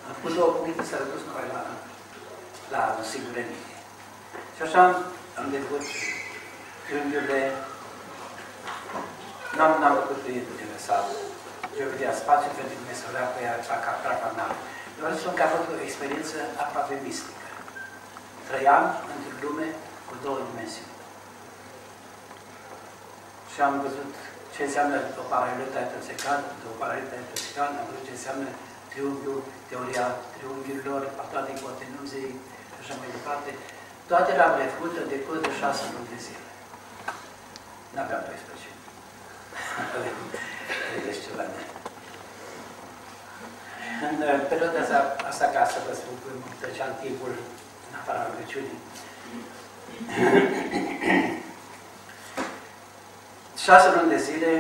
Am 0.08 0.14
făcut 0.18 0.34
două 0.38 0.52
puncte 0.60 0.84
să 0.90 0.96
rădus 0.96 1.22
numai 1.28 1.48
la, 1.56 1.62
la 2.74 2.82
o 3.00 3.04
singură 3.12 3.42
linie. 3.50 3.78
Și 4.56 4.62
așa 4.66 4.80
am, 4.88 4.94
am 5.40 5.48
devut 5.56 5.86
gândurile, 6.90 7.42
n-am, 9.56 9.72
n-am 9.82 9.96
făcut 10.00 10.22
interesat 10.66 11.06
geometria 11.76 12.22
spațiului 12.22 12.58
pentru 12.60 12.76
că 12.78 12.84
mi 12.88 13.00
se 13.00 13.10
vrea 13.12 13.26
pe 13.34 13.40
ea 13.46 13.56
ca 13.86 13.92
pragmatic. 14.02 14.60
Vreau 14.98 15.14
să 15.14 15.20
spun 15.22 15.36
că 15.38 15.44
a 15.46 15.54
fost 15.56 15.68
o 15.70 15.86
experiență 15.88 16.38
aproape 16.64 16.96
mistică. 17.08 17.46
Trăiam 18.48 18.84
într-o 19.14 19.38
lume 19.44 19.68
cu 20.08 20.14
două 20.26 20.40
dimensiuni. 20.50 20.96
Și 23.52 23.60
am 23.68 23.76
văzut 23.86 24.12
ce 24.54 24.62
înseamnă 24.64 24.98
o 25.22 25.24
paralelitate 25.34 25.94
verticală, 25.96 26.46
o 26.72 26.74
paralelitate 26.82 27.30
verticală, 27.34 27.74
am 27.78 27.88
văzut 27.90 28.04
ce 28.08 28.16
înseamnă 28.18 28.48
triunghiul, 28.92 29.40
teoria 29.70 30.08
triunghiurilor, 30.36 31.02
a 31.22 31.24
toate 31.32 31.50
hipotenuzei 31.56 32.30
și 32.54 32.57
așa 32.88 33.02
mai 33.02 33.16
departe. 33.18 33.50
Toate 34.12 34.32
le-am 34.38 34.56
refăcut 34.64 34.94
în 35.02 35.08
decurs 35.16 35.40
de 35.46 35.52
șase 35.62 35.84
luni 35.94 36.12
de 36.14 36.18
zile. 36.26 36.44
N-aveam 37.94 38.24
12. 38.26 38.70
Vedeți 40.94 41.24
ceva 41.26 41.44
de... 41.54 41.60
În 44.08 44.16
perioada 44.50 44.80
asta, 44.84 45.00
asta 45.32 45.46
ca 45.56 45.62
să 45.74 45.78
vă 45.86 45.94
spun 46.00 46.16
că 46.24 46.30
treceam 46.62 46.94
timpul 47.04 47.32
în 47.88 47.94
afara 48.00 48.28
rugăciunii. 48.30 48.80
Șase 53.66 53.88
luni 53.96 54.14
de 54.14 54.20
zile, 54.28 54.52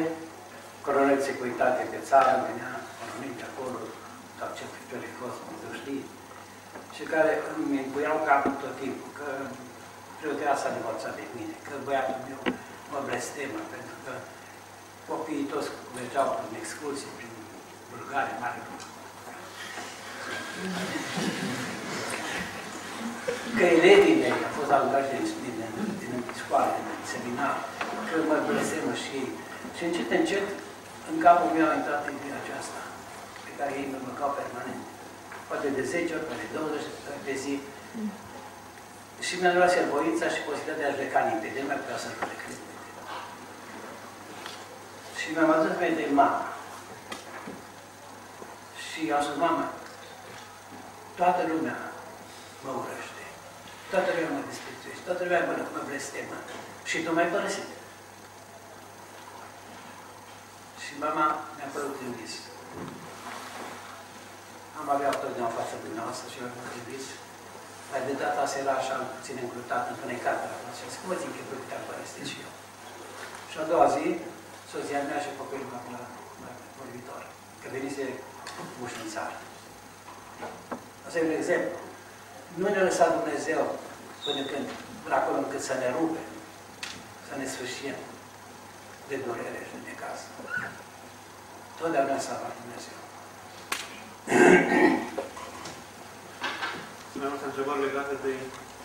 colonel 0.86 1.18
de 1.18 1.28
securitate 1.30 1.82
pe 1.92 2.00
țară, 2.10 2.32
venea 2.48 2.72
colonel 3.00 3.34
de 3.40 3.46
acolo, 3.50 3.80
sau 4.38 4.48
ce 4.58 4.64
ce 4.90 5.18
fost, 5.22 5.40
nu 5.64 5.72
știi, 5.80 6.02
și 6.98 7.04
care 7.14 7.32
îmi 7.52 7.78
impuiau 7.84 8.18
capul 8.30 8.56
tot 8.64 8.76
timpul, 8.84 9.10
că 9.20 9.28
preotea 10.20 10.54
s-a 10.62 10.76
divorțat 10.78 11.14
de 11.20 11.26
mine, 11.36 11.56
că 11.68 11.74
băiatul 11.86 12.20
meu 12.28 12.40
mă 12.92 13.00
blestemă, 13.08 13.60
pentru 13.76 13.96
că 14.04 14.14
copiii 15.10 15.52
toți 15.54 15.70
mergeau 15.98 16.28
în 16.46 16.54
excursie 16.62 17.10
prin 17.18 17.34
Bulgaria, 17.94 18.42
mare 18.44 18.60
lucru. 18.68 18.88
Că 23.58 23.64
elevii 23.78 24.22
mei 24.22 24.36
au 24.48 24.54
fost 24.60 24.72
alungați 24.76 25.10
din, 25.14 25.24
din, 25.44 25.56
din, 25.78 25.88
din 26.02 26.14
școală, 26.42 26.70
din 26.76 26.88
seminar, 27.14 27.56
că 28.08 28.16
mă 28.30 28.38
blestemă 28.48 28.94
și 29.04 29.12
ei. 29.22 29.32
Și 29.76 29.82
încet, 29.88 30.10
încet, 30.18 30.48
în 31.10 31.16
capul 31.26 31.50
meu 31.56 31.68
a 31.70 31.78
intrat 31.80 32.04
ideea 32.08 32.40
aceasta, 32.42 32.80
pe 33.46 33.52
care 33.58 33.72
ei 33.80 33.92
mă 33.92 33.98
măcau 34.08 34.32
permanent. 34.40 34.84
Poate 35.48 35.68
de 35.78 35.84
10 35.84 36.14
ori, 36.16 36.28
poate 36.30 36.44
de 36.46 36.58
20 36.58 36.82
ori 37.10 37.26
pe 37.26 37.34
zi. 37.44 37.54
Și 39.26 39.34
mi-a 39.40 39.54
luat 39.54 39.72
servoința 39.72 40.28
și 40.34 40.46
posibilitatea 40.48 40.86
de 40.86 40.92
a 40.92 40.98
pleca 40.98 41.20
limpede, 41.28 41.60
nu 41.62 41.68
mai 41.70 41.82
putea 41.82 41.98
să 42.04 42.08
plec 42.20 42.42
limpede. 42.50 42.76
Și 45.20 45.26
mi-am 45.34 45.52
adus 45.52 45.74
de 46.00 46.06
mama. 46.20 46.42
Și 48.86 49.00
am 49.16 49.22
spus, 49.24 49.38
mama, 49.46 49.66
toată 51.20 51.42
lumea 51.52 51.78
mă 52.64 52.72
urăște. 52.80 53.24
Toată 53.92 54.10
lumea 54.16 54.36
mă 54.36 54.42
disprețuiește, 54.52 55.04
toată 55.08 55.22
lumea 55.24 55.46
mă, 55.48 55.54
mă 55.74 55.82
blestemă. 55.88 56.38
Și 56.90 56.98
tu 57.04 57.10
m-ai 57.14 57.32
părăsit. 57.34 57.70
Și 60.84 60.92
mama 61.06 61.26
mi-a 61.56 61.70
părut 61.74 61.96
în 62.06 62.12
vis. 62.20 62.34
Am 64.80 64.88
avea 64.96 65.12
totdeauna 65.22 65.50
în 65.52 65.58
fața 65.60 65.76
dumneavoastră 65.86 66.26
și 66.32 66.40
mi-a 66.40 66.52
părut 66.56 66.76
în 66.80 66.86
vis. 66.90 67.06
Dar 67.90 68.02
de 68.08 68.14
data 68.24 68.40
asta 68.44 68.58
era 68.64 68.74
așa 68.78 68.96
puțin 69.16 69.36
încrutat, 69.44 69.84
întunecat 69.94 70.38
la 70.52 70.58
față. 70.64 70.82
Și 70.92 71.00
cum 71.02 71.10
îți 71.14 71.28
închipui 71.28 71.60
că 71.62 71.66
te-am 71.68 71.86
părăsit 71.90 72.26
și 72.32 72.38
eu. 72.46 72.52
Și 73.50 73.56
a 73.58 73.70
doua 73.72 73.88
zi, 73.96 74.06
soția 74.72 75.02
mea 75.08 75.20
și 75.24 75.40
copilul 75.42 75.70
meu 75.74 75.84
la, 75.96 76.02
la 76.44 76.50
vorbitor. 76.78 77.22
Că 77.62 77.68
venise 77.76 78.04
muși 78.80 79.00
în 79.04 79.10
țară. 79.14 79.38
Asta 81.06 81.18
e 81.18 81.28
un 81.30 81.40
exemplu. 81.42 81.78
Nu 82.60 82.68
ne 82.76 82.82
lăsa 82.88 83.16
Dumnezeu 83.18 83.62
până 84.26 84.42
când, 84.52 84.68
până 85.04 85.16
acolo 85.18 85.38
încât 85.40 85.62
să 85.70 85.74
ne 85.82 85.90
rupe, 85.96 86.22
să 87.28 87.34
ne 87.36 87.48
sfârșim 87.54 87.96
de 89.10 89.16
durere 89.26 89.62
și 89.70 89.76
de 89.88 89.94
caz. 90.02 90.20
Totdeauna 91.80 92.18
s-a 92.26 92.36
luat 92.40 92.56
Dumnezeu. 92.62 92.98
Sunt 97.10 97.20
mai 97.22 97.32
multe 97.32 97.48
întrebări 97.50 97.86
legate 97.88 98.16
de 98.26 98.34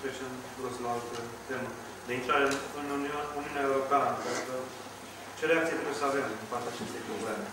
trecem 0.00 0.30
plus 0.56 0.74
la 0.84 0.90
altă 0.94 1.18
temă. 1.48 1.70
De 2.06 2.12
intrare 2.20 2.46
în 2.80 2.86
Uniunea, 2.96 3.22
Uniunea 3.40 3.64
Europeană. 3.68 4.10
Că 4.46 4.54
ce 5.38 5.44
reacție 5.46 5.76
trebuie 5.78 6.00
să 6.00 6.06
avem 6.06 6.26
în 6.42 6.48
partea 6.52 6.72
acestei 6.74 7.06
probleme? 7.08 7.46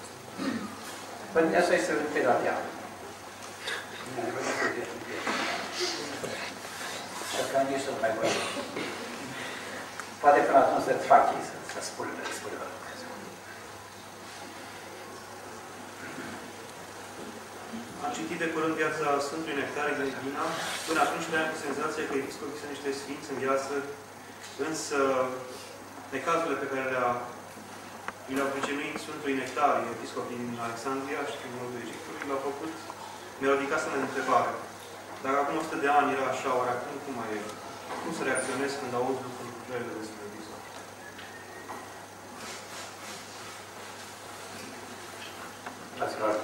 Păi 1.34 1.60
asta 1.62 1.74
este 1.80 1.94
pe 2.14 2.22
la 2.30 2.36
diavol. 2.42 2.74
Și 7.32 7.42
că 7.52 7.58
nici 7.70 7.88
nu 7.88 7.94
mai 8.02 8.12
voi. 8.18 8.32
Poate 10.22 10.40
până 10.48 10.60
atunci 10.62 10.86
să-ți 10.88 11.10
faci 11.12 11.32
să, 11.50 11.56
să 11.74 11.80
spui, 11.88 12.10
să 12.30 12.34
spui 12.38 12.54
la 12.62 12.68
Dumnezeu. 12.74 13.12
Am 18.10 18.20
citit 18.22 18.44
de 18.46 18.54
curând 18.56 18.76
viața 18.84 19.08
Sfântului 19.28 19.60
Nectarie 19.62 20.00
de 20.00 20.06
Dina. 20.24 20.46
Până 20.88 21.00
atunci 21.02 21.28
aveam 21.30 21.50
senzația 21.66 22.04
că 22.08 22.14
episcopii 22.16 22.60
sunt 22.62 22.74
niște 22.76 22.92
sfinți 23.00 23.32
în 23.34 23.40
viață, 23.46 23.74
însă 24.68 24.98
necazurile 26.14 26.62
pe 26.62 26.72
care 26.72 26.86
le-a 26.94 27.10
i 28.30 28.34
le-au 28.38 28.54
pricinuit 28.54 28.96
Sfântului 29.06 29.40
Nectarie, 29.42 29.94
episcop 29.96 30.26
din 30.34 30.44
Alexandria 30.66 31.22
și 31.30 31.38
din 31.44 31.52
Nordul 31.56 31.84
Egiptului, 31.86 32.28
l-au 32.30 32.42
făcut, 32.50 32.74
mi-au 33.40 33.56
ridicat 33.58 33.82
să 33.84 33.90
ne 33.90 34.00
întrebare. 34.08 34.52
Dacă 35.24 35.38
acum 35.40 35.56
100 35.58 35.76
de 35.84 35.90
ani 35.98 36.14
era 36.16 36.26
așa, 36.30 36.50
oare 36.60 36.72
acum 36.74 36.96
cum 37.04 37.14
mai 37.20 37.32
e? 37.38 37.40
Cum 38.02 38.12
să 38.18 38.24
reacționez 38.24 38.72
când 38.80 38.94
auzi 39.00 39.26
lucruri 39.28 39.54
rele 39.72 39.94
despre 40.00 40.22
episcop? 40.30 40.62
Fraților, 45.98 46.36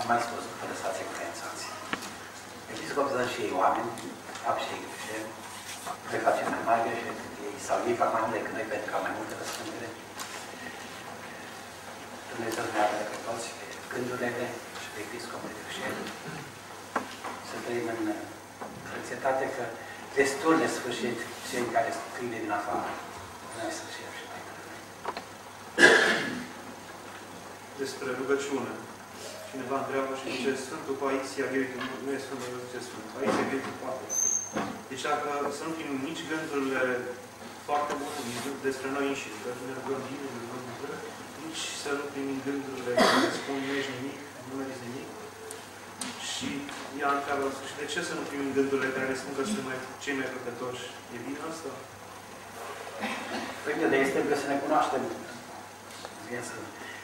am 0.00 0.08
mai 0.12 0.26
spus, 0.26 0.44
nu 0.58 0.64
lăsați 0.72 1.02
influențați. 1.04 1.64
Episcopii 2.74 3.14
sunt 3.14 3.32
și 3.34 3.40
ei 3.46 3.54
oameni, 3.62 3.90
fac 4.44 4.56
și 4.64 4.70
ei 4.74 4.84
greșeli, 4.86 5.30
noi 6.10 6.26
facem 6.26 6.46
mai 6.54 6.62
mari 6.68 6.84
greșeli 6.86 7.18
decât 7.18 7.34
ei, 7.46 7.56
sau 7.66 7.76
ei 7.88 8.00
fac 8.00 8.10
mai 8.12 8.22
mult 8.22 8.34
decât 8.38 8.54
noi 8.56 8.70
pentru 8.72 8.88
că 8.88 8.94
au 8.96 9.04
mai 9.06 9.16
multe 9.18 9.34
răspundere. 9.40 9.88
Dumnezeu 12.30 12.64
ne 12.72 12.80
apere 12.84 13.04
pe 13.12 13.18
toți, 13.26 13.46
pe 13.58 13.66
gândurile 13.92 14.46
și 14.80 14.88
pe 14.92 15.00
episcopii 15.06 15.54
de 15.56 15.62
greșeli. 15.66 16.00
Să 17.48 17.54
trăim 17.64 17.86
în 17.94 18.02
anxietate 18.96 19.44
că 19.56 19.64
destul 20.18 20.54
de 20.62 20.68
sfârșit 20.76 21.18
cei 21.48 21.64
care 21.74 21.90
scrie 21.98 22.38
din 22.44 22.52
afară. 22.60 22.90
Noi 23.56 23.70
să 23.78 23.84
fie 23.92 24.08
și 24.18 24.24
mai 24.30 24.40
târziu. 24.46 24.76
Despre 27.82 28.08
rugăciune. 28.20 28.74
Cineva 29.52 29.76
întreabă 29.80 30.12
și 30.20 30.26
zice, 30.34 30.52
Sfântul 30.66 30.96
Paisia 31.02 31.46
Gheritu, 31.52 31.78
nu 32.04 32.10
e 32.16 32.24
Sfântul, 32.26 32.50
nu 32.54 32.60
zice 32.66 32.80
Sfânt, 32.88 33.06
Paisia 33.14 33.44
Gheritu 33.48 33.72
poate. 33.82 34.06
Deci 34.90 35.04
dacă 35.08 35.28
să 35.58 35.62
nu 35.66 35.72
fim 35.78 35.90
nici 36.08 36.22
gândurile 36.30 36.82
foarte 37.68 37.92
bune 38.00 38.18
despre 38.66 38.88
noi 38.96 39.06
înșine, 39.10 39.38
că 39.42 39.50
ne 39.68 39.72
rugăm 39.78 40.00
bine, 40.08 40.26
ne 40.34 40.40
rugăm 40.42 40.62
bine, 40.68 40.96
nici 41.42 41.62
să 41.82 41.90
nu 41.98 42.04
primim 42.12 42.38
gândurile 42.46 42.92
care 43.00 43.16
ne 43.24 43.30
spun 43.38 43.56
nu 43.64 43.72
ești 43.78 43.94
nimic, 43.96 44.20
nu 44.48 44.52
meriți 44.58 44.84
nimic. 44.86 45.08
Și 46.30 46.48
ea 47.00 47.10
întreabă 47.16 47.42
la 47.46 47.52
sfârșit, 47.56 47.78
de 47.82 47.86
ce 47.92 48.00
să 48.08 48.12
nu 48.18 48.24
primim 48.30 48.50
gândurile 48.58 48.94
care 48.94 49.06
ne 49.08 49.20
spun 49.20 49.32
că 49.34 49.42
suntem 49.44 49.66
mai, 49.68 49.78
cei 50.02 50.18
mai 50.18 50.32
păcătoși? 50.34 50.84
E 51.14 51.16
bine 51.26 51.40
asta? 51.50 51.70
Păi 53.62 53.90
de 53.92 53.98
este 54.04 54.16
trebuie 54.16 54.42
să 54.42 54.48
ne 54.50 54.62
cunoaștem 54.64 55.02
viața. 56.28 56.54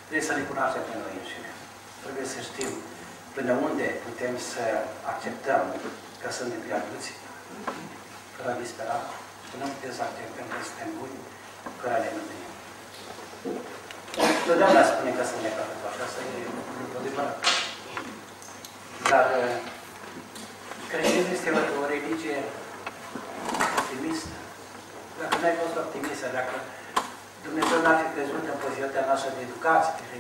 Trebuie 0.06 0.28
să 0.30 0.34
ne 0.36 0.48
cunoaștem 0.50 0.82
pe 0.88 0.94
noi 1.02 1.18
înșine. 1.20 1.50
Trebuie 2.06 2.34
să 2.34 2.40
știm 2.48 2.72
până 3.36 3.52
unde 3.66 3.86
putem 4.06 4.34
să 4.50 4.64
acceptăm 5.10 5.62
că 6.20 6.28
suntem 6.38 6.60
pierdut, 6.66 7.04
fără 8.34 8.48
a 8.52 8.60
dispera, 8.62 8.98
și 9.46 9.54
nu 9.60 9.66
putem 9.74 9.92
să 9.98 10.02
acceptăm 10.04 10.46
că 10.52 10.58
suntem 10.68 10.90
buni, 10.98 11.16
fără 11.78 11.94
a 11.96 12.00
ne 12.04 12.10
mândri. 12.14 12.44
Totdeauna 14.46 14.82
spune 14.90 15.10
că 15.18 15.24
suntem 15.30 15.52
păcătoși, 15.58 16.02
asta 16.06 16.20
e 16.22 16.40
lucru 16.78 16.96
adevărat. 17.00 17.36
Dar 19.10 19.26
uh, 19.40 19.54
creștinismul 20.90 21.36
este 21.36 21.50
o, 21.58 21.60
o 21.80 21.84
religie 21.94 22.38
optimistă. 23.78 24.36
Dacă 25.20 25.34
nu 25.40 25.46
ai 25.48 25.60
fost 25.62 25.76
optimistă, 25.84 26.26
dacă 26.38 26.54
Dumnezeu 27.46 27.78
n-ar 27.80 27.98
fi 28.00 28.06
crezut 28.14 28.44
în 28.52 28.58
poziția 28.64 29.06
noastră 29.08 29.30
de 29.36 29.42
educație, 29.48 29.92
de, 30.10 30.18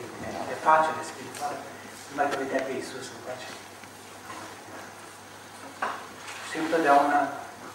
de 0.50 0.56
pace, 0.64 0.90
de 0.98 1.04
spirituală, 1.10 1.58
nu 1.64 1.75
mai 2.18 2.28
vedea 2.42 2.62
pe 2.66 2.72
Iisus 2.74 3.06
în 3.14 3.20
pace. 3.26 3.50
Știm 6.46 6.64
totdeauna 6.72 7.20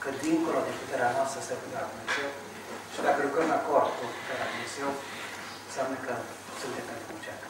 că 0.02 0.10
dincolo 0.26 0.60
de 0.68 0.74
puterea 0.80 1.16
noastră 1.18 1.40
se 1.48 1.56
putea 1.62 1.84
Dumnezeu 1.90 2.30
și 2.92 3.00
dacă 3.08 3.20
lucrăm 3.22 3.48
în 3.50 3.58
acord 3.60 3.90
cu 3.98 4.06
puterea 4.18 4.52
Dumnezeu, 4.52 4.90
înseamnă 5.68 5.98
că 6.06 6.14
suntem 6.62 6.86
pentru 6.92 7.16
cerc. 7.26 7.44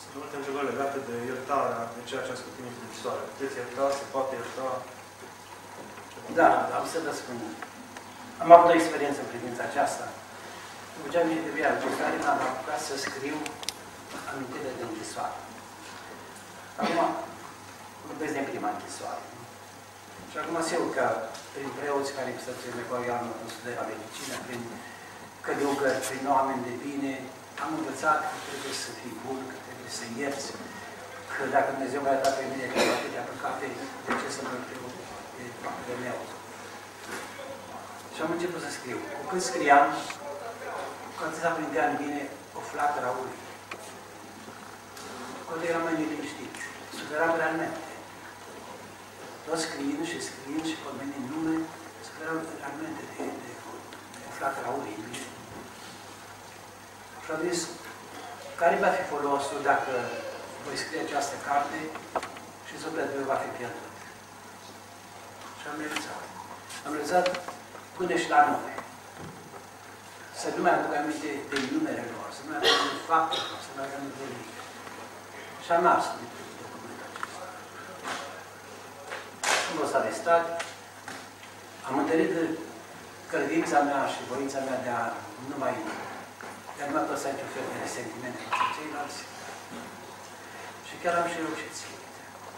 Sunt 0.00 0.12
multe 0.20 0.36
întrebări 0.38 0.70
legate 0.72 0.98
de 1.08 1.14
iertarea, 1.30 1.80
de 1.96 2.02
ceea 2.08 2.24
ce 2.24 2.32
a 2.32 2.40
spus 2.40 2.54
în 2.58 2.76
scrisoare. 2.78 3.22
Puteți 3.30 3.58
ierta, 3.60 3.84
se 3.98 4.04
poate 4.14 4.32
ierta? 4.34 4.68
Da, 6.38 6.48
am 6.78 6.84
să 6.92 6.98
vă 7.04 7.12
spun. 7.20 7.38
Am 8.42 8.50
avut 8.54 8.70
o 8.70 8.78
experiență 8.78 9.18
în 9.20 9.32
privința 9.32 9.62
aceasta. 9.66 10.04
Mergeam 11.02 11.28
de 11.46 11.52
viață, 11.58 11.80
pe 11.84 11.98
care 12.00 12.16
m-am 12.24 12.40
apucat 12.46 12.80
să 12.88 12.94
scriu 13.06 13.38
amintire 14.34 14.70
de 14.78 14.84
închisoare. 14.86 15.38
Acum, 16.82 17.00
vorbesc 18.08 18.32
de 18.36 18.48
prima 18.50 18.70
închisoare. 18.74 19.24
Și 20.30 20.36
acum 20.42 20.56
sigur 20.70 20.88
că 20.96 21.06
prin 21.54 21.70
preoți 21.78 22.14
care 22.16 22.30
să 22.46 22.52
se 22.60 22.68
recuiau 22.78 23.22
în 23.42 23.48
studierea 23.54 23.90
medicină, 23.92 24.34
prin 24.46 24.62
călugări, 25.44 26.04
prin 26.08 26.24
oameni 26.36 26.66
de 26.68 26.74
bine, 26.86 27.12
am 27.62 27.70
învățat 27.78 28.18
că 28.30 28.36
trebuie 28.48 28.76
să 28.84 28.90
fii 29.00 29.14
bun, 29.24 29.40
că 29.50 29.56
trebuie 29.66 29.92
să 29.98 30.04
ierți, 30.20 30.48
că 31.32 31.42
dacă 31.54 31.68
Dumnezeu 31.74 32.00
m-a 32.02 32.22
dat 32.24 32.34
pe 32.38 32.44
mine 32.50 32.64
că 32.70 32.76
am 32.82 32.90
atâtea 32.96 33.24
păcate, 33.32 33.66
de 34.04 34.12
ce 34.20 34.28
să 34.36 34.40
mă 34.42 34.50
fiu 34.68 34.82
de 35.88 35.94
meu? 36.04 36.18
Și 38.14 38.20
am 38.24 38.34
început 38.34 38.60
să 38.64 38.70
scriu. 38.78 38.98
Cu 39.18 39.24
cât 39.30 39.42
scriam, 39.48 39.86
cu 41.14 41.20
atât 41.26 41.40
s-a 41.42 41.56
prindea 41.56 41.84
în 41.90 41.96
mine 42.02 42.22
o 42.58 42.60
flacără 42.70 43.06
a 43.08 43.16
ului. 43.20 43.38
Cu 45.54 45.60
atât 45.60 45.72
eram 45.72 45.86
mai 45.88 45.98
neliniștit. 45.98 46.54
Suferam 46.98 47.32
realmente. 47.40 47.82
Tot 49.46 49.58
scriind 49.66 50.02
și 50.10 50.18
scriind 50.28 50.64
și 50.70 50.82
pomenind 50.84 51.26
nume, 51.32 51.56
suferam 52.06 52.38
realmente 52.60 53.02
de, 53.12 53.24
de, 53.42 53.50
de 54.22 54.28
flacăra 54.36 54.70
ului 54.76 54.94
în 55.00 55.06
mine. 55.12 55.30
Și 57.22 57.28
am 57.34 57.40
zis, 57.48 57.60
care 58.60 58.82
va 58.84 58.90
fi 58.96 59.02
folosul 59.12 59.60
dacă 59.70 59.92
voi 60.64 60.76
scrie 60.82 61.00
această 61.04 61.36
carte 61.48 61.78
și 62.68 62.74
sufletul 62.82 63.16
meu 63.16 63.30
va 63.32 63.42
fi 63.44 63.50
pierdut? 63.58 63.94
Și 65.58 65.64
am 65.70 65.76
realizat. 65.82 66.22
Am 66.84 66.92
realizat 66.94 67.26
până 67.96 68.14
și 68.22 68.32
la 68.34 68.40
nume. 68.48 68.74
Să 70.40 70.46
nu 70.56 70.62
mai 70.64 70.74
aduc 70.76 70.92
aminte 71.00 71.30
de 71.50 71.58
numele 71.72 72.04
lor, 72.12 72.28
să 72.36 72.40
nu 72.42 72.48
mai 72.50 72.58
aduc 72.58 72.74
aminte 72.76 72.96
de 73.00 73.06
faptele 73.10 73.44
lor, 73.50 73.60
să 73.64 73.70
nu 73.70 73.76
mai 73.76 73.84
aduc 73.86 73.98
aminte 73.98 74.18
de 74.22 74.28
nimic. 74.32 74.53
Și 75.64 75.72
am 75.76 75.86
ars 75.94 76.06
documentul 76.62 77.06
acesta. 77.08 77.44
Am 79.68 79.74
fost 79.80 79.94
arestat, 80.00 80.44
am 81.88 81.94
întâlnit 82.02 82.32
credința 83.32 83.78
mea 83.88 84.02
și 84.12 84.28
voința 84.30 84.60
mea 84.66 84.78
de 84.86 84.90
a 85.00 85.02
nu 85.50 85.56
mai 85.62 85.74
de 86.76 86.80
a 86.82 86.86
nu 86.88 86.94
mai 86.96 87.08
păsa 87.10 87.28
niciun 87.30 87.50
fel 87.54 87.66
de 87.70 87.76
resentimente 87.84 88.40
pentru 88.50 88.68
ceilalți. 88.76 89.20
Și 90.86 90.94
chiar 91.02 91.14
am 91.16 91.28
și 91.32 91.42
reușit 91.44 91.72
să 91.80 91.86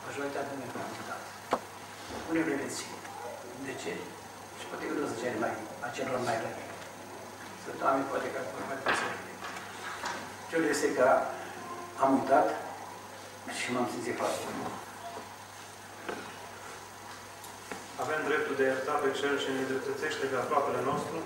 Majoritatea 0.07 0.53
nu 0.53 0.59
mi-a 0.61 1.07
dat. 1.11 1.25
Unele 2.29 2.55
le 2.61 2.69
țin. 2.77 2.95
De 3.67 3.75
ce? 3.83 3.93
Și 4.59 4.65
poate 4.69 4.85
că 4.87 4.93
nu 4.93 5.09
sunt 5.09 5.21
cele 5.23 5.39
mai, 5.45 5.55
a 5.85 5.89
celor 5.97 6.19
mai 6.29 6.37
răi. 6.43 6.59
Sunt 7.63 7.79
oameni 7.87 8.11
poate 8.11 8.29
că 8.33 8.39
acolo 8.41 8.65
mai 8.71 8.81
puțin. 8.85 9.13
Cel 10.51 10.63
este 10.73 10.89
că 10.99 11.07
am 12.03 12.11
uitat 12.19 12.47
și 13.59 13.67
m-am 13.73 13.89
simțit 13.93 14.17
foarte 14.21 14.41
bun. 14.57 14.71
Avem 18.03 18.21
dreptul 18.29 18.55
de 18.59 18.65
a 18.65 18.71
ierta 18.73 18.95
pe 19.03 19.11
cel 19.19 19.35
ce 19.43 19.49
ne 19.57 19.65
dreptățește 19.71 20.25
pe 20.31 20.37
aproapele 20.39 20.81
nostru 20.91 21.17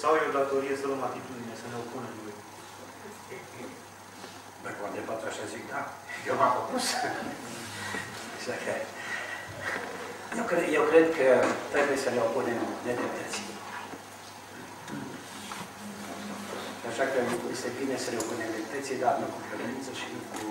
sau 0.00 0.10
e 0.14 0.30
o 0.30 0.36
datorie 0.38 0.74
să 0.80 0.84
luăm 0.86 1.02
atitudine, 1.08 1.54
să 1.62 1.66
ne 1.68 1.76
opunem 1.82 2.14
lui? 2.24 2.36
Dacă 4.64 4.78
m-am 4.80 4.90
întrebat 4.90 5.20
așa, 5.28 5.52
zic, 5.54 5.64
da, 5.72 5.82
eu 6.28 6.34
m-am 6.40 6.54
opus. 6.62 6.86
Așa 8.38 8.54
că, 8.64 8.72
eu, 10.38 10.44
cred, 10.50 10.64
eu 10.78 10.84
cred 10.90 11.06
că 11.18 11.28
trebuie 11.74 11.98
să 12.04 12.10
ne 12.10 12.20
opunem 12.28 12.60
nedreptății. 12.86 13.48
Așa 16.90 17.04
că 17.12 17.18
este 17.54 17.68
bine 17.80 17.96
să 18.04 18.08
ne 18.10 18.18
opunem 18.22 18.40
nedreptății, 18.44 19.02
dar 19.04 19.14
nu 19.20 19.26
cu 19.32 19.38
violență 19.46 19.90
și 20.00 20.06
nu 20.14 20.20
cu, 20.32 20.42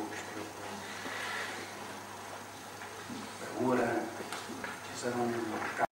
știu, 3.57 3.67
cu 3.67 3.75